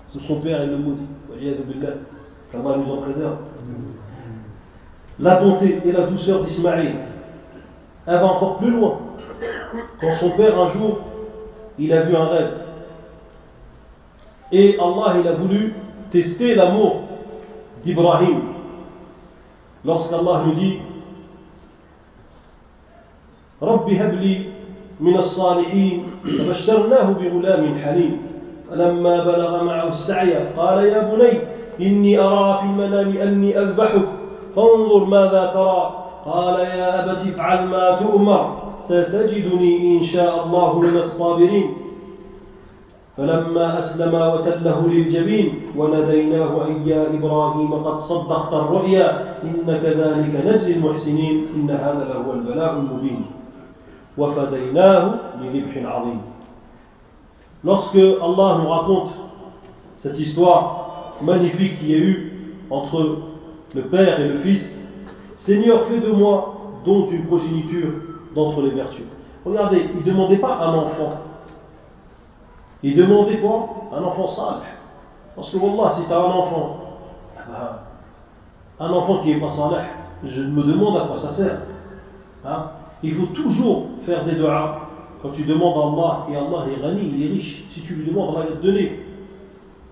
Son 0.07 0.39
père, 0.39 0.63
il 0.63 0.69
le 0.69 0.77
maudit. 0.77 1.07
Nous 2.53 2.93
en 2.93 2.97
préserve. 3.01 3.37
La 5.19 5.41
bonté 5.41 5.81
et 5.83 5.91
la 5.91 6.07
douceur 6.07 6.43
d'Ismaïl, 6.43 6.95
elle 8.05 8.15
va 8.15 8.25
encore 8.25 8.57
plus 8.57 8.69
loin. 8.69 8.99
Quand 9.99 10.11
son 10.19 10.29
père, 10.31 10.59
un 10.59 10.67
jour, 10.73 10.99
il 11.79 11.93
a 11.93 12.01
vu 12.01 12.15
un 12.15 12.25
rêve. 12.25 12.51
Et 14.51 14.77
Allah, 14.79 15.19
il 15.19 15.27
a 15.27 15.33
voulu 15.33 15.73
tester 16.11 16.55
l'amour 16.55 17.01
d'Ibrahim. 17.83 18.55
lorsqu'Allah 19.85 20.43
nous 20.45 20.53
dit 20.53 20.77
رب 23.61 23.89
هب 23.89 24.13
لي 24.13 24.45
من 24.99 25.17
الصالحين 25.17 26.03
فبشرناه 26.23 27.11
بغلام 27.11 27.75
حليم 27.75 28.21
فلما 28.69 29.23
بلغ 29.23 29.63
معه 29.63 29.87
السعي 29.87 30.35
قال 30.57 30.85
يا 30.85 31.01
بني 31.11 31.39
إني 31.81 32.19
أرى 32.19 32.59
في 32.59 32.65
المنام 32.65 33.17
أني 33.17 33.59
أذبحك 33.59 34.05
فانظر 34.55 35.05
ماذا 35.05 35.51
ترى 35.53 36.05
قال 36.25 36.59
يا 36.59 37.05
أبت 37.05 37.21
افعل 37.27 37.65
ما 37.65 37.95
تؤمر 37.99 38.64
ستجدني 38.85 39.99
إن 39.99 40.03
شاء 40.03 40.45
الله 40.45 40.79
من 40.79 40.97
الصابرين. 40.97 41.67
فلما 43.17 43.79
أسلم 43.79 44.13
وتله 44.13 44.87
للجبين 44.87 45.71
وناديناه 45.77 46.65
أي 46.65 46.89
يا 46.89 47.13
إبراهيم 47.13 47.73
قد 47.73 47.97
صدقت 47.99 48.53
الرؤيا 48.53 49.07
إن 49.43 49.63
كذلك 49.65 50.33
نجزي 50.45 50.73
المحسنين 50.73 51.47
إن 51.55 51.69
هذا 51.69 52.03
لهو 52.11 52.33
البلاء 52.33 52.71
المبين. 52.73 53.25
وفديناه 54.17 55.03
بذبح 55.39 55.73
عظيم. 55.77 56.19
Lorsque 57.63 57.95
Allah 57.97 58.59
nous 58.61 58.69
raconte 58.69 59.11
cette 59.97 60.19
histoire 60.19 61.17
magnifique 61.21 61.79
qu'il 61.79 61.91
y 61.91 61.95
a 61.95 61.97
eu 61.97 62.31
entre 62.69 63.17
le 63.73 63.81
Père 63.83 64.19
et 64.19 64.27
le 64.27 64.37
Fils, 64.39 64.63
Seigneur, 65.35 65.83
fais 65.87 65.99
de 65.99 66.11
moi 66.11 66.55
donc 66.85 67.11
une 67.11 67.25
progéniture 67.25 67.91
d'entre 68.35 68.61
les 68.61 68.71
vertus. 68.71 69.05
Regardez, 69.45 69.89
il 69.93 69.99
ne 69.99 70.03
demandait 70.03 70.37
pas 70.37 70.55
un 70.55 70.73
enfant, 70.73 71.13
Il 72.83 72.95
demandait 72.95 73.37
quoi? 73.37 73.67
Un 73.93 74.03
enfant 74.03 74.27
sale. 74.27 74.61
Parce 75.35 75.51
que 75.51 75.57
Wallah, 75.57 75.93
si 75.95 76.05
tu 76.05 76.13
as 76.13 76.19
un 76.19 76.31
enfant, 76.31 76.77
ah, 77.37 77.79
un 78.79 78.89
enfant 78.91 79.19
qui 79.19 79.33
n'est 79.33 79.39
pas 79.39 79.49
salih, 79.49 79.85
je 80.23 80.41
me 80.41 80.63
demande 80.63 80.97
à 80.97 81.05
quoi 81.05 81.17
ça 81.17 81.31
sert. 81.33 81.61
Hein? 82.45 82.65
Il 83.03 83.15
faut 83.15 83.27
toujours 83.27 83.87
faire 84.05 84.25
des 84.25 84.35
doigts 84.35 84.81
quand 85.21 85.29
tu 85.29 85.43
demandes 85.43 85.77
à 85.77 85.87
Allah, 85.87 86.25
et 86.29 86.35
Allah 86.35 86.65
est 86.71 86.85
rani, 86.85 87.11
il 87.13 87.23
est 87.23 87.33
riche. 87.33 87.65
Si 87.73 87.81
tu 87.81 87.95
lui 87.95 88.07
demandes, 88.07 88.35
Allah 88.35 88.49
va 88.49 88.55
te 88.55 88.61
donner. 88.61 88.99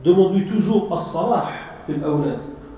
Demande-lui 0.04 0.46
toujours 0.48 0.94
as-salah 0.94 1.46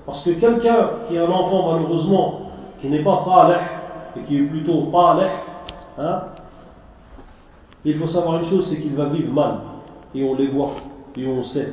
Parce 0.06 0.24
que 0.24 0.30
quelqu'un 0.30 0.90
qui 1.08 1.18
a 1.18 1.24
un 1.26 1.30
enfant, 1.30 1.72
malheureusement, 1.72 2.40
qui 2.80 2.88
n'est 2.88 3.02
pas 3.02 3.16
salih, 3.24 3.60
et 4.16 4.20
qui 4.22 4.38
est 4.38 4.42
plutôt 4.42 4.88
talih, 4.92 5.28
hein, 5.98 6.22
il 7.84 7.96
faut 7.96 8.06
savoir 8.08 8.42
une 8.42 8.48
chose, 8.50 8.68
c'est 8.68 8.80
qu'il 8.80 8.94
va 8.94 9.06
vivre 9.06 9.32
mal 9.32 9.58
et 10.14 10.24
on 10.24 10.34
les 10.34 10.48
voit 10.48 10.72
et 11.16 11.26
on 11.26 11.42
sait. 11.44 11.72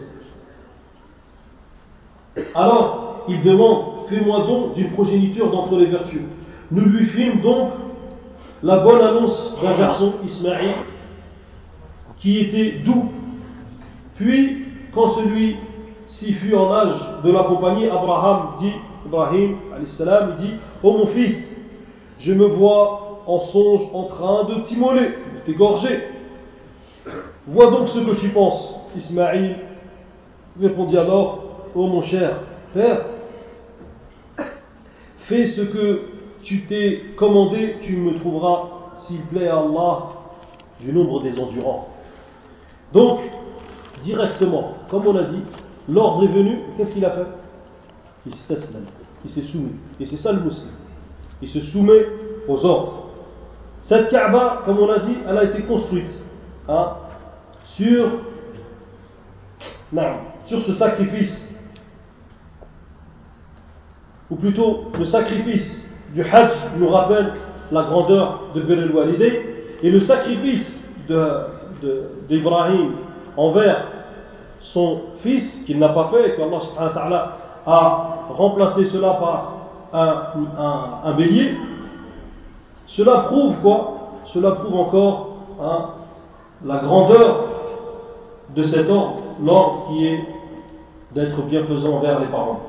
Alors, 2.56 3.26
il 3.28 3.42
demande, 3.42 4.08
fais-moi 4.10 4.46
donc 4.46 4.76
d'une 4.76 4.92
progéniture 4.92 5.50
d'entre 5.52 5.78
les 5.78 5.88
vertus. 5.88 6.22
Nous 6.72 6.86
lui 6.86 7.06
fîmes 7.08 7.42
donc 7.42 7.72
la 8.62 8.80
bonne 8.80 9.02
annonce 9.02 9.58
d'un 9.62 9.78
garçon, 9.78 10.14
Ismaïl, 10.26 10.76
qui 12.18 12.40
était 12.40 12.80
doux. 12.86 13.12
Puis, 14.16 14.66
quand 14.94 15.16
celui-ci 15.16 16.34
fut 16.34 16.56
en 16.56 16.72
âge 16.72 16.96
de 17.24 17.32
l'accompagner, 17.32 17.90
Abraham 17.90 18.54
dit, 18.60 18.74
Ibrahim, 19.06 19.58
oh 20.82 20.98
mon 20.98 21.08
fils, 21.08 21.58
je 22.20 22.34
me 22.34 22.46
vois 22.46 23.03
en 23.28 23.40
songe 23.40 23.82
en 23.94 24.04
train 24.04 24.44
de 24.46 24.62
t'immoler, 24.64 25.08
de 25.08 25.40
t'égorger. 25.46 26.04
Vois 27.48 27.72
donc 27.72 27.90
ce 27.90 28.00
que 28.00 28.20
tu 28.20 28.30
penses. 28.30 28.80
Ismaïl 28.96 29.58
répondit 30.60 30.98
alors, 30.98 31.44
ô 31.76 31.88
mon 31.88 32.02
cher 32.02 32.38
père, 32.74 33.06
fais 35.28 35.48
ce 35.48 35.62
que 35.62 36.02
tu 36.44 36.66
t'es 36.66 37.02
commandé, 37.18 37.78
tu 37.82 37.96
me 37.98 38.16
trouveras, 38.20 38.70
s'il 38.98 39.22
plaît 39.24 39.48
à 39.48 39.58
Allah, 39.58 40.10
du 40.80 40.92
nombre 40.92 41.22
des 41.22 41.40
endurants. 41.40 41.88
Donc, 42.92 43.20
directement, 44.04 44.74
comme 44.90 45.08
on 45.08 45.16
a 45.16 45.24
dit, 45.24 45.42
l'ordre 45.88 46.26
est 46.26 46.34
venu, 46.34 46.60
qu'est-ce 46.78 46.94
qu'il 46.94 47.06
a 47.06 47.12
fait? 47.12 47.28
Il 48.26 49.30
s'est 49.32 49.42
soumis. 49.42 49.76
Et 50.00 50.06
c'est 50.06 50.18
ça 50.18 50.32
le 50.32 50.42
musulman. 50.42 50.72
Il 51.42 51.50
se 51.50 51.62
soumet 51.62 52.06
aux 52.48 52.66
ordres. 52.66 53.03
Cette 53.84 54.10
Kaaba, 54.10 54.62
comme 54.66 54.80
on 54.80 54.90
a 54.90 55.00
dit, 55.00 55.18
elle 55.28 55.38
a 55.38 55.44
été 55.44 55.62
construite 55.64 56.10
hein, 56.70 56.94
sur, 57.76 58.08
sur 60.46 60.62
ce 60.62 60.74
sacrifice, 60.74 61.50
ou 64.30 64.36
plutôt 64.36 64.86
le 64.98 65.06
sacrifice 65.06 65.84
du 66.14 66.22
Hajj 66.22 66.52
nous 66.78 66.90
rappelle 66.90 67.34
la 67.72 67.84
grandeur 67.84 68.42
de 68.56 68.62
Beryl 68.62 68.92
Walidé, 68.92 69.54
et 69.82 69.92
le 69.92 70.00
sacrifice 70.02 70.80
d'Ibrahim 72.30 72.94
envers 73.36 73.88
son 74.62 75.02
fils, 75.22 75.64
qu'il 75.66 75.78
n'a 75.78 75.90
pas 75.90 76.10
fait, 76.10 76.30
et 76.30 76.36
qu'Allah 76.36 76.92
ta'ala 76.94 77.38
a 77.66 78.26
remplacé 78.30 78.86
cela 78.86 79.10
par 79.20 79.54
un, 79.94 81.04
un, 81.04 81.14
bélier, 81.16 81.58
cela 82.93 83.21
prouve 83.21 83.57
quoi 83.61 83.95
Cela 84.33 84.53
prouve 84.53 84.75
encore 84.75 85.37
hein, 85.61 85.91
la 86.65 86.79
grandeur 86.79 87.45
de 88.55 88.65
cet 88.65 88.89
ordre, 88.89 89.23
l'ordre 89.43 89.87
qui 89.89 90.07
est 90.07 90.25
d'être 91.15 91.43
bienfaisant 91.43 91.97
envers 91.97 92.19
les 92.21 92.27
parents. 92.27 92.61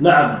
Naam. 0.00 0.38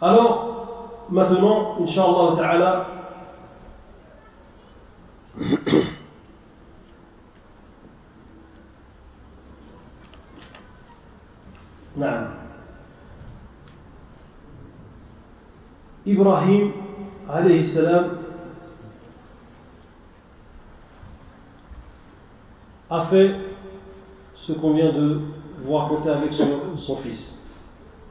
Alors, 0.00 1.04
maintenant, 1.10 1.76
Inch'Allah 1.80 2.36
ta'ala, 2.36 2.86
نعم 11.98 12.41
Ibrahim 16.05 16.71
a 22.89 23.01
fait 23.09 23.35
ce 24.35 24.51
qu'on 24.53 24.73
vient 24.73 24.91
de 24.91 25.21
vous 25.63 25.73
raconter 25.73 26.09
avec 26.09 26.33
son, 26.33 26.97
fils. 26.97 27.41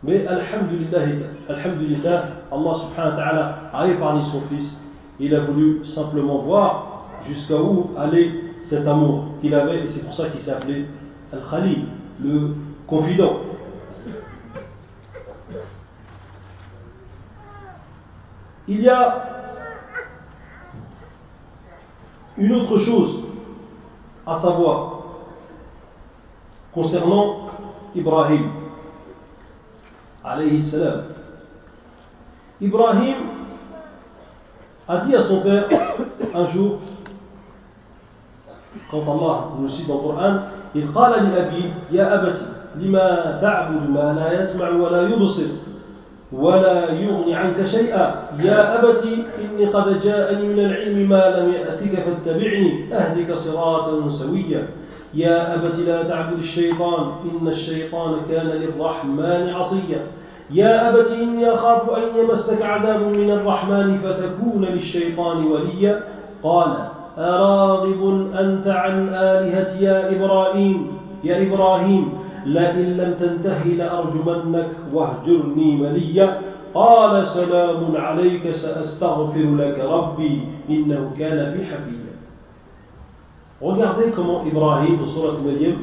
Mais 0.02 0.26
Alhamdulillah, 0.26 1.00
Alhamdulillah, 1.48 2.24
Allah 2.50 2.74
subhanahu 2.74 3.10
wa 3.10 3.16
ta'ala 3.16 3.58
a 3.74 3.88
épargné 3.88 4.22
son 4.32 4.40
fils. 4.48 4.80
Il 5.20 5.34
a 5.34 5.40
voulu 5.40 5.84
simplement 5.86 6.38
voir 6.38 7.08
jusqu'à 7.28 7.60
où 7.60 7.90
allait 7.98 8.32
cet 8.62 8.86
amour 8.86 9.26
qu'il 9.40 9.54
avait 9.54 9.84
et 9.84 9.86
c'est 9.88 10.04
pour 10.04 10.14
ça 10.14 10.30
qu'il 10.30 10.40
s'appelait 10.40 10.86
Al-Khalil, 11.32 11.84
le 12.22 12.54
confident. 12.86 13.51
Il 18.67 18.81
y 18.81 18.89
a 18.89 19.23
une 22.37 22.51
autre 22.53 22.77
chose 22.79 23.23
à 24.25 24.35
savoir 24.39 25.01
concernant 26.73 27.47
Ibrahim 27.95 28.51
alayhi 30.23 30.69
salam. 30.69 31.03
Ibrahim 32.59 33.15
a 34.87 34.97
dit 35.05 35.15
à 35.15 35.23
son 35.27 35.41
père 35.41 35.67
un 36.33 36.45
jour, 36.51 36.79
quand 38.91 39.01
Allah 39.01 39.49
nous 39.59 39.69
cite 39.69 39.87
dans 39.87 39.95
le 39.95 40.01
Coran, 40.01 40.39
il 40.75 40.91
قال 40.91 41.23
لأبي 41.23 41.73
يا 41.91 42.15
أبتي 42.15 42.47
لما 42.75 43.39
تعبد 43.41 43.89
ما 43.89 44.13
لا 44.13 44.41
يسمع 44.41 44.69
ولا 44.69 45.01
يبصر 45.09 45.60
ولا 46.32 46.92
يغني 46.92 47.34
عنك 47.34 47.66
شيئا. 47.66 48.14
يا 48.40 48.78
أبت 48.78 49.04
إني 49.44 49.66
قد 49.66 49.98
جاءني 49.98 50.48
من 50.48 50.58
العلم 50.58 51.08
ما 51.08 51.36
لم 51.36 51.52
يأتك 51.52 52.04
فاتبعني 52.04 52.94
أهدك 52.94 53.34
صراطا 53.34 54.08
سويا. 54.08 54.66
يا 55.14 55.54
أبت 55.54 55.78
لا 55.78 56.02
تعبد 56.02 56.38
الشيطان 56.38 57.04
إن 57.30 57.48
الشيطان 57.48 58.16
كان 58.30 58.46
للرحمن 58.46 59.48
عصيا. 59.48 60.00
يا 60.50 60.88
أبت 60.88 61.06
إني 61.06 61.54
أخاف 61.54 61.90
أن 61.90 62.02
يمسك 62.18 62.62
عذاب 62.62 63.00
من 63.00 63.30
الرحمن 63.30 63.98
فتكون 63.98 64.64
للشيطان 64.64 65.46
وليا. 65.46 66.00
قال 66.42 66.72
أراغب 67.18 68.30
أنت 68.40 68.66
عن 68.66 69.08
آلهتي 69.08 69.84
يا 69.84 70.16
إبراهيم؟ 70.16 70.98
يا 71.24 71.42
إبراهيم 71.46 72.12
لئن 72.46 72.96
لم 72.96 73.14
تنتهي 73.14 73.74
لأرجمنك 73.74 74.68
واهجرني 74.92 75.76
مليا 75.76 76.38
قال 76.74 77.26
سلام 77.26 77.96
عليك 77.96 78.50
سأستغفر 78.50 79.56
لك 79.56 79.78
ربي 79.78 80.42
إنه 80.70 81.10
كان 81.18 81.56
بي 81.56 81.64
حفيا 81.66 82.12
Regardez 83.62 84.10
comment 84.10 84.44
Ibrahim, 84.44 84.98
dans 84.98 85.06
Surat 85.06 85.34
Maryam, 85.40 85.76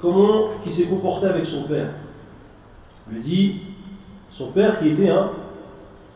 comment 0.00 0.44
il 0.64 0.72
s'est 0.72 0.88
comporté 0.88 1.26
avec 1.26 1.44
son 1.44 1.64
père. 1.64 1.90
Il 3.10 3.16
lui 3.16 3.22
dit, 3.22 3.60
son 4.30 4.52
père 4.52 4.78
qui 4.78 4.88
était 4.88 5.10
un, 5.10 5.28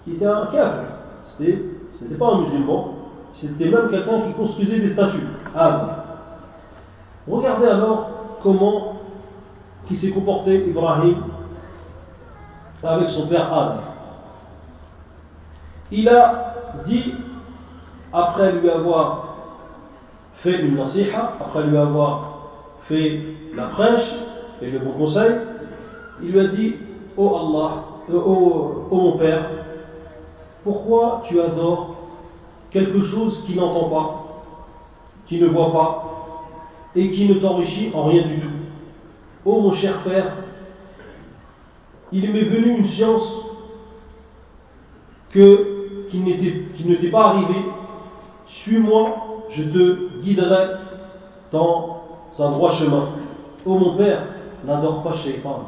qui 0.05 0.13
était 0.13 0.25
un 0.25 0.47
kafir, 0.47 0.89
c'était, 1.27 1.63
c'était 1.99 2.15
pas 2.15 2.29
un 2.33 2.41
musulman, 2.41 2.95
c'était 3.35 3.69
même 3.69 3.91
quelqu'un 3.91 4.23
qui 4.23 4.33
construisait 4.33 4.81
des 4.81 4.93
statues. 4.95 5.27
Regardez 7.29 7.67
alors 7.67 8.11
comment 8.43 8.88
qui 9.89 9.97
s'est 9.97 10.11
comporté 10.11 10.67
Ibrahim 10.69 11.17
avec 12.83 13.09
son 13.09 13.27
père 13.27 13.53
Az. 13.53 13.81
Il 15.91 16.09
a 16.09 16.55
dit, 16.87 17.15
après 18.13 18.53
lui 18.53 18.69
avoir 18.69 19.37
fait 20.37 20.61
une 20.61 20.77
nasiha, 20.77 21.33
après 21.41 21.65
lui 21.65 21.77
avoir 21.77 22.51
fait 22.89 23.21
la 23.55 23.65
prêche 23.69 24.15
et 24.61 24.71
le 24.71 24.79
bon 24.79 24.93
conseil, 24.93 25.33
il 26.23 26.33
lui 26.33 26.41
a 26.41 26.49
dit 26.49 26.75
Oh 27.17 27.37
Allah, 27.37 27.71
euh, 28.11 28.21
oh, 28.25 28.87
oh 28.91 28.97
mon 28.97 29.19
père, 29.19 29.51
pourquoi 30.63 31.23
tu 31.27 31.41
adores 31.41 31.97
quelque 32.71 33.03
chose 33.05 33.43
qui 33.47 33.57
n'entend 33.57 33.89
pas, 33.89 34.25
qui 35.27 35.41
ne 35.41 35.47
voit 35.49 35.73
pas 35.73 36.05
et 36.95 37.11
qui 37.11 37.29
ne 37.29 37.35
t'enrichit 37.35 37.91
en 37.95 38.05
rien 38.05 38.27
du 38.27 38.39
tout? 38.41 38.58
Oh 39.51 39.63
mon 39.63 39.73
cher 39.73 40.03
père, 40.03 40.31
il 42.13 42.31
m'est 42.31 42.43
venu 42.43 42.81
une 42.81 42.89
science 42.89 43.47
que, 45.31 46.07
qui, 46.11 46.19
ne 46.21 46.95
t'est 46.97 47.11
pas 47.11 47.29
arrivée. 47.29 47.65
Suis-moi, 48.47 49.09
je 49.49 49.63
te 49.63 50.21
guiderai 50.21 50.67
dans 51.51 52.03
un 52.39 52.51
droit 52.51 52.73
chemin. 52.73 53.09
Oh 53.65 53.79
mon 53.79 53.97
père, 53.97 54.23
n'adore 54.67 55.03
pas 55.03 55.15
Shaitan. 55.15 55.63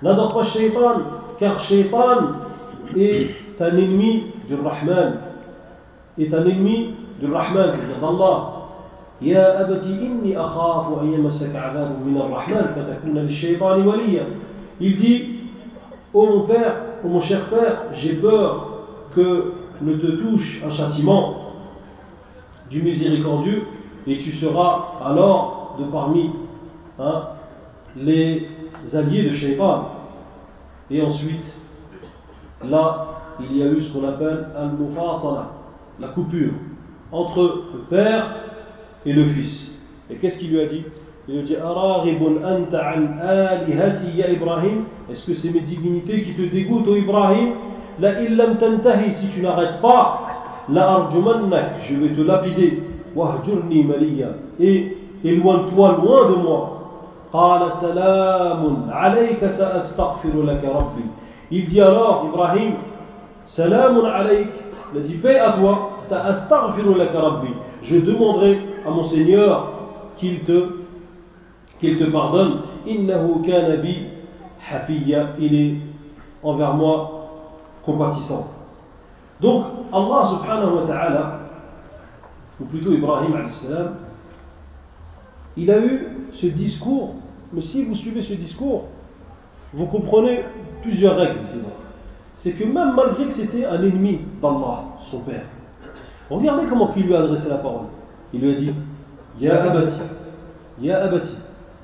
N'adore 0.00 0.34
pas 0.34 0.44
Shaitan, 0.44 1.00
car 1.40 1.58
Shaitan 1.58 2.18
est 2.96 3.30
un 3.58 3.76
ennemi 3.76 4.26
du 4.46 4.54
Rahman, 4.54 5.18
est 6.16 6.32
un 6.32 6.46
ennemi 6.46 6.94
du 7.18 7.32
Rahman, 7.32 7.72
c'est-à-dire. 7.74 8.57
يا 9.21 9.61
أبت 9.61 9.83
إني 9.83 10.39
أخاف 10.39 11.01
أن 11.01 11.13
يمسك 11.13 11.55
عذاب 11.55 12.05
من 12.05 12.17
الرحمن 12.17 12.65
فتكون 12.75 13.17
للشيطان 13.17 13.87
وليا 13.87 14.25
Il 14.79 14.97
dit, 14.97 15.25
ô 16.13 16.23
oh 16.23 16.27
mon 16.27 16.41
père, 16.47 16.75
ô 17.03 17.07
oh 17.07 17.09
mon 17.09 17.21
cher 17.21 17.45
père, 17.45 17.83
j'ai 17.93 18.13
peur 18.15 18.67
que 19.15 19.53
ne 19.81 19.93
te 19.93 20.07
touche 20.07 20.63
un 20.65 20.71
châtiment 20.71 21.35
du 22.69 22.81
miséricordieux 22.81 23.63
et 24.07 24.17
tu 24.17 24.33
seras 24.33 24.99
alors 25.05 25.75
de 25.79 25.85
parmi 25.85 26.31
hein, 26.99 27.23
les 27.95 28.49
alliés 28.93 29.29
de 29.29 29.35
Shaitan. 29.35 29.89
Et 30.89 31.01
ensuite, 31.01 31.45
là, 32.67 33.07
il 33.39 33.55
y 33.55 33.63
a 33.63 33.67
eu 33.67 33.81
ce 33.81 33.93
qu'on 33.93 34.07
appelle 34.07 34.47
al-mufasala, 34.57 35.51
la 35.99 36.07
coupure 36.09 36.53
entre 37.11 37.63
le 37.73 37.79
père 37.89 38.35
et 39.05 39.13
le 39.13 39.25
fils. 39.25 39.79
Et 40.09 40.15
qu'est-ce 40.15 40.39
qu'il 40.39 40.51
lui 40.51 40.61
a 40.61 40.65
dit 40.67 40.83
Il 41.27 41.35
lui 41.35 41.41
a 41.41 41.43
dit 41.43 41.57
anta 41.57 42.93
an 42.95 43.27
alihati 43.27 44.17
ya 44.17 44.29
Ibrahim 44.29 44.83
Est-ce 45.09 45.25
que 45.25 45.33
c'est 45.35 45.51
mes 45.51 45.61
divinités 45.61 46.23
qui 46.23 46.33
te 46.33 46.41
dégoûtent, 46.41 46.87
ô 46.87 46.95
Ibrahim 46.95 47.53
La 47.99 48.21
illam 48.21 48.57
tantahi, 48.57 49.13
si 49.13 49.27
tu 49.29 49.41
n'arrêtes 49.41 49.81
pas, 49.81 50.21
la 50.69 50.89
arjumannak, 50.91 51.81
je 51.89 51.95
vais 51.95 52.15
te 52.15 52.21
lapider. 52.21 52.83
Wahjurni 53.15 53.83
maliya. 53.83 54.29
Et 54.59 54.97
éloigne-toi 55.23 55.99
loin 56.01 56.31
de 56.31 56.35
moi. 56.35 56.79
قال 57.33 57.71
سلام 57.81 58.91
عليك 58.91 59.41
سأستغفر 59.47 60.41
لك 60.43 60.61
ربي 60.65 61.05
Il 61.49 61.65
dit 61.65 61.81
alors, 61.81 62.25
Ibrahim, 62.31 62.73
Salam 63.45 64.05
alayk, 64.05 64.47
Il 64.93 64.99
a 64.99 65.01
dit 65.01 65.15
paix 65.15 65.39
à 65.39 65.53
toi, 65.53 65.97
ça 66.07 66.23
astaghfiru 66.25 66.95
laka 66.97 67.19
rabbi. 67.19 67.49
Je 67.83 67.97
demanderai 67.97 68.59
à 68.88 68.90
mon 68.90 69.04
Seigneur 69.04 69.72
qu'il 70.16 70.40
te, 70.44 70.70
qu'il 71.80 71.98
te 71.98 72.04
pardonne. 72.04 72.60
Innahu 72.86 73.42
kana 73.44 73.76
bi 73.76 74.06
hafiya. 74.70 75.30
Il 75.38 75.54
est 75.54 75.74
envers 76.42 76.74
moi 76.74 77.18
compatissant. 77.84 78.46
Donc, 79.40 79.64
Allah 79.92 80.30
subhanahu 80.32 80.74
wa 80.76 80.86
ta'ala, 80.86 81.40
ou 82.60 82.64
plutôt 82.64 82.92
Ibrahim 82.92 83.50
salam, 83.62 83.94
il 85.56 85.70
a 85.70 85.78
eu 85.78 86.08
ce 86.34 86.46
discours, 86.46 87.14
mais 87.52 87.62
si 87.62 87.84
vous 87.84 87.94
suivez 87.94 88.22
ce 88.22 88.34
discours, 88.34 88.84
vous 89.72 89.86
comprenez 89.86 90.44
plusieurs 90.82 91.16
règles. 91.16 91.40
C'est 92.38 92.52
que 92.52 92.64
même 92.64 92.94
malgré 92.94 93.26
que 93.26 93.32
c'était 93.32 93.64
un 93.64 93.82
ennemi 93.82 94.20
d'Allah, 94.40 94.84
son 95.10 95.20
père, 95.20 95.44
regardez 96.30 96.66
comment 96.68 96.90
il 96.96 97.06
lui 97.06 97.14
a 97.14 97.20
adressé 97.20 97.48
la 97.48 97.58
parole. 97.58 97.86
Il 98.32 98.40
lui 98.40 98.54
a 98.54 98.58
dit 98.58 98.74
Ya 99.40 99.62
Abati, 99.62 100.00
Ya 100.80 101.04
Abati, 101.04 101.34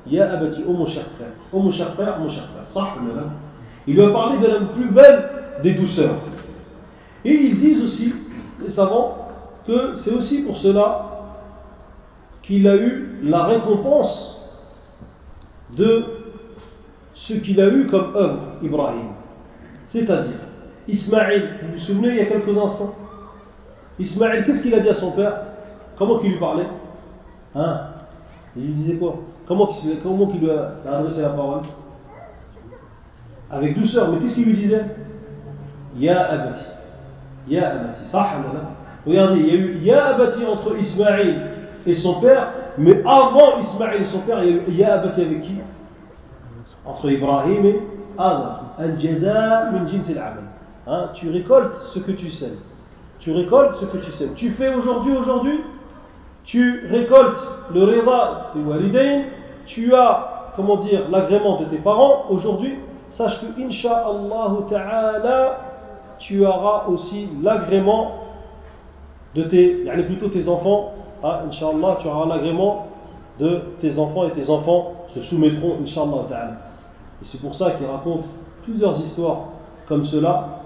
Ya 0.06 0.32
Abati, 0.32 0.62
oh 0.66 0.72
mon 0.72 0.86
cher 0.86 1.04
frère, 1.16 1.30
oh 1.52 1.60
mon 1.60 1.70
cher 1.70 1.94
frère, 1.94 2.18
mon 2.18 2.28
cher 2.28 2.44
frère. 2.46 2.84
Il 3.86 3.94
lui 3.94 4.02
a 4.02 4.10
parlé 4.10 4.38
de 4.38 4.46
la 4.46 4.60
plus 4.66 4.90
belle 4.90 5.30
des 5.62 5.74
douceurs. 5.74 6.16
Et 7.24 7.32
ils 7.32 7.58
disent 7.58 7.82
aussi, 7.82 8.14
les 8.62 8.70
savants, 8.70 9.18
que 9.66 9.94
c'est 9.96 10.12
aussi 10.12 10.42
pour 10.42 10.56
cela 10.58 11.10
qu'il 12.42 12.68
a 12.68 12.76
eu 12.76 13.20
la 13.22 13.44
récompense 13.44 14.40
de 15.76 16.04
ce 17.14 17.34
qu'il 17.34 17.60
a 17.60 17.68
eu 17.68 17.86
comme 17.86 18.14
œuvre, 18.14 18.40
Ibrahim. 18.62 19.12
C'est-à-dire, 19.88 20.40
Ismaël, 20.86 21.60
vous 21.62 21.72
vous 21.72 21.78
souvenez 21.78 22.08
il 22.08 22.16
y 22.16 22.20
a 22.20 22.26
quelques 22.26 22.56
instants 22.56 22.94
Ismaël, 23.98 24.44
qu'est-ce 24.44 24.62
qu'il 24.62 24.74
a 24.74 24.80
dit 24.80 24.88
à 24.88 24.94
son 24.94 25.12
père? 25.12 25.40
Comment 25.96 26.18
qu'il 26.18 26.32
lui 26.32 26.38
parlait 26.38 26.66
Hein? 27.54 27.80
Il 28.56 28.66
lui 28.66 28.72
disait 28.74 28.96
quoi? 28.96 29.16
Comment, 29.46 29.68
comment 30.02 30.26
qu'il 30.28 30.40
lui 30.40 30.50
a 30.50 30.72
adressé 30.86 31.22
la 31.22 31.30
parole? 31.30 31.62
Avec 33.50 33.78
douceur, 33.78 34.10
mais 34.10 34.18
qu'est-ce 34.18 34.34
qu'il 34.34 34.46
lui 34.46 34.56
disait? 34.56 34.84
Ya 35.96 36.24
Abati. 36.24 36.64
Ya 37.48 37.70
Abati. 37.70 38.00
Regardez, 39.06 39.40
il 39.40 39.46
y 39.46 39.50
a 39.50 39.54
eu 39.54 39.78
Ya 39.82 40.06
Abati 40.06 40.44
entre 40.46 40.76
Ismaël 40.78 41.50
et 41.86 41.94
son 41.94 42.20
père, 42.20 42.48
mais 42.78 43.00
avant 43.04 43.58
Ismaël 43.60 44.02
et 44.02 44.06
son 44.06 44.20
père, 44.20 44.42
il 44.42 44.50
y 44.50 44.52
a 44.52 44.56
eu 44.56 44.70
Ya 44.72 44.94
Abati 44.94 45.20
avec 45.20 45.42
qui? 45.42 45.58
Entre 46.84 47.10
Ibrahim 47.10 47.66
et 47.66 47.80
Azar. 48.18 48.74
Al-Jaza 48.78 49.70
min 49.72 49.86
jins. 49.86 50.02
Hein, 50.86 51.10
tu 51.14 51.30
récoltes 51.30 51.74
ce 51.94 51.98
que 51.98 52.12
tu 52.12 52.30
sèmes. 52.30 52.58
Tu 53.20 53.32
récoltes 53.32 53.76
ce 53.76 53.86
que 53.86 53.98
tu 53.98 54.10
sèmes. 54.12 54.34
Tu 54.34 54.50
fais 54.50 54.74
aujourd'hui, 54.74 55.16
aujourd'hui, 55.16 55.60
tu 56.44 56.86
récoltes 56.90 57.36
le 57.72 57.84
rida 57.84 58.50
des 58.54 58.62
walidain, 58.62 59.22
tu 59.66 59.94
as, 59.94 60.52
comment 60.56 60.76
dire, 60.76 61.08
l'agrément 61.10 61.60
de 61.60 61.66
tes 61.66 61.78
parents. 61.78 62.26
Aujourd'hui, 62.30 62.74
sache 63.10 63.40
que, 63.40 63.62
insha'Allah 63.62 64.56
ta'ala, 64.68 65.58
tu 66.18 66.44
auras 66.44 66.86
aussi 66.88 67.28
l'agrément 67.42 68.12
de 69.34 69.42
tes, 69.44 69.84
plutôt 70.06 70.28
tes 70.28 70.48
enfants, 70.48 70.92
ah, 71.22 71.42
Inch'Allah, 71.48 71.98
tu 72.00 72.06
auras 72.06 72.26
l'agrément 72.26 72.86
de 73.38 73.62
tes 73.80 73.98
enfants 73.98 74.26
et 74.26 74.32
tes 74.32 74.48
enfants 74.48 74.92
se 75.14 75.22
soumettront, 75.22 75.76
Inch'Allah 75.82 76.24
ta'ala. 76.28 76.52
Et 77.22 77.26
c'est 77.26 77.40
pour 77.40 77.54
ça 77.54 77.72
qu'il 77.72 77.86
raconte 77.86 78.24
plusieurs 78.62 78.98
histoires 79.00 79.48
comme 79.88 80.04
cela. 80.04 80.60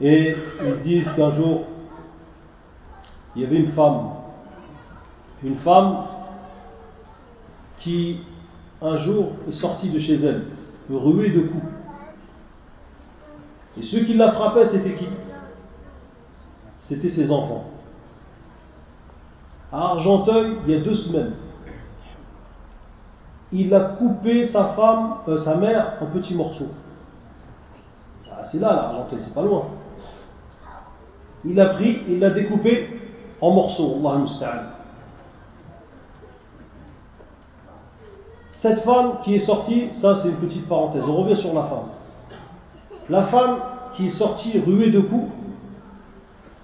Et 0.00 0.36
ils 0.64 0.82
disent 0.82 1.08
qu'un 1.16 1.30
jour, 1.32 1.62
il 3.34 3.42
y 3.42 3.46
avait 3.46 3.56
une 3.56 3.72
femme, 3.72 4.10
une 5.42 5.56
femme 5.56 6.04
qui 7.78 8.20
un 8.80 8.96
jour 8.96 9.32
est 9.48 9.52
sortie 9.52 9.90
de 9.90 9.98
chez 9.98 10.14
elle, 10.22 10.46
ruée 10.90 11.30
de 11.30 11.40
coups. 11.42 11.64
Et 13.78 13.82
ceux 13.82 14.04
qui 14.04 14.14
la 14.14 14.32
frappaient, 14.32 14.66
c'était 14.66 14.94
qui? 14.94 15.06
C'était 16.80 17.10
ses 17.10 17.30
enfants. 17.30 17.64
À 19.72 19.92
Argenteuil, 19.92 20.58
il 20.66 20.74
y 20.74 20.76
a 20.76 20.80
deux 20.80 20.94
semaines, 20.94 21.32
il 23.52 23.74
a 23.74 23.80
coupé 23.80 24.46
sa 24.48 24.68
femme, 24.74 25.16
euh, 25.28 25.38
sa 25.38 25.56
mère, 25.56 25.94
en 26.00 26.06
petits 26.06 26.34
morceaux. 26.34 26.68
Ah, 28.30 28.42
c'est 28.50 28.58
là, 28.58 28.74
là, 28.74 28.82
Argenteuil, 28.88 29.20
c'est 29.24 29.34
pas 29.34 29.42
loin. 29.42 29.68
Il 31.44 31.58
a 31.60 31.66
pris, 31.70 32.00
il 32.08 32.18
l'a 32.18 32.30
découpé 32.30 33.01
en 33.42 33.50
morceaux, 33.50 33.96
Allah 34.02 34.62
Cette 38.54 38.80
femme 38.80 39.18
qui 39.22 39.34
est 39.34 39.40
sortie, 39.40 39.90
ça 40.00 40.20
c'est 40.22 40.30
une 40.30 40.36
petite 40.36 40.66
parenthèse, 40.66 41.02
on 41.06 41.16
revient 41.16 41.38
sur 41.38 41.52
la 41.52 41.64
femme. 41.64 41.88
La 43.10 43.26
femme 43.26 43.58
qui 43.94 44.06
est 44.06 44.10
sortie 44.10 44.58
ruée 44.60 44.90
de 44.90 45.00
coups, 45.00 45.30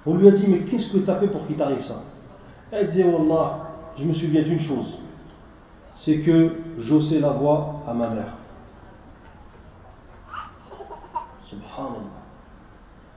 on 0.06 0.14
lui 0.14 0.28
a 0.28 0.30
dit 0.30 0.46
Mais 0.48 0.60
qu'est-ce 0.60 0.90
que 0.92 0.98
tu 0.98 1.10
as 1.10 1.16
fait 1.16 1.26
pour 1.26 1.46
qu'il 1.46 1.56
t'arrive 1.56 1.84
ça? 1.84 2.00
Elle 2.70 2.86
disait 2.86 3.04
Wallah, 3.04 3.58
je 3.98 4.04
me 4.04 4.14
souviens 4.14 4.42
d'une 4.42 4.60
chose 4.60 4.98
c'est 6.00 6.20
que 6.20 6.52
j'osais 6.78 7.20
la 7.20 7.30
voix 7.30 7.82
à 7.86 7.92
ma 7.92 8.08
mère. 8.08 8.34
Subhanallah. 11.44 11.98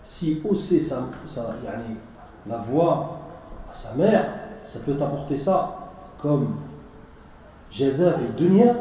Si 0.04 0.42
sa, 0.90 1.56
la 2.48 2.58
voix 2.58 3.21
sa 3.82 3.96
mère, 3.96 4.26
ça 4.66 4.80
peut 4.86 4.96
apporter 5.02 5.38
ça 5.38 5.78
comme 6.22 6.56
jaza 7.72 8.16
et 8.20 8.38
dunya, 8.38 8.76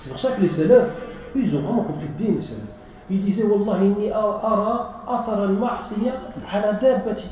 c'est 0.00 0.10
pour 0.10 0.18
ça 0.18 0.32
que 0.32 0.40
les 0.42 0.48
salafs, 0.48 0.90
ils 1.34 1.54
ont 1.56 1.60
vraiment 1.60 1.82
compris 1.82 2.06
le 2.06 2.24
din, 2.24 2.32
les 2.36 2.42
salafs. 2.42 2.64
Ils 3.10 3.22
disaient, 3.22 3.44
Wallah, 3.44 3.82
inni 3.84 4.10
ara 4.10 5.02
athara 5.06 5.44
al-ma'siya 5.44 6.12
ala 6.52 6.74
dabbati. 6.74 7.28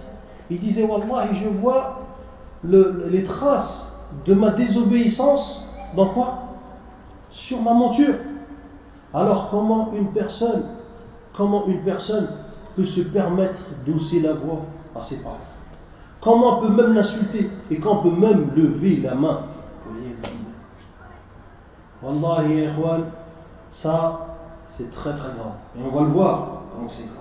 Ils 0.50 0.58
disaient, 0.58 0.84
Wallah, 0.84 1.32
je 1.32 1.48
vois 1.48 2.00
le, 2.64 3.08
les 3.10 3.24
traces 3.24 3.92
de 4.24 4.34
ma 4.34 4.50
désobéissance 4.52 5.64
dans 5.94 6.06
quoi? 6.06 6.38
Sur 7.30 7.60
ma 7.60 7.72
monture. 7.72 8.14
Alors 9.12 9.50
comment 9.50 9.92
une 9.92 10.12
personne, 10.12 10.64
comment 11.36 11.66
une 11.66 11.82
personne 11.82 12.28
peut 12.74 12.84
se 12.84 13.02
permettre 13.02 13.60
d'hausser 13.86 14.20
la 14.20 14.32
voix? 14.32 14.62
À 14.98 15.02
ses 15.02 15.22
parents 15.22 15.38
Comment 16.20 16.58
on 16.58 16.66
peut 16.66 16.82
même 16.82 16.94
l'insulter 16.94 17.50
et 17.70 17.78
quand 17.78 17.98
on 17.98 18.02
peut 18.02 18.20
même 18.20 18.50
lever 18.56 18.96
la 19.02 19.14
main 19.14 19.42
Wallahi, 22.02 22.68
ça 23.72 24.26
c'est 24.70 24.90
très 24.92 25.10
très 25.12 25.28
grave. 25.34 25.54
Et 25.78 25.82
on 25.84 25.94
va 25.96 26.02
le 26.02 26.08
voir 26.08 26.62
comment 26.72 26.88
c'est 26.88 27.04
grave. 27.04 27.14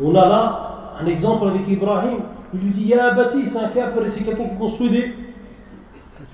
On 0.00 0.14
a 0.14 0.28
là 0.28 0.94
un 1.00 1.06
exemple 1.06 1.48
avec 1.48 1.66
Ibrahim. 1.68 2.18
Il 2.54 2.60
lui 2.60 2.70
dit 2.72 2.84
Ya 2.88 3.12
Abati, 3.12 3.48
c'est 3.48 3.58
un 3.58 3.68
kafir 3.68 4.04
et 4.04 4.10
c'est 4.10 4.24
quelqu'un 4.24 4.48
qui 4.48 4.56
construit 4.56 4.90
des, 4.90 5.14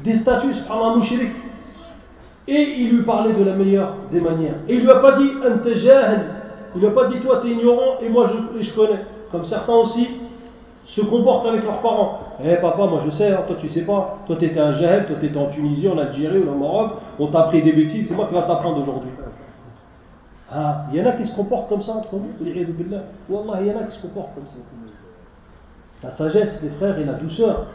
des 0.02 0.18
statues, 0.18 0.54
subhanallah, 0.54 0.96
mouchirik. 0.96 1.30
Et 2.48 2.74
il 2.78 2.96
lui 2.96 3.04
parlait 3.04 3.34
de 3.34 3.44
la 3.44 3.54
meilleure 3.54 3.94
des 4.10 4.20
manières. 4.20 4.56
Et 4.68 4.74
il 4.74 4.80
lui 4.82 4.90
a 4.90 5.00
pas 5.00 5.12
dit 5.12 5.30
Anta 5.46 5.68
Il 6.74 6.80
lui 6.80 6.86
a 6.86 6.90
pas 6.90 7.08
dit 7.08 7.20
Toi, 7.20 7.40
tu 7.42 7.48
es 7.48 7.52
ignorant 7.52 8.00
et 8.00 8.08
moi, 8.08 8.28
je 8.60 8.74
connais. 8.74 9.04
Comme 9.30 9.44
certains 9.44 9.74
aussi 9.74 10.08
se 10.88 11.02
comportent 11.02 11.46
avec 11.46 11.64
leurs 11.64 11.80
parents. 11.80 12.20
Eh 12.42 12.56
papa, 12.56 12.86
moi 12.86 13.00
je 13.04 13.10
sais, 13.10 13.30
hein, 13.32 13.40
toi 13.46 13.56
tu 13.60 13.68
sais 13.68 13.84
pas. 13.84 14.18
Toi 14.26 14.36
tu 14.38 14.44
étais 14.46 14.60
un 14.60 14.72
jahel, 14.72 15.06
toi 15.06 15.16
tu 15.20 15.26
étais 15.26 15.38
en 15.38 15.46
Tunisie, 15.46 15.88
en 15.88 15.98
Algérie 15.98 16.38
ou 16.38 16.50
au 16.50 16.58
Maroc. 16.58 16.92
On 17.18 17.26
t'a 17.28 17.40
appris 17.40 17.62
des 17.62 17.72
bêtises, 17.72 18.08
c'est 18.08 18.14
moi 18.14 18.26
qui 18.26 18.34
vais 18.34 18.40
t'apprendre 18.40 18.80
aujourd'hui. 18.80 19.10
Ah, 20.50 20.86
il 20.92 20.98
y 20.98 21.02
en 21.02 21.06
a 21.06 21.12
qui 21.12 21.26
se 21.26 21.36
comportent 21.36 21.68
comme 21.68 21.82
ça 21.82 21.92
entre 21.92 22.14
nous. 22.14 22.30
Wallah, 23.28 23.60
il 23.60 23.66
y 23.66 23.70
en 23.70 23.80
a 23.80 23.82
qui 23.84 23.96
se 23.96 24.02
comportent 24.02 24.34
comme 24.34 24.46
ça. 24.46 24.56
La 26.02 26.10
sagesse, 26.12 26.62
les 26.62 26.70
frères, 26.70 26.98
et 26.98 27.04
la 27.04 27.14
douceur. 27.14 27.66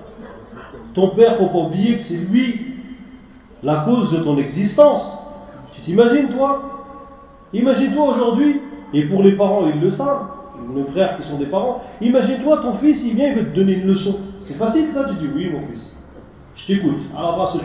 Ton 0.94 1.10
père, 1.10 1.38
faut 1.38 1.48
pas 1.48 1.58
oublier 1.58 1.98
que 1.98 2.04
c'est 2.04 2.18
lui 2.18 2.74
la 3.62 3.84
cause 3.86 4.12
de 4.12 4.24
ton 4.24 4.38
existence. 4.38 5.20
Tu 5.74 5.82
t'imagines, 5.82 6.30
toi? 6.30 6.62
Imagine-toi 7.54 8.08
aujourd'hui, 8.08 8.62
et 8.94 9.06
pour 9.06 9.22
les 9.22 9.34
parents, 9.34 9.68
ils 9.68 9.80
le 9.80 9.92
savent, 9.92 10.33
nos 10.74 10.86
frères 10.86 11.18
qui 11.18 11.24
sont 11.28 11.38
des 11.38 11.48
parents, 11.48 11.82
imagine-toi, 12.02 12.60
ton 12.62 12.74
fils, 12.76 13.02
il 13.04 13.16
vient, 13.16 13.30
il 13.30 13.36
veut 13.36 13.52
te 13.52 13.56
donner 13.56 13.74
une 13.74 13.88
leçon. 13.88 14.20
C'est 14.42 14.56
facile 14.56 14.92
ça 14.94 15.10
Tu 15.10 15.16
dis 15.16 15.30
oui, 15.34 15.50
mon 15.50 15.62
fils. 15.68 15.96
Je 16.56 16.68
t'écoute. 16.68 17.02
Alors, 17.18 17.58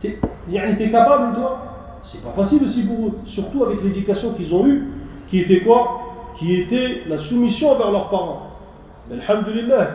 Tu 0.00 0.08
es 0.08 0.90
capable, 0.90 1.34
toi? 1.34 1.58
C'est 2.04 2.22
pas 2.22 2.30
facile 2.30 2.62
aussi 2.64 2.86
pour 2.86 3.08
eux, 3.08 3.12
surtout 3.26 3.64
avec 3.64 3.82
l'éducation 3.82 4.32
qu'ils 4.34 4.54
ont 4.54 4.66
eue, 4.66 4.88
qui 5.28 5.40
était 5.40 5.60
quoi? 5.60 6.00
Qui 6.38 6.54
était 6.54 7.02
la 7.08 7.18
soumission 7.18 7.70
envers 7.70 7.90
leurs 7.90 8.08
parents. 8.08 8.42
Mais, 9.10 9.16
alhamdulillah, 9.26 9.88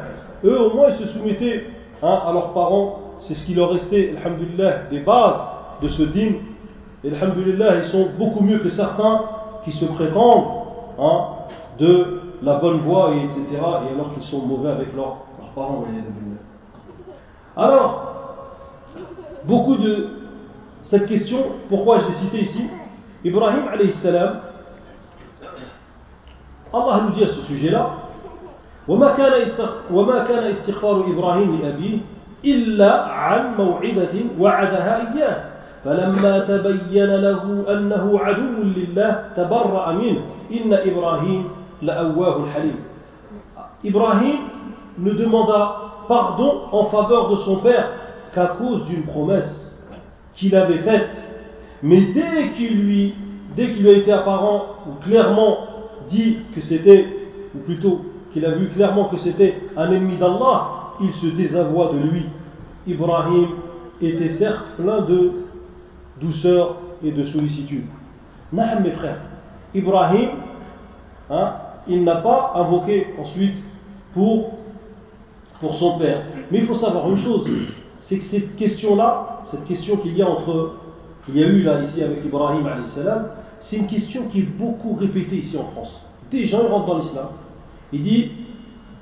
eux 0.43 0.59
au 0.59 0.75
moins 0.75 0.89
ils 0.89 1.05
se 1.05 1.07
soumettaient 1.07 1.67
hein, 2.01 2.19
à 2.27 2.33
leurs 2.33 2.53
parents, 2.53 2.99
c'est 3.21 3.35
ce 3.35 3.45
qui 3.45 3.53
leur 3.53 3.71
restait, 3.71 4.15
alhamdulillah, 4.17 4.89
des 4.91 4.99
bases 4.99 5.39
de 5.81 5.89
ce 5.89 6.03
dîme. 6.03 6.35
Et 7.03 7.11
alhamdulillah, 7.13 7.77
ils 7.77 7.89
sont 7.89 8.09
beaucoup 8.17 8.43
mieux 8.43 8.59
que 8.59 8.69
certains 8.69 9.21
qui 9.63 9.71
se 9.71 9.85
prétendent 9.85 10.45
hein, 10.99 11.27
de 11.78 12.20
la 12.42 12.56
bonne 12.56 12.78
voie, 12.80 13.14
et 13.14 13.24
etc. 13.24 13.46
Et 13.52 13.94
alors 13.94 14.12
qu'ils 14.14 14.22
sont 14.24 14.46
mauvais 14.46 14.70
avec 14.70 14.94
leurs, 14.94 15.18
leurs 15.38 15.52
parents. 15.54 15.84
Alors, 17.56 18.14
beaucoup 19.44 19.76
de 19.76 20.08
cette 20.84 21.06
question, 21.06 21.38
pourquoi 21.68 22.00
je 22.00 22.06
l'ai 22.06 22.14
cité 22.14 22.40
ici 22.40 22.70
Ibrahim 23.24 23.68
alayhi 23.72 23.92
salam, 23.94 24.40
Allah 26.72 27.02
nous 27.04 27.10
dit 27.12 27.24
à 27.24 27.28
ce 27.28 27.40
sujet-là 27.42 27.90
وما 28.88 29.12
كان 29.12 29.32
وما 29.92 30.24
كان 30.24 30.44
استغفار 30.44 31.04
ابراهيم 31.12 31.58
لابيه 31.62 31.98
الا 32.44 33.02
عن 33.04 33.54
موعده 33.58 34.14
وعدها 34.40 35.12
اياه 35.12 35.44
فلما 35.84 36.38
تبين 36.38 37.10
له 37.14 37.64
انه 37.68 38.18
عدو 38.18 38.62
لله 38.62 39.24
تبرأ 39.36 39.92
منه 39.92 40.20
ان 40.52 40.72
ابراهيم 40.72 41.44
لأواه 41.82 42.46
حليم 42.54 42.76
Ibrahim 43.84 44.38
ne 44.98 45.12
demanda 45.12 45.76
pardon 46.08 46.62
en 46.72 46.84
faveur 46.84 47.30
de 47.30 47.36
son 47.36 47.56
père 47.58 47.90
qu'à 48.34 48.46
cause 48.58 48.84
d'une 48.86 49.04
promesse 49.04 49.86
qu'il 50.34 50.56
avait 50.56 50.78
faite. 50.78 51.10
Mais 51.82 52.12
dès 52.12 52.50
qu'il 52.56 52.80
lui, 52.80 53.14
dès 53.54 53.72
qu'il 53.72 53.82
lui 53.82 53.90
a 53.90 53.98
été 53.98 54.12
apparent 54.12 54.66
ou 54.88 55.04
clairement 55.04 55.58
dit 56.08 56.38
que 56.54 56.60
c'était, 56.60 57.06
ou 57.54 57.58
plutôt 57.58 58.00
qu'il 58.32 58.44
a 58.44 58.52
vu 58.52 58.68
clairement 58.68 59.04
que 59.04 59.18
c'était 59.18 59.62
un 59.76 59.90
ennemi 59.92 60.16
d'Allah, 60.16 60.94
il 61.00 61.12
se 61.12 61.26
désavoua 61.26 61.92
de 61.92 61.98
lui. 61.98 62.24
Ibrahim 62.86 63.48
était 64.00 64.30
certes 64.30 64.64
plein 64.76 65.02
de 65.02 65.32
douceur 66.20 66.76
et 67.02 67.12
de 67.12 67.24
sollicitude. 67.24 67.84
Nahm 68.52 68.82
mes 68.82 68.92
frères, 68.92 69.20
Ibrahim, 69.74 70.30
hein, 71.30 71.52
il 71.87 72.03
n'a 72.03 72.17
pas 72.17 72.53
invoqué 72.55 73.07
ensuite 73.19 73.55
pour, 74.13 74.51
son 75.79 75.97
père. 75.97 76.23
Mais 76.51 76.59
il 76.59 76.65
faut 76.65 76.75
savoir 76.75 77.09
une 77.09 77.17
chose, 77.17 77.47
c'est 78.01 78.17
que 78.17 78.25
cette 78.25 78.55
question-là, 78.57 79.43
cette 79.49 79.63
question 79.65 79.95
qu'il 79.97 80.17
y 80.17 80.21
a 80.21 80.29
entre, 80.29 80.75
qu'il 81.25 81.37
y 81.37 81.43
a 81.43 81.47
eu 81.47 81.61
là 81.61 81.81
ici 81.83 82.03
avec 82.03 82.25
Ibrahim 82.25 82.67
c'est 83.61 83.77
une 83.77 83.87
question 83.87 84.23
qui 84.29 84.39
est 84.39 84.57
beaucoup 84.57 84.95
répétée 84.95 85.37
ici 85.37 85.57
en 85.57 85.71
France. 85.71 86.05
Des 86.29 86.45
gens 86.45 86.67
rentrent 86.67 86.87
dans 86.87 86.97
l'islam, 86.99 87.27
il 87.93 88.03
dit, 88.03 88.31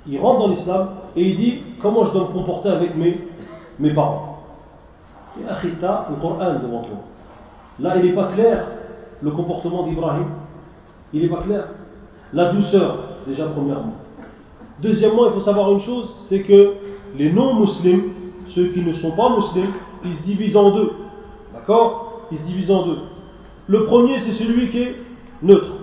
il 0.07 0.19
rentre 0.19 0.39
dans 0.39 0.47
l'islam 0.49 0.89
et 1.15 1.23
il 1.23 1.38
dit 1.38 1.63
comment 1.82 2.03
je 2.03 2.13
dois 2.13 2.27
me 2.27 2.34
comporter 2.34 2.69
avec 2.69 2.95
mes, 2.95 3.19
mes 3.79 3.93
parents? 3.93 4.43
Et 5.39 5.49
Akhita, 5.49 6.07
le 6.09 6.15
Coran 6.17 6.59
devant 6.61 6.82
toi. 6.82 6.97
Là, 7.79 7.97
il 7.97 8.05
n'est 8.05 8.15
pas 8.15 8.27
clair 8.34 8.67
le 9.21 9.32
comportement 9.32 9.88
d'Ibrahim. 9.88 10.27
Il 11.13 11.21
n'est 11.21 11.29
pas 11.29 11.41
clair. 11.41 11.67
La 12.34 12.51
douceur, 12.51 12.97
déjà 13.27 13.47
premièrement. 13.47 13.95
Deuxièmement, 14.82 15.27
il 15.27 15.34
faut 15.34 15.41
savoir 15.41 15.71
une 15.71 15.82
chose, 15.82 16.09
c'est 16.29 16.41
que 16.41 16.73
les 17.17 17.32
non-musulmans, 17.32 18.13
ceux 18.55 18.67
qui 18.67 18.82
ne 18.82 18.93
sont 18.93 19.11
pas 19.11 19.29
musulmans, 19.29 19.73
ils 20.05 20.13
se 20.13 20.23
divisent 20.23 20.57
en 20.57 20.71
deux. 20.71 20.91
D'accord? 21.53 22.21
Ils 22.32 22.38
se 22.38 22.43
divisent 22.43 22.71
en 22.71 22.86
deux. 22.86 22.97
Le 23.67 23.86
premier, 23.86 24.19
c'est 24.19 24.34
celui 24.34 24.69
qui 24.69 24.79
est 24.79 24.95
neutre. 25.43 25.73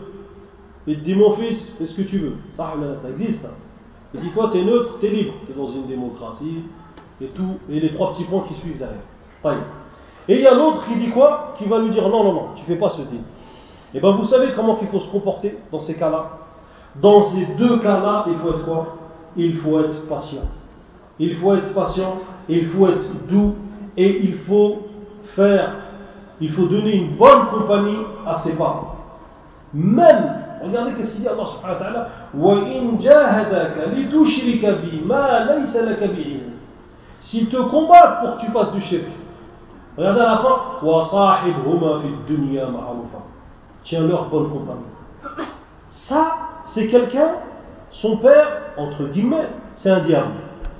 Il 0.87 0.99
te 0.99 1.05
dit, 1.05 1.15
mon 1.15 1.33
fils, 1.33 1.75
fais 1.79 1.87
ce 1.87 1.97
que 1.97 2.03
tu 2.09 2.19
veux. 2.19 2.35
Ça, 2.57 2.75
ça 3.03 3.11
existe. 3.11 3.43
Ça. 3.43 3.51
Il 4.15 4.21
dit, 4.21 4.31
toi, 4.31 4.49
tu 4.51 4.59
es 4.59 4.65
neutre, 4.65 4.99
tu 5.01 5.07
es 5.07 5.11
libre. 5.11 5.35
Tu 5.47 5.53
es 5.53 5.55
dans 5.55 5.71
une 5.71 5.87
démocratie, 5.87 6.63
et 7.21 7.27
tout, 7.27 7.59
et 7.69 7.79
les 7.81 7.91
trois 7.93 8.13
petits 8.13 8.25
points 8.25 8.45
qui 8.49 8.55
suivent 8.55 8.79
derrière. 8.79 9.03
Et 10.29 10.35
il 10.37 10.41
y 10.41 10.47
a 10.47 10.55
l'autre 10.55 10.85
qui 10.87 10.97
dit 10.97 11.11
quoi? 11.11 11.55
Qui 11.59 11.65
va 11.65 11.79
lui 11.79 11.91
dire, 11.91 12.09
non, 12.09 12.25
non, 12.25 12.33
non, 12.33 12.47
tu 12.57 12.65
fais 12.65 12.77
pas 12.77 12.91
ce 12.91 13.03
deal. 13.03 13.21
Et 13.94 13.98
eh 13.98 14.00
bien, 14.00 14.12
vous 14.12 14.26
savez 14.26 14.54
comment 14.56 14.78
il 14.82 14.88
faut 14.88 15.00
se 15.00 15.12
comporter 15.12 15.56
dans 15.72 15.80
ces 15.80 15.94
cas-là 15.96 16.30
Dans 17.00 17.30
ces 17.32 17.46
deux 17.58 17.78
cas-là, 17.78 18.26
il 18.28 18.38
faut 18.40 18.50
être 18.50 18.66
quoi 18.66 18.96
Il 19.38 19.58
faut 19.58 19.80
être 19.82 20.08
patient. 20.08 20.48
Il 21.20 21.36
faut 21.36 21.54
être 21.54 21.74
patient, 21.76 22.16
il 22.50 22.66
faut 22.68 22.88
être 22.88 23.06
doux, 23.30 23.54
et 23.96 24.24
il 24.24 24.36
faut 24.40 24.80
faire, 25.36 25.76
il 26.42 26.52
faut 26.52 26.66
donner 26.66 26.96
une 26.96 27.16
bonne 27.16 27.48
compagnie 27.52 28.00
à 28.26 28.40
ses 28.40 28.54
parents. 28.54 28.96
Même, 29.74 30.34
regardez 30.64 31.04
ce 31.04 31.12
qu'il 31.12 31.22
dit 31.22 31.28
Allah 31.28 31.46
subhanahu 31.46 31.80
wa 31.80 31.86
ta'ala, 31.86 32.10
وَإِن 32.36 32.98
جَاهَدَكَ 32.98 33.94
لِتُشْرِكَ 33.94 34.66
بِي 34.82 35.04
مَا 35.06 35.46
لَيْسَ 35.52 35.76
لَكَ 35.76 36.00
بِعِلْمٍ 36.00 36.54
S'ils 37.22 37.50
te 37.50 37.58
combattent 37.58 38.22
pour 38.22 38.38
que 38.38 38.46
tu 38.46 38.52
fasses 38.52 38.74
du 38.74 38.82
shirk, 38.82 39.06
regardez 39.98 40.20
à 40.22 40.26
la 40.26 40.38
fin, 40.40 40.86
وَصَاحِبْهُمَا 40.86 42.00
فِي 42.00 42.08
الدُّنْيَا 42.08 42.70
مَعْرُوفًا 42.70 43.27
Tiens 43.89 44.07
leur 44.07 44.29
bonne 44.29 44.51
compagnie. 44.51 44.85
Ça, 45.89 46.37
c'est 46.75 46.89
quelqu'un, 46.89 47.37
son 47.91 48.19
père, 48.19 48.75
entre 48.77 49.05
guillemets, 49.05 49.49
c'est 49.77 49.89
un 49.89 50.01
diable. 50.01 50.33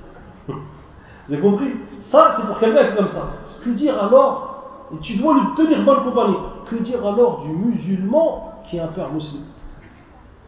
Vous 0.47 1.33
avez 1.33 1.41
compris? 1.41 1.71
Ça, 2.01 2.35
c'est 2.37 2.45
pour 2.45 2.59
quelqu'un 2.59 2.95
comme 2.95 3.07
ça. 3.07 3.31
Que 3.63 3.71
dire 3.71 4.01
alors? 4.01 4.89
Et 4.93 4.99
tu 5.01 5.17
dois 5.17 5.33
lui 5.33 5.41
tenir 5.57 5.83
bonne 5.83 6.03
compagnie. 6.03 6.37
Que 6.69 6.75
dire 6.75 6.99
alors 6.99 7.41
du 7.41 7.49
musulman 7.49 8.53
qui 8.69 8.77
est 8.77 8.81
un 8.81 8.87
père 8.87 9.09
musulman? 9.11 9.45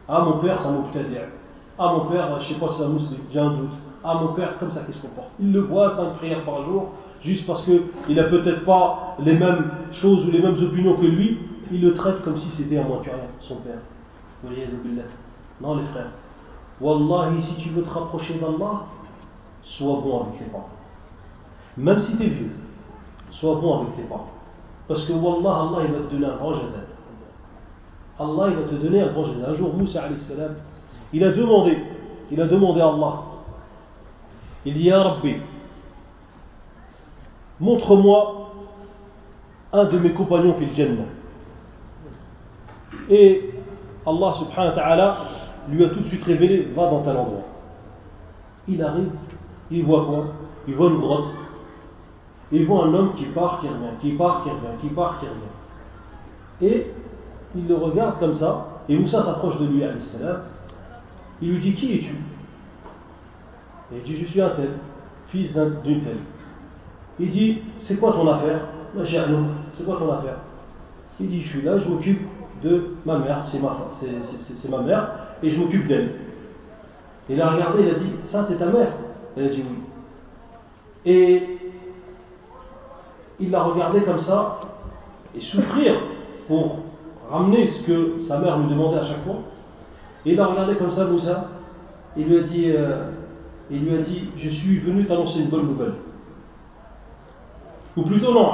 Ah, 0.08 0.20
mon 0.20 0.38
père, 0.38 0.60
ça 0.60 0.70
m'a 0.70 0.84
peut-être 0.92 1.08
Ah, 1.80 1.94
mon 1.94 2.04
père, 2.06 2.28
je 2.38 2.48
ne 2.48 2.54
sais 2.54 2.60
pas 2.60 2.68
si 2.68 2.78
c'est 2.78 2.84
un 2.84 2.90
musulman, 2.90 3.24
j'ai 3.32 3.40
un 3.40 3.50
doute. 3.50 3.70
Ah, 4.04 4.14
mon 4.20 4.34
père, 4.34 4.56
comme 4.60 4.70
ça 4.70 4.82
qu'il 4.84 4.94
se 4.94 5.02
comporte. 5.02 5.30
Il 5.40 5.52
le 5.52 5.62
voit 5.62 5.96
cinq 5.96 6.14
prières 6.18 6.44
par 6.44 6.64
jour, 6.64 6.90
juste 7.24 7.44
parce 7.44 7.64
qu'il 7.64 8.14
n'a 8.14 8.24
peut-être 8.24 8.64
pas 8.64 9.16
les 9.18 9.36
mêmes 9.36 9.68
choses 9.90 10.28
ou 10.28 10.30
les 10.30 10.40
mêmes 10.40 10.62
opinions 10.62 10.94
que 10.94 11.06
lui. 11.06 11.38
Il 11.72 11.80
le 11.80 11.94
traite 11.94 12.22
comme 12.22 12.36
si 12.36 12.48
c'était 12.50 12.78
un 12.78 12.84
moins 12.84 12.98
que 12.98 13.08
rien, 13.08 13.24
son 13.40 13.56
père. 13.56 13.78
Non, 15.60 15.76
les 15.76 15.84
frères. 15.84 16.10
Wallahi, 16.80 17.42
si 17.42 17.62
tu 17.62 17.70
veux 17.70 17.82
te 17.82 17.88
rapprocher 17.88 18.34
d'Allah, 18.34 18.82
sois 19.62 20.00
bon 20.02 20.22
avec 20.22 20.38
tes 20.38 20.44
parents. 20.46 20.68
Même 21.78 21.98
si 22.00 22.18
tu 22.18 22.24
es 22.24 22.28
vieux, 22.28 22.50
sois 23.30 23.54
bon 23.54 23.80
avec 23.80 23.96
tes 23.96 24.02
parents. 24.02 24.30
Parce 24.86 25.06
que 25.06 25.12
Wallah, 25.14 25.62
Allah, 25.62 25.86
il 25.86 25.92
va 25.94 26.00
te 26.00 26.12
donner 26.12 26.26
un 26.26 26.36
grand 26.36 26.54
jazal. 26.54 26.88
Allah, 28.18 28.48
il 28.50 28.56
va 28.56 28.68
te 28.68 28.74
donner 28.74 29.00
un 29.00 29.12
grand 29.12 29.24
jazal. 29.24 29.50
Un 29.50 29.54
jour, 29.54 29.74
Moussa, 29.74 30.02
salam, 30.28 30.56
il 31.12 31.24
a 31.24 31.30
demandé, 31.32 31.78
il 32.30 32.40
a 32.40 32.46
demandé 32.46 32.80
à 32.80 32.88
Allah, 32.88 33.22
il 34.66 34.74
dit, 34.74 34.84
Ya 34.84 35.02
Rabbi, 35.02 35.36
montre-moi 37.60 38.50
un 39.72 39.84
de 39.84 39.98
mes 39.98 40.12
compagnons 40.12 40.52
qui 40.54 40.64
est 40.64 40.74
Jannah. 40.74 41.21
Et 43.08 43.50
Allah 44.06 44.34
subhanahu 44.38 44.70
wa 44.70 44.74
ta'ala 44.74 45.16
lui 45.68 45.84
a 45.84 45.88
tout 45.90 46.00
de 46.00 46.08
suite 46.08 46.24
révélé, 46.24 46.68
va 46.74 46.90
dans 46.90 47.02
tel 47.02 47.16
endroit. 47.16 47.44
Il 48.68 48.82
arrive, 48.82 49.10
il 49.70 49.84
voit 49.84 50.04
quoi? 50.04 50.24
Il 50.66 50.74
voit 50.74 50.90
une 50.90 50.98
grotte. 50.98 51.28
Il 52.50 52.66
voit 52.66 52.84
un 52.84 52.94
homme 52.94 53.14
qui 53.14 53.24
part, 53.26 53.60
qui 53.60 53.68
revient, 53.68 53.96
qui 54.00 54.12
part, 54.12 54.42
qui 54.42 54.50
revient, 54.50 54.80
qui 54.80 54.88
part, 54.88 55.18
qui 55.20 55.26
revient. 55.26 56.74
Et 56.74 56.92
il 57.56 57.66
le 57.66 57.74
regarde 57.74 58.18
comme 58.18 58.34
ça, 58.34 58.82
et 58.88 58.96
Moussa 58.96 59.24
s'approche 59.24 59.58
de 59.58 59.66
lui. 59.66 59.82
Il 61.40 61.52
lui 61.52 61.60
dit 61.60 61.74
Qui 61.74 61.94
es-tu? 61.94 62.14
Et 63.92 63.98
il 63.98 64.02
dit 64.02 64.16
Je 64.16 64.26
suis 64.26 64.40
un 64.40 64.50
tel, 64.50 64.70
fils 65.28 65.52
d'une 65.52 66.02
telle. 66.02 66.18
Il 67.18 67.30
dit 67.30 67.58
C'est 67.82 67.98
quoi 67.98 68.12
ton 68.12 68.28
affaire? 68.30 68.60
C'est 68.96 69.84
quoi 69.84 69.96
ton 69.98 70.12
affaire? 70.12 70.38
Il 71.20 71.28
dit 71.28 71.40
Je 71.40 71.48
suis 71.48 71.62
là, 71.62 71.78
je 71.78 71.88
m'occupe 71.88 72.20
de 72.62 72.94
ma 73.04 73.18
mère, 73.18 73.44
c'est 73.50 73.60
ma, 73.60 74.82
mère, 74.82 75.10
et 75.42 75.50
je 75.50 75.60
m'occupe 75.60 75.86
d'elle. 75.86 76.14
Il 77.28 77.40
a 77.40 77.50
regardé, 77.50 77.82
il 77.82 77.90
a 77.90 77.98
dit 77.98 78.12
Ça, 78.22 78.44
c'est 78.44 78.58
ta 78.58 78.66
mère? 78.66 78.92
Elle 79.36 79.46
a 79.46 79.48
dit 79.48 79.64
oui. 79.68 79.76
Et 81.04 81.58
il 83.40 83.50
l'a 83.50 83.62
regardé 83.62 84.02
comme 84.02 84.20
ça, 84.20 84.60
et 85.34 85.40
souffrir 85.40 86.00
pour 86.46 86.78
ramener 87.30 87.68
ce 87.68 87.86
que 87.86 88.20
sa 88.28 88.38
mère 88.38 88.58
lui 88.58 88.68
demandait 88.68 88.98
à 88.98 89.04
chaque 89.04 89.24
fois. 89.24 89.36
Et 90.24 90.32
il 90.32 90.40
a 90.40 90.46
regardé 90.46 90.76
comme 90.76 90.90
ça 90.90 91.06
Moussa, 91.06 91.48
et 92.16 92.22
lui 92.22 92.38
a 92.38 92.42
dit, 92.42 92.70
euh, 92.74 93.04
il 93.70 93.84
lui 93.84 93.96
a 93.96 94.02
dit 94.02 94.28
Je 94.36 94.50
suis 94.50 94.78
venu 94.78 95.04
t'annoncer 95.06 95.40
une 95.40 95.48
bonne 95.48 95.66
nouvelle. 95.66 95.94
Ou 97.96 98.02
plutôt 98.02 98.32
non, 98.32 98.52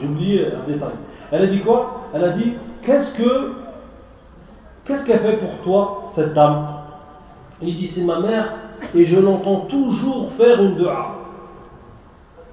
j'ai 0.00 0.06
oublié 0.06 0.46
un 0.46 0.70
détail. 0.70 0.92
Elle 1.30 1.42
a 1.42 1.46
dit 1.46 1.60
quoi? 1.60 2.08
Elle 2.14 2.24
a 2.24 2.30
dit 2.30 2.52
Qu'est-ce 2.82 3.16
que 3.16 3.52
qu'est-ce 4.84 5.04
qu'elle 5.06 5.20
fait 5.20 5.38
pour 5.38 5.60
toi, 5.62 6.10
cette 6.14 6.34
dame? 6.34 6.68
Il 7.62 7.76
dit 7.76 7.88
C'est 7.88 8.04
ma 8.04 8.20
mère, 8.20 8.52
et 8.94 9.04
je 9.04 9.18
l'entends 9.18 9.66
toujours 9.66 10.32
faire 10.32 10.62
une 10.62 10.76
dua. 10.76 11.16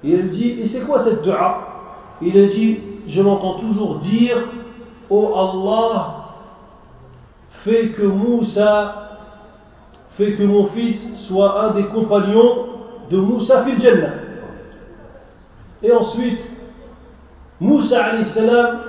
Et 0.02 0.12
elle 0.12 0.30
dit 0.30 0.60
Et 0.60 0.66
c'est 0.66 0.82
quoi 0.82 1.04
cette 1.04 1.22
dua? 1.22 1.68
Il 2.22 2.36
a 2.38 2.46
dit 2.46 2.78
Je 3.08 3.22
l'entends 3.22 3.58
toujours 3.58 3.98
dire 4.00 4.36
Oh 5.10 5.34
Allah, 5.36 6.14
fais 7.64 7.88
que 7.88 8.02
Moussa, 8.02 9.18
fais 10.16 10.32
que 10.34 10.42
mon 10.42 10.66
fils 10.68 11.26
soit 11.28 11.62
un 11.64 11.74
des 11.74 11.84
compagnons 11.84 12.66
de 13.10 13.18
Moussa 13.18 13.64
fil 13.64 13.80
Jannah. 13.80 14.14
Et 15.82 15.92
ensuite, 15.92 16.40
Moussa 17.60 18.24
salam, 18.24 18.80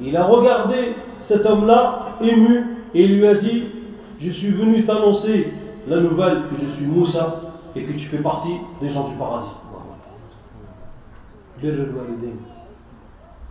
il 0.00 0.16
a 0.16 0.24
regardé 0.24 0.94
cet 1.20 1.44
homme-là 1.44 2.16
ému 2.20 2.64
et 2.94 3.04
il 3.04 3.18
lui 3.18 3.26
a 3.26 3.34
dit 3.34 3.64
Je 4.20 4.30
suis 4.30 4.50
venu 4.50 4.84
t'annoncer 4.84 5.52
la 5.86 6.00
nouvelle 6.00 6.44
que 6.50 6.56
je 6.60 6.66
suis 6.76 6.86
Moussa 6.86 7.40
et 7.74 7.84
que 7.84 7.92
tu 7.92 8.06
fais 8.06 8.18
partie 8.18 8.56
des 8.80 8.90
gens 8.90 9.08
du 9.08 9.14
paradis. 9.16 9.52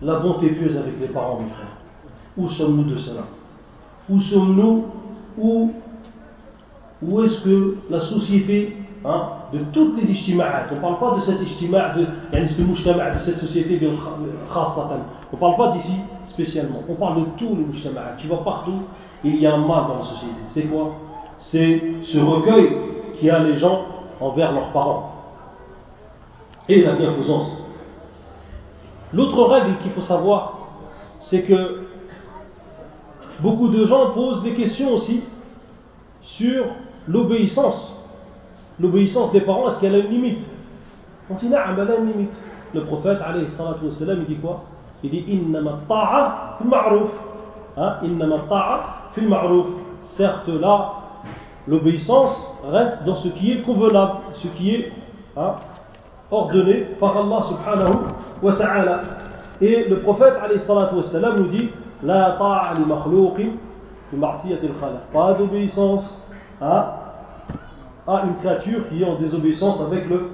La 0.01 0.19
bonté 0.19 0.49
pieuse 0.51 0.77
avec 0.77 0.99
les 0.99 1.07
parents, 1.07 1.39
mes 1.41 1.49
frères. 1.49 1.77
Où 2.37 2.47
sommes-nous 2.49 2.83
de 2.83 2.97
cela? 2.97 3.23
Où 4.09 4.19
sommes-nous? 4.19 4.85
Où, 5.37 7.21
est-ce 7.21 7.43
que 7.43 7.77
la 7.89 7.99
société, 7.99 8.75
hein, 9.05 9.29
de 9.53 9.59
toutes 9.71 10.01
les 10.01 10.11
ijtima'at, 10.11 10.65
on 10.71 10.75
ne 10.75 10.81
parle 10.81 10.99
pas 10.99 11.15
de 11.15 11.21
cette 11.21 11.41
ijtima' 11.41 11.93
de, 11.95 12.01
de 12.01 13.19
cette 13.23 13.37
société 13.37 13.79
de 13.79 13.87
on 13.87 15.35
ne 15.35 15.39
parle 15.39 15.57
pas 15.57 15.71
d'ici 15.71 15.99
spécialement, 16.27 16.79
on 16.87 16.95
parle 16.95 17.21
de 17.21 17.25
tous 17.37 17.55
les 17.55 17.63
mujtama'at. 17.63 18.15
Tu 18.17 18.27
vas 18.27 18.37
partout, 18.37 18.83
il 19.23 19.37
y 19.37 19.47
a 19.47 19.53
un 19.55 19.57
mal 19.57 19.87
dans 19.87 19.99
la 19.99 20.05
société. 20.05 20.35
C'est 20.51 20.63
quoi? 20.63 20.91
C'est 21.39 21.81
ce 22.03 22.17
recueil 22.17 22.77
qui 23.13 23.29
a 23.29 23.39
les 23.39 23.57
gens 23.57 23.85
envers 24.19 24.51
leurs 24.51 24.71
parents. 24.71 25.13
Et 26.69 26.81
la 26.81 26.93
bienfaisance. 26.93 27.49
L'autre 29.13 29.41
règle 29.43 29.77
qu'il 29.81 29.91
faut 29.91 30.01
savoir, 30.01 30.57
c'est 31.21 31.43
que 31.43 31.87
beaucoup 33.39 33.69
de 33.69 33.85
gens 33.85 34.11
posent 34.11 34.43
des 34.43 34.53
questions 34.53 34.93
aussi 34.93 35.23
sur 36.21 36.65
l'obéissance. 37.07 37.96
L'obéissance 38.79 39.31
des 39.31 39.41
parents, 39.41 39.69
est-ce 39.69 39.81
qu'elle 39.81 39.95
a 39.95 39.99
une 39.99 40.09
limite 40.11 40.45
On 41.29 41.35
dit, 41.35 41.49
non, 41.49 41.57
elle 41.69 41.79
a 41.79 41.95
une 41.97 42.11
limite. 42.11 42.37
Le 42.73 42.83
prophète, 42.85 43.19
alayhi 43.25 43.47
salatu 43.49 43.85
il 43.89 44.25
dit 44.25 44.37
quoi? 44.37 44.63
Il 45.03 45.09
dit, 45.09 45.25
innama 45.27 45.79
ta'a 45.87 46.57
fil 46.57 46.67
ma'rouf. 46.67 47.09
Hein? 47.75 47.95
Innama 48.03 48.39
ta'a 48.49 48.79
fil 49.13 49.27
ma'rouf. 49.27 49.67
Certes, 50.03 50.47
là, 50.47 50.93
l'obéissance 51.67 52.35
reste 52.69 53.03
dans 53.05 53.15
ce 53.15 53.29
qui 53.29 53.51
est 53.51 53.61
convenable, 53.63 54.13
ce 54.33 54.47
qui 54.49 54.75
est 54.75 54.91
hein, 55.35 55.55
ordonné 56.29 56.87
par 56.99 57.17
Allah 57.17 57.43
subhanahu 57.47 57.95
wa 58.41 58.55
ta'ala. 58.55 59.01
Et 59.59 59.87
le 59.89 60.01
prophète 60.01 60.33
nous 61.37 61.47
dit 61.47 61.69
La 62.03 62.35
ta'a 62.37 62.73
li 62.77 62.85
makhlouqin 62.85 63.49
Pas 65.13 65.33
d'obéissance 65.33 66.03
à, 66.61 67.06
à 68.07 68.23
une 68.25 68.35
créature 68.37 68.87
qui 68.89 69.01
est 69.01 69.05
en 69.05 69.19
désobéissance 69.19 69.81
avec 69.81 70.07
le, 70.09 70.29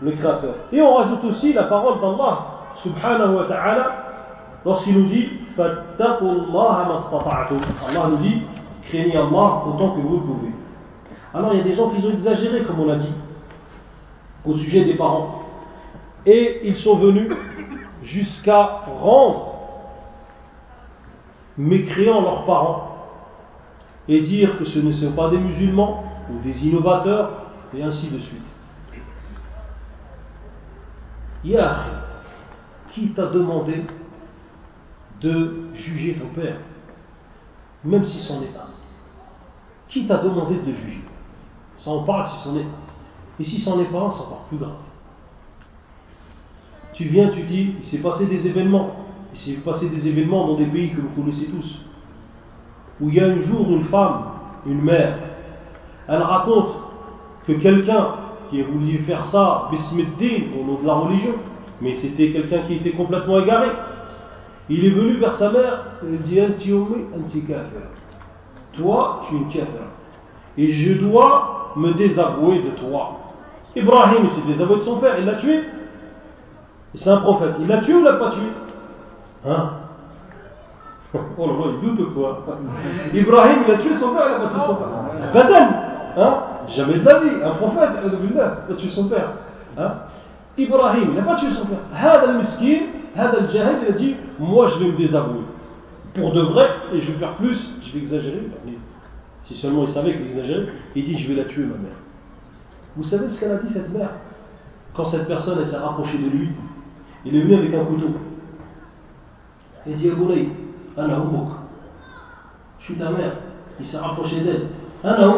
Créateur. 0.00 0.54
Et 0.72 0.80
on 0.80 0.94
rajoute 0.94 1.24
aussi 1.24 1.52
la 1.52 1.64
parole 1.64 2.00
d'Allah 2.00 2.38
subhanahu 2.84 3.34
wa 3.34 3.44
ta'ala 3.46 3.92
lorsqu'il 4.64 4.96
nous 4.96 5.08
dit 5.08 5.28
Allah 5.58 6.18
nous 8.08 8.16
dit 8.18 8.42
craignez 8.88 9.16
Allah 9.16 9.64
autant 9.66 9.96
que 9.96 10.00
vous 10.00 10.20
pouvez. 10.20 10.52
Alors 11.34 11.52
il 11.52 11.58
y 11.58 11.60
a 11.62 11.64
des 11.64 11.74
gens 11.74 11.90
qui 11.90 12.06
ont 12.06 12.10
exagéré, 12.10 12.62
comme 12.62 12.78
on 12.78 12.86
l'a 12.86 12.98
dit, 12.98 13.12
au 14.46 14.54
sujet 14.54 14.84
des 14.84 14.94
parents. 14.94 15.42
Et 16.24 16.60
ils 16.68 16.76
sont 16.76 16.96
venus 16.98 17.32
jusqu'à 18.04 18.82
rendre 19.02 19.54
mécréants 21.56 22.20
leurs 22.20 22.44
parents 22.44 22.84
et 24.06 24.20
dire 24.20 24.58
que 24.58 24.64
ce 24.64 24.78
ne 24.78 24.92
sont 24.92 25.12
pas 25.12 25.28
des 25.30 25.38
musulmans 25.38 26.04
ou 26.30 26.38
des 26.42 26.66
innovateurs, 26.66 27.48
et 27.74 27.82
ainsi 27.82 28.10
de 28.10 28.18
suite. 28.18 28.42
Yah, 31.44 31.84
qui 32.92 33.10
t'a 33.10 33.26
demandé 33.26 33.84
de 35.20 35.68
juger 35.74 36.14
ton 36.14 36.28
père, 36.28 36.58
même 37.84 38.04
si 38.04 38.20
c'en 38.22 38.42
est 38.42 38.52
pas 38.52 38.68
Qui 39.88 40.06
t'a 40.06 40.18
demandé 40.18 40.56
de 40.56 40.70
le 40.70 40.74
juger? 40.74 41.04
Ça 41.78 41.90
en 41.90 42.02
parle 42.02 42.26
si 42.28 42.44
c'en 42.44 42.56
est 42.56 42.64
pas. 42.64 42.78
Et 43.40 43.44
si 43.44 43.60
c'en 43.60 43.80
est 43.80 43.84
pas 43.84 44.00
un, 44.00 44.10
c'est 44.10 44.22
encore 44.22 44.46
plus 44.48 44.58
grave. 44.58 44.76
Tu 46.92 47.04
viens, 47.04 47.28
tu 47.28 47.42
dis, 47.42 47.76
il 47.80 47.86
s'est 47.86 48.02
passé 48.02 48.26
des 48.26 48.44
événements. 48.46 48.96
Il 49.32 49.38
s'est 49.38 49.60
passé 49.60 49.88
des 49.88 50.08
événements 50.08 50.48
dans 50.48 50.56
des 50.56 50.66
pays 50.66 50.90
que 50.90 51.00
vous 51.00 51.10
connaissez 51.10 51.46
tous. 51.46 51.82
Où 53.00 53.08
il 53.08 53.14
y 53.14 53.20
a 53.20 53.26
un 53.26 53.40
jour 53.42 53.70
une 53.70 53.84
femme, 53.84 54.24
une 54.66 54.82
mère, 54.82 55.27
elle 56.08 56.22
raconte 56.22 56.70
que 57.46 57.52
quelqu'un 57.52 58.08
qui 58.50 58.62
a 58.62 58.64
voulu 58.64 58.98
faire 59.00 59.26
ça, 59.26 59.68
Bismiddin, 59.70 60.46
au 60.58 60.64
nom 60.64 60.80
de 60.80 60.86
la 60.86 60.94
religion, 60.94 61.34
mais 61.80 61.96
c'était 61.96 62.30
quelqu'un 62.30 62.60
qui 62.66 62.74
était 62.74 62.92
complètement 62.92 63.40
égaré. 63.40 63.68
Il 64.70 64.84
est 64.84 64.90
venu 64.90 65.12
vers 65.14 65.34
sa 65.34 65.50
mère 65.50 65.84
et 66.02 66.12
il 66.12 66.18
dit 66.22 66.40
Anti 66.40 66.72
anti 66.72 67.44
Toi, 68.74 69.22
tu 69.28 69.34
es 69.34 69.38
une 69.38 69.48
kafir. 69.48 69.66
Et 70.56 70.72
je 70.72 70.98
dois 70.98 71.72
me 71.76 71.92
désavouer 71.92 72.62
de 72.62 72.70
toi. 72.70 73.18
Ibrahim, 73.76 74.24
il 74.24 74.30
s'est 74.30 74.46
désavoué 74.46 74.76
de 74.76 74.82
son 74.82 74.98
père, 74.98 75.18
il 75.18 75.26
l'a 75.26 75.36
tué. 75.36 75.62
C'est 76.94 77.10
un 77.10 77.18
prophète. 77.18 77.54
Il 77.60 77.68
l'a 77.68 77.78
tué 77.78 77.94
ou 77.94 78.02
l'a 78.02 78.14
pas 78.14 78.30
tué? 78.30 78.48
Hein? 79.46 79.70
Oh 81.38 81.46
là 81.46 81.52
là, 81.52 81.72
il 81.82 81.96
doute 81.96 82.12
quoi? 82.12 82.44
Ibrahim, 83.14 83.58
il 83.66 83.72
a 83.72 83.78
tué 83.78 83.94
son 83.94 84.14
père, 84.14 84.26
il 84.26 84.32
n'a 84.32 84.48
pas 84.48 84.54
tué 84.54 84.60
son 84.66 84.74
père. 84.74 85.32
Badan 85.32 85.87
hein? 86.18 86.42
Jamais 86.68 86.98
de 86.98 87.04
la 87.04 87.20
vie, 87.20 87.42
un 87.42 87.54
prophète, 87.54 87.90
il 88.04 88.40
a 88.40 88.76
tué 88.76 88.90
son 88.90 89.08
père. 89.08 89.32
Hein? 89.78 89.92
Ibrahim, 90.56 91.10
il 91.10 91.14
n'a 91.14 91.22
pas 91.22 91.36
tué 91.36 91.50
son 91.50 91.66
père. 91.66 91.78
Hada 91.94 92.30
al-miskin, 92.30 92.86
Hada 93.16 93.38
al-jahil, 93.38 93.78
il 93.82 93.88
a 93.88 93.96
dit 93.96 94.16
Moi 94.38 94.68
je 94.68 94.84
vais 94.84 94.92
me 94.92 94.96
désavouer. 94.96 95.44
Pour 96.14 96.32
de 96.32 96.40
vrai, 96.40 96.68
et 96.92 97.00
je 97.00 97.12
vais 97.12 97.18
faire 97.18 97.36
plus, 97.36 97.58
je 97.82 97.92
vais 97.92 98.00
exagérer. 98.00 98.50
Si 99.44 99.54
seulement 99.56 99.84
il 99.84 99.92
savait 99.92 100.16
qu'il 100.16 100.26
exagérait, 100.26 100.68
il 100.94 101.04
dit 101.04 101.18
Je 101.18 101.28
vais 101.28 101.42
la 101.42 101.44
tuer, 101.48 101.62
ma 101.62 101.76
mère. 101.76 101.96
Vous 102.96 103.04
savez 103.04 103.28
ce 103.28 103.38
qu'elle 103.38 103.52
a 103.52 103.58
dit, 103.58 103.72
cette 103.72 103.92
mère? 103.92 104.10
Quand 104.94 105.04
cette 105.06 105.28
personne 105.28 105.64
s'est 105.64 105.76
rapprochée 105.76 106.18
de 106.18 106.28
lui, 106.28 106.50
il 107.24 107.36
est 107.36 107.40
venu 107.40 107.54
avec 107.54 107.72
un 107.74 107.84
couteau. 107.84 108.08
Il 109.86 109.96
dit 109.96 110.10
Aboulay, 110.10 110.48
Anna 110.96 111.20
Oumouk, 111.20 111.48
je 112.80 112.84
suis 112.84 112.96
ta 112.96 113.10
mère. 113.10 113.34
Il 113.78 113.86
s'est 113.86 113.98
rapproché 113.98 114.40
d'elle. 114.40 114.66
Anna 115.04 115.28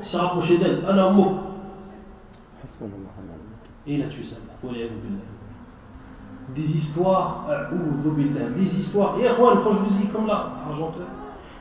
Oumouk, 0.00 0.04
il 0.04 0.08
s'est 0.08 0.16
rapproché 0.16 0.58
d'elle. 0.58 0.84
Anna 0.88 1.08
Oumouk. 1.10 1.36
Et 3.86 3.94
il 3.94 4.02
a 4.02 4.06
tué 4.06 4.24
sa 4.24 4.36
mère. 4.36 4.56
Des 6.54 6.76
histoires, 6.76 7.46
des 8.56 8.80
histoires. 8.80 9.16
Et 9.20 9.26
quand 9.36 9.72
je 9.72 9.78
vous 9.78 10.00
dis 10.00 10.08
comme 10.08 10.26
là, 10.26 10.46
argenteur, 10.68 11.06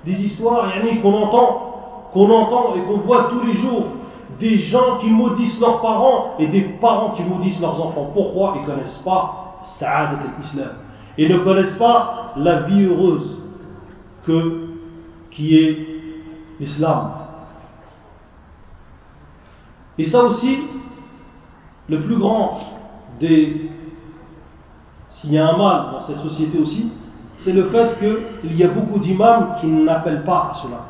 des 0.05 0.13
histoires 0.13 0.71
qu'on 1.01 1.13
entend, 1.13 2.09
qu'on 2.13 2.29
entend 2.29 2.75
et 2.75 2.81
qu'on 2.83 2.97
voit 2.99 3.29
tous 3.29 3.45
les 3.45 3.53
jours 3.53 3.85
des 4.39 4.57
gens 4.59 4.97
qui 4.99 5.09
maudissent 5.09 5.59
leurs 5.59 5.81
parents 5.81 6.35
et 6.39 6.47
des 6.47 6.61
parents 6.79 7.11
qui 7.11 7.23
maudissent 7.23 7.59
leurs 7.59 7.85
enfants. 7.85 8.11
Pourquoi? 8.13 8.53
Ils 8.55 8.61
ne 8.61 8.67
connaissent 8.67 9.01
pas 9.03 9.59
Sa'adat 9.77 10.19
al-Islam. 10.21 10.71
Ils 11.17 11.29
ne 11.29 11.39
connaissent 11.39 11.77
pas 11.77 12.31
la 12.37 12.61
vie 12.61 12.85
heureuse 12.85 13.37
que, 14.25 14.69
qui 15.31 15.57
est 15.57 15.87
l'islam. 16.59 17.11
Et 20.00 20.06
ça 20.06 20.24
aussi, 20.24 20.62
le 21.89 22.00
plus 22.00 22.18
grand 22.18 22.62
des. 23.20 23.70
S'il 25.12 25.34
y 25.34 25.38
a 25.38 25.50
un 25.50 25.58
mal 25.58 25.91
dans 25.91 26.02
cette 26.04 26.22
société 26.22 26.58
aussi, 26.58 26.89
c'est 27.39 27.52
le 27.52 27.66
fait 27.66 28.00
qu'il 28.00 28.56
y 28.56 28.64
a 28.64 28.70
beaucoup 28.70 28.97
d'imams 29.00 29.58
qui 29.60 29.68
n'appellent 29.68 30.24
pas 30.24 30.52
à 30.52 30.58
cela. 30.62 30.86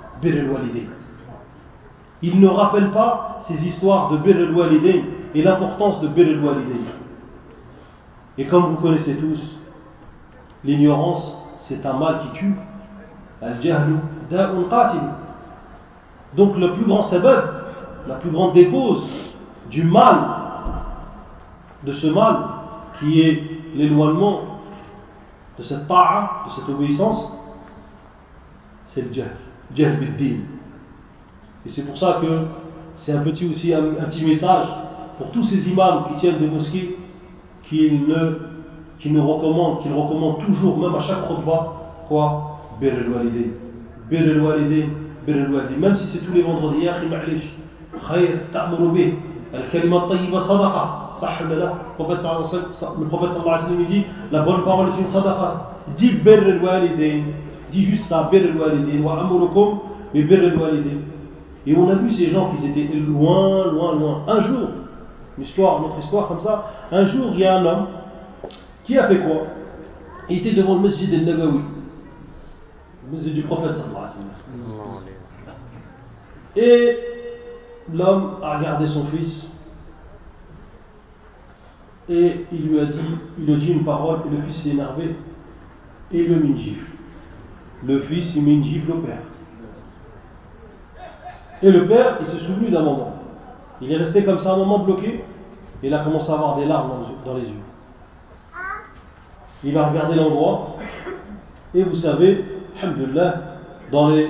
Il 2.22 2.39
ne 2.39 2.47
rappelle 2.47 2.91
pas 2.91 3.39
ces 3.47 3.55
histoires 3.68 4.12
de 4.12 4.18
Bir 4.18 4.36
al 4.36 4.76
et 5.34 5.41
l'importance 5.41 6.01
de 6.01 6.07
Bir 6.10 6.28
al 6.28 6.57
Et 8.38 8.45
comme 8.45 8.76
vous 8.76 8.76
connaissez 8.76 9.18
tous, 9.18 9.41
l'ignorance, 10.64 11.43
c'est 11.62 11.84
un 11.84 11.93
mal 11.93 12.20
qui 12.22 12.39
tue. 12.39 12.55
Al-jahlu 13.41 13.95
da'un 14.30 14.64
qatil. 14.70 15.01
Donc 16.36 16.57
le 16.57 16.74
plus 16.74 16.86
grand 16.86 17.03
sabab, 17.03 17.59
la 18.07 18.15
plus 18.15 18.31
grande 18.31 18.53
des 18.53 18.67
causes 18.67 19.03
du 19.69 19.83
mal, 19.83 20.17
de 21.83 21.93
ce 21.93 22.07
mal, 22.07 22.37
qui 22.99 23.21
est 23.21 23.43
l'éloignement 23.75 24.41
de 25.57 25.63
cette 25.63 25.87
ta'a, 25.87 26.45
de 26.47 26.51
cette 26.51 26.69
obéissance, 26.69 27.33
c'est 28.87 29.07
le 29.07 29.13
jahl. 29.13 29.35
Jahl 29.75 29.97
bid 29.99 30.39
et 31.65 31.69
c'est 31.69 31.85
pour 31.85 31.97
ça 31.97 32.19
que 32.21 32.45
c'est 32.95 33.11
un 33.11 33.23
petit 33.23 33.45
aussi 33.45 33.73
un, 33.73 34.05
petit 34.09 34.25
message 34.25 34.67
pour 35.17 35.31
tous 35.31 35.43
ces 35.43 35.69
imams 35.69 36.05
qui 36.07 36.21
tiennent 36.21 36.39
des 36.39 36.47
mosquées, 36.47 36.97
qu'ils 37.63 38.07
ne, 38.07 38.39
qui 38.99 39.11
ne 39.11 39.19
recommandent, 39.19 39.81
qu'ils 39.81 39.93
recommandent 39.93 40.39
toujours, 40.45 40.79
même 40.79 40.95
à 40.95 41.01
chaque 41.01 41.27
khutbah, 41.27 41.73
quoi? 42.07 42.57
Bir 42.79 42.93
al-walidin. 42.93 43.51
Bir 44.09 44.21
al-walidin, 44.21 44.89
bir 45.27 45.35
al-walidin. 45.43 45.79
Même 45.79 45.95
si 45.97 46.07
c'est 46.07 46.25
tous 46.25 46.33
les 46.33 46.41
vendredis, 46.41 46.87
ya 47.99 48.07
ma'lish, 48.07 48.29
khayr, 48.29 48.51
ta'muru 48.51 48.91
bih, 48.91 49.13
al-kalima 49.53 50.07
tayyiba 50.09 50.39
sadaqa. 50.41 51.05
Le 51.21 51.95
prophète 51.95 52.21
sallallahu 52.21 53.45
alayhi 53.45 53.45
wa 53.45 53.57
sallam 53.57 53.85
dit 53.85 54.05
la 54.31 54.41
bonne 54.43 54.63
parole 54.63 54.89
est 54.89 55.01
une 55.01 55.07
sadaqa. 55.07 55.71
Dis 55.97 56.13
bir 56.23 56.39
al-walidin, 56.39 57.23
dis 57.71 57.85
juste 57.85 58.07
ça, 58.07 58.29
bir 58.31 58.43
al-walidin, 58.43 59.03
wa 59.03 59.19
amurukum 59.19 59.79
Et 60.13 60.25
Et 61.67 61.77
on 61.77 61.89
a 61.89 61.95
vu 61.95 62.11
ces 62.11 62.29
gens 62.31 62.51
qui 62.55 62.65
étaient 62.67 62.95
loin, 62.95 63.71
loin, 63.71 63.95
loin. 63.95 64.23
Un 64.27 64.39
jour, 64.39 64.69
une 65.37 65.43
histoire, 65.43 65.81
notre 65.81 65.99
histoire 65.99 66.27
comme 66.27 66.39
ça, 66.39 66.71
un 66.91 67.05
jour 67.05 67.31
il 67.33 67.39
y 67.39 67.45
a 67.45 67.57
un 67.57 67.65
homme 67.65 67.87
qui 68.85 68.97
a 68.97 69.07
fait 69.07 69.19
quoi? 69.19 69.43
Il 70.29 70.39
était 70.39 70.55
devant 70.55 70.75
le 70.75 70.81
masjid 70.81 71.13
al-Nabawi, 71.13 71.59
le 73.05 73.17
masjid 73.17 73.33
du 73.35 73.41
prophète 73.43 73.73
sallallahu 73.73 74.09
Et 76.55 76.97
l'homme 77.93 78.37
a 78.43 78.57
regardé 78.57 78.87
son 78.87 79.05
fils 79.07 79.51
et 82.09 82.45
il 82.51 82.67
lui 82.67 82.79
a 82.79 82.85
dit, 82.85 82.99
il 83.37 83.45
lui 83.45 83.53
a 83.53 83.57
dit 83.57 83.71
une 83.71 83.85
parole 83.85 84.19
et 84.25 84.35
le 84.35 84.41
fils 84.43 84.63
s'est 84.63 84.69
énervé 84.69 85.15
et 86.11 86.17
il 86.17 86.29
le 86.29 86.39
mit 86.39 86.49
une 86.49 86.57
gifle. 86.57 86.85
Le 87.83 88.01
fils, 88.01 88.35
il 88.35 88.43
met 88.43 88.55
une 88.55 88.63
gifle 88.63 88.91
au 88.91 88.97
père. 88.97 89.21
Et 91.61 91.71
le 91.71 91.87
père, 91.87 92.17
il 92.21 92.27
s'est 92.27 92.45
souvenu 92.45 92.69
d'un 92.69 92.81
moment. 92.81 93.13
Il 93.81 93.91
est 93.91 93.97
resté 93.97 94.25
comme 94.25 94.39
ça 94.39 94.53
un 94.53 94.57
moment 94.57 94.79
bloqué, 94.79 95.23
et 95.81 95.87
il 95.87 95.93
a 95.93 96.03
commencé 96.03 96.29
à 96.29 96.35
avoir 96.35 96.57
des 96.57 96.65
larmes 96.65 96.91
dans 97.25 97.35
les 97.35 97.43
yeux. 97.43 97.63
Il 99.63 99.77
a 99.77 99.87
regardé 99.87 100.15
l'endroit, 100.15 100.77
et 101.73 101.83
vous 101.83 101.95
savez, 101.95 102.43
alhamdulillah, 102.81 103.35
dans 103.91 104.09
les 104.09 104.29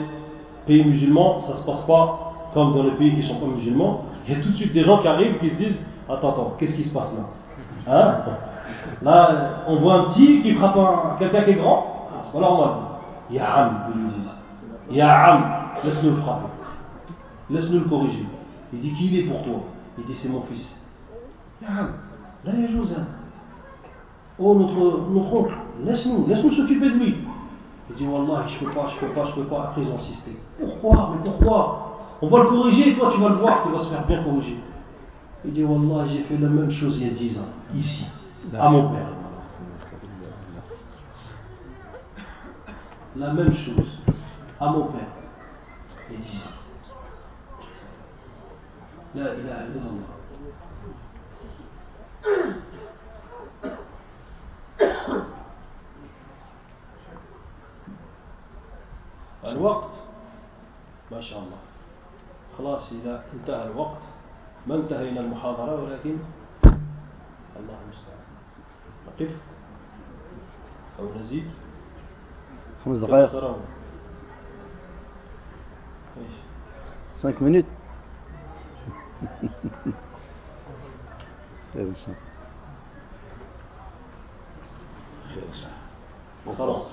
pays 0.67 0.85
musulmans, 0.85 1.41
ça 1.43 1.53
ne 1.53 1.57
se 1.59 1.65
passe 1.65 1.85
pas 1.85 2.28
comme 2.53 2.73
dans 2.73 2.83
les 2.83 2.91
pays 2.91 3.11
qui 3.11 3.17
ne 3.17 3.23
sont 3.23 3.39
pas 3.39 3.47
musulmans. 3.47 4.05
Il 4.27 4.33
y 4.33 4.39
a 4.39 4.43
tout 4.43 4.49
de 4.49 4.55
suite 4.55 4.73
des 4.73 4.83
gens 4.83 4.99
qui 4.99 5.07
arrivent 5.07 5.37
qui 5.39 5.49
se 5.49 5.55
disent 5.55 5.85
Attends, 6.09 6.29
attends, 6.31 6.55
qu'est-ce 6.57 6.75
qui 6.75 6.83
se 6.85 6.93
passe 6.93 7.15
là? 7.15 7.23
Hein? 7.87 8.15
Là, 9.01 9.63
on 9.67 9.75
voit 9.77 9.93
un 9.95 10.03
petit 10.05 10.41
qui 10.41 10.53
frappe 10.53 11.19
quelqu'un 11.19 11.43
qui 11.43 11.51
est 11.51 11.55
grand, 11.55 12.07
c'est 12.23 12.33
pas 12.33 12.39
normal 12.39 12.69
ça. 12.73 12.99
Ya'am, 13.31 13.91
ils 13.93 14.01
lui 14.01 14.09
disent. 14.09 14.41
Ya'am, 14.91 15.43
laisse-nous 15.83 16.11
le 16.11 16.15
frapper. 16.17 16.47
Laisse-nous 17.51 17.79
le 17.79 17.85
corriger. 17.89 18.25
Il 18.73 18.79
dit, 18.79 18.93
qui 18.93 19.07
il 19.07 19.19
est 19.19 19.31
pour 19.31 19.43
toi? 19.43 19.61
Il 19.97 20.05
dit, 20.05 20.15
c'est 20.21 20.29
mon 20.29 20.41
fils. 20.41 20.75
Ya'am, 21.61 21.93
là 22.45 22.51
il 22.55 22.61
y 22.61 22.65
a. 22.65 22.95
Oh, 24.39 24.55
notre, 24.55 25.09
notre 25.11 25.33
oncle, 25.33 25.53
laisse-nous, 25.83 26.27
laisse-nous 26.27 26.53
s'occuper 26.53 26.89
de 26.89 26.95
lui. 26.95 27.17
Il 27.89 27.95
dit, 27.95 28.07
Wallah, 28.07 28.45
je 28.47 28.65
peux 28.65 28.71
pas, 28.71 28.87
je 28.89 29.05
peux 29.05 29.13
pas, 29.13 29.25
je 29.27 29.35
peux 29.35 29.47
pas. 29.47 29.63
Après, 29.65 29.81
ils 29.81 29.89
ont 29.89 29.95
insisté. 29.95 30.31
Pourquoi? 30.59 31.13
Mais 31.13 31.29
pourquoi? 31.29 31.88
On 32.22 32.28
va 32.28 32.42
le 32.42 32.48
corriger 32.48 32.90
et 32.90 32.96
toi, 32.96 33.10
tu 33.12 33.20
vas 33.20 33.28
le 33.30 33.36
voir 33.36 33.62
qu'il 33.62 33.72
va 33.72 33.80
se 33.80 33.90
faire 33.90 34.06
bien 34.06 34.22
corriger. 34.22 34.58
Il 35.44 35.52
dit, 35.52 35.62
Wallah, 35.62 36.06
j'ai 36.08 36.22
fait 36.22 36.38
la 36.38 36.48
même 36.48 36.70
chose 36.70 36.98
il 37.00 37.08
y 37.08 37.10
a 37.10 37.14
dix 37.14 37.38
ans, 37.38 37.48
ici, 37.74 38.06
à 38.58 38.70
mon 38.70 38.90
père. 38.90 39.08
la 43.16 43.32
même 43.32 43.54
chose 43.54 44.00
à 44.60 44.70
mon 44.70 44.86
père 44.86 45.06
et 46.10 46.16
dix 46.16 46.42
ans. 46.44 46.50
La 49.14 49.34
ilaha 49.34 49.64
illallah. 49.66 50.10
الوقت 59.44 59.90
ما 61.10 61.20
شاء 61.20 61.38
الله 61.38 61.67
خلاص 62.59 62.91
إذا 62.91 63.23
انتهى 63.33 63.63
الوقت. 63.71 64.01
ما 64.67 64.75
انتهينا 64.75 65.21
المحاضرة 65.21 65.83
ولكن 65.83 66.17
الله 67.59 67.77
المستعان. 67.83 68.19
نقف 69.07 69.31
أو 70.99 71.05
نزيد؟ 71.19 71.51
خمس 72.85 72.97
دقائق. 72.97 73.53
5 77.21 77.41
minutes. 77.41 77.65
خلاص. 86.57 86.87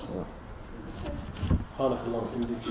سبحانك 1.49 1.97
اللهم 2.07 2.15
وبحمدك. 2.15 2.63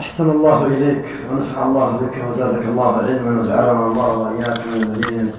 أحسن 0.00 0.30
الله 0.30 0.66
إليك 0.66 1.04
ونفع 1.30 1.66
الله 1.66 1.90
بك 1.96 2.24
وزادك 2.30 2.64
الله 2.64 2.96
علما 2.96 3.40
وجعلنا 3.40 3.86
الله 3.86 4.18
وإياك 4.18 4.66
من 4.66 4.82
الذين 4.82 5.32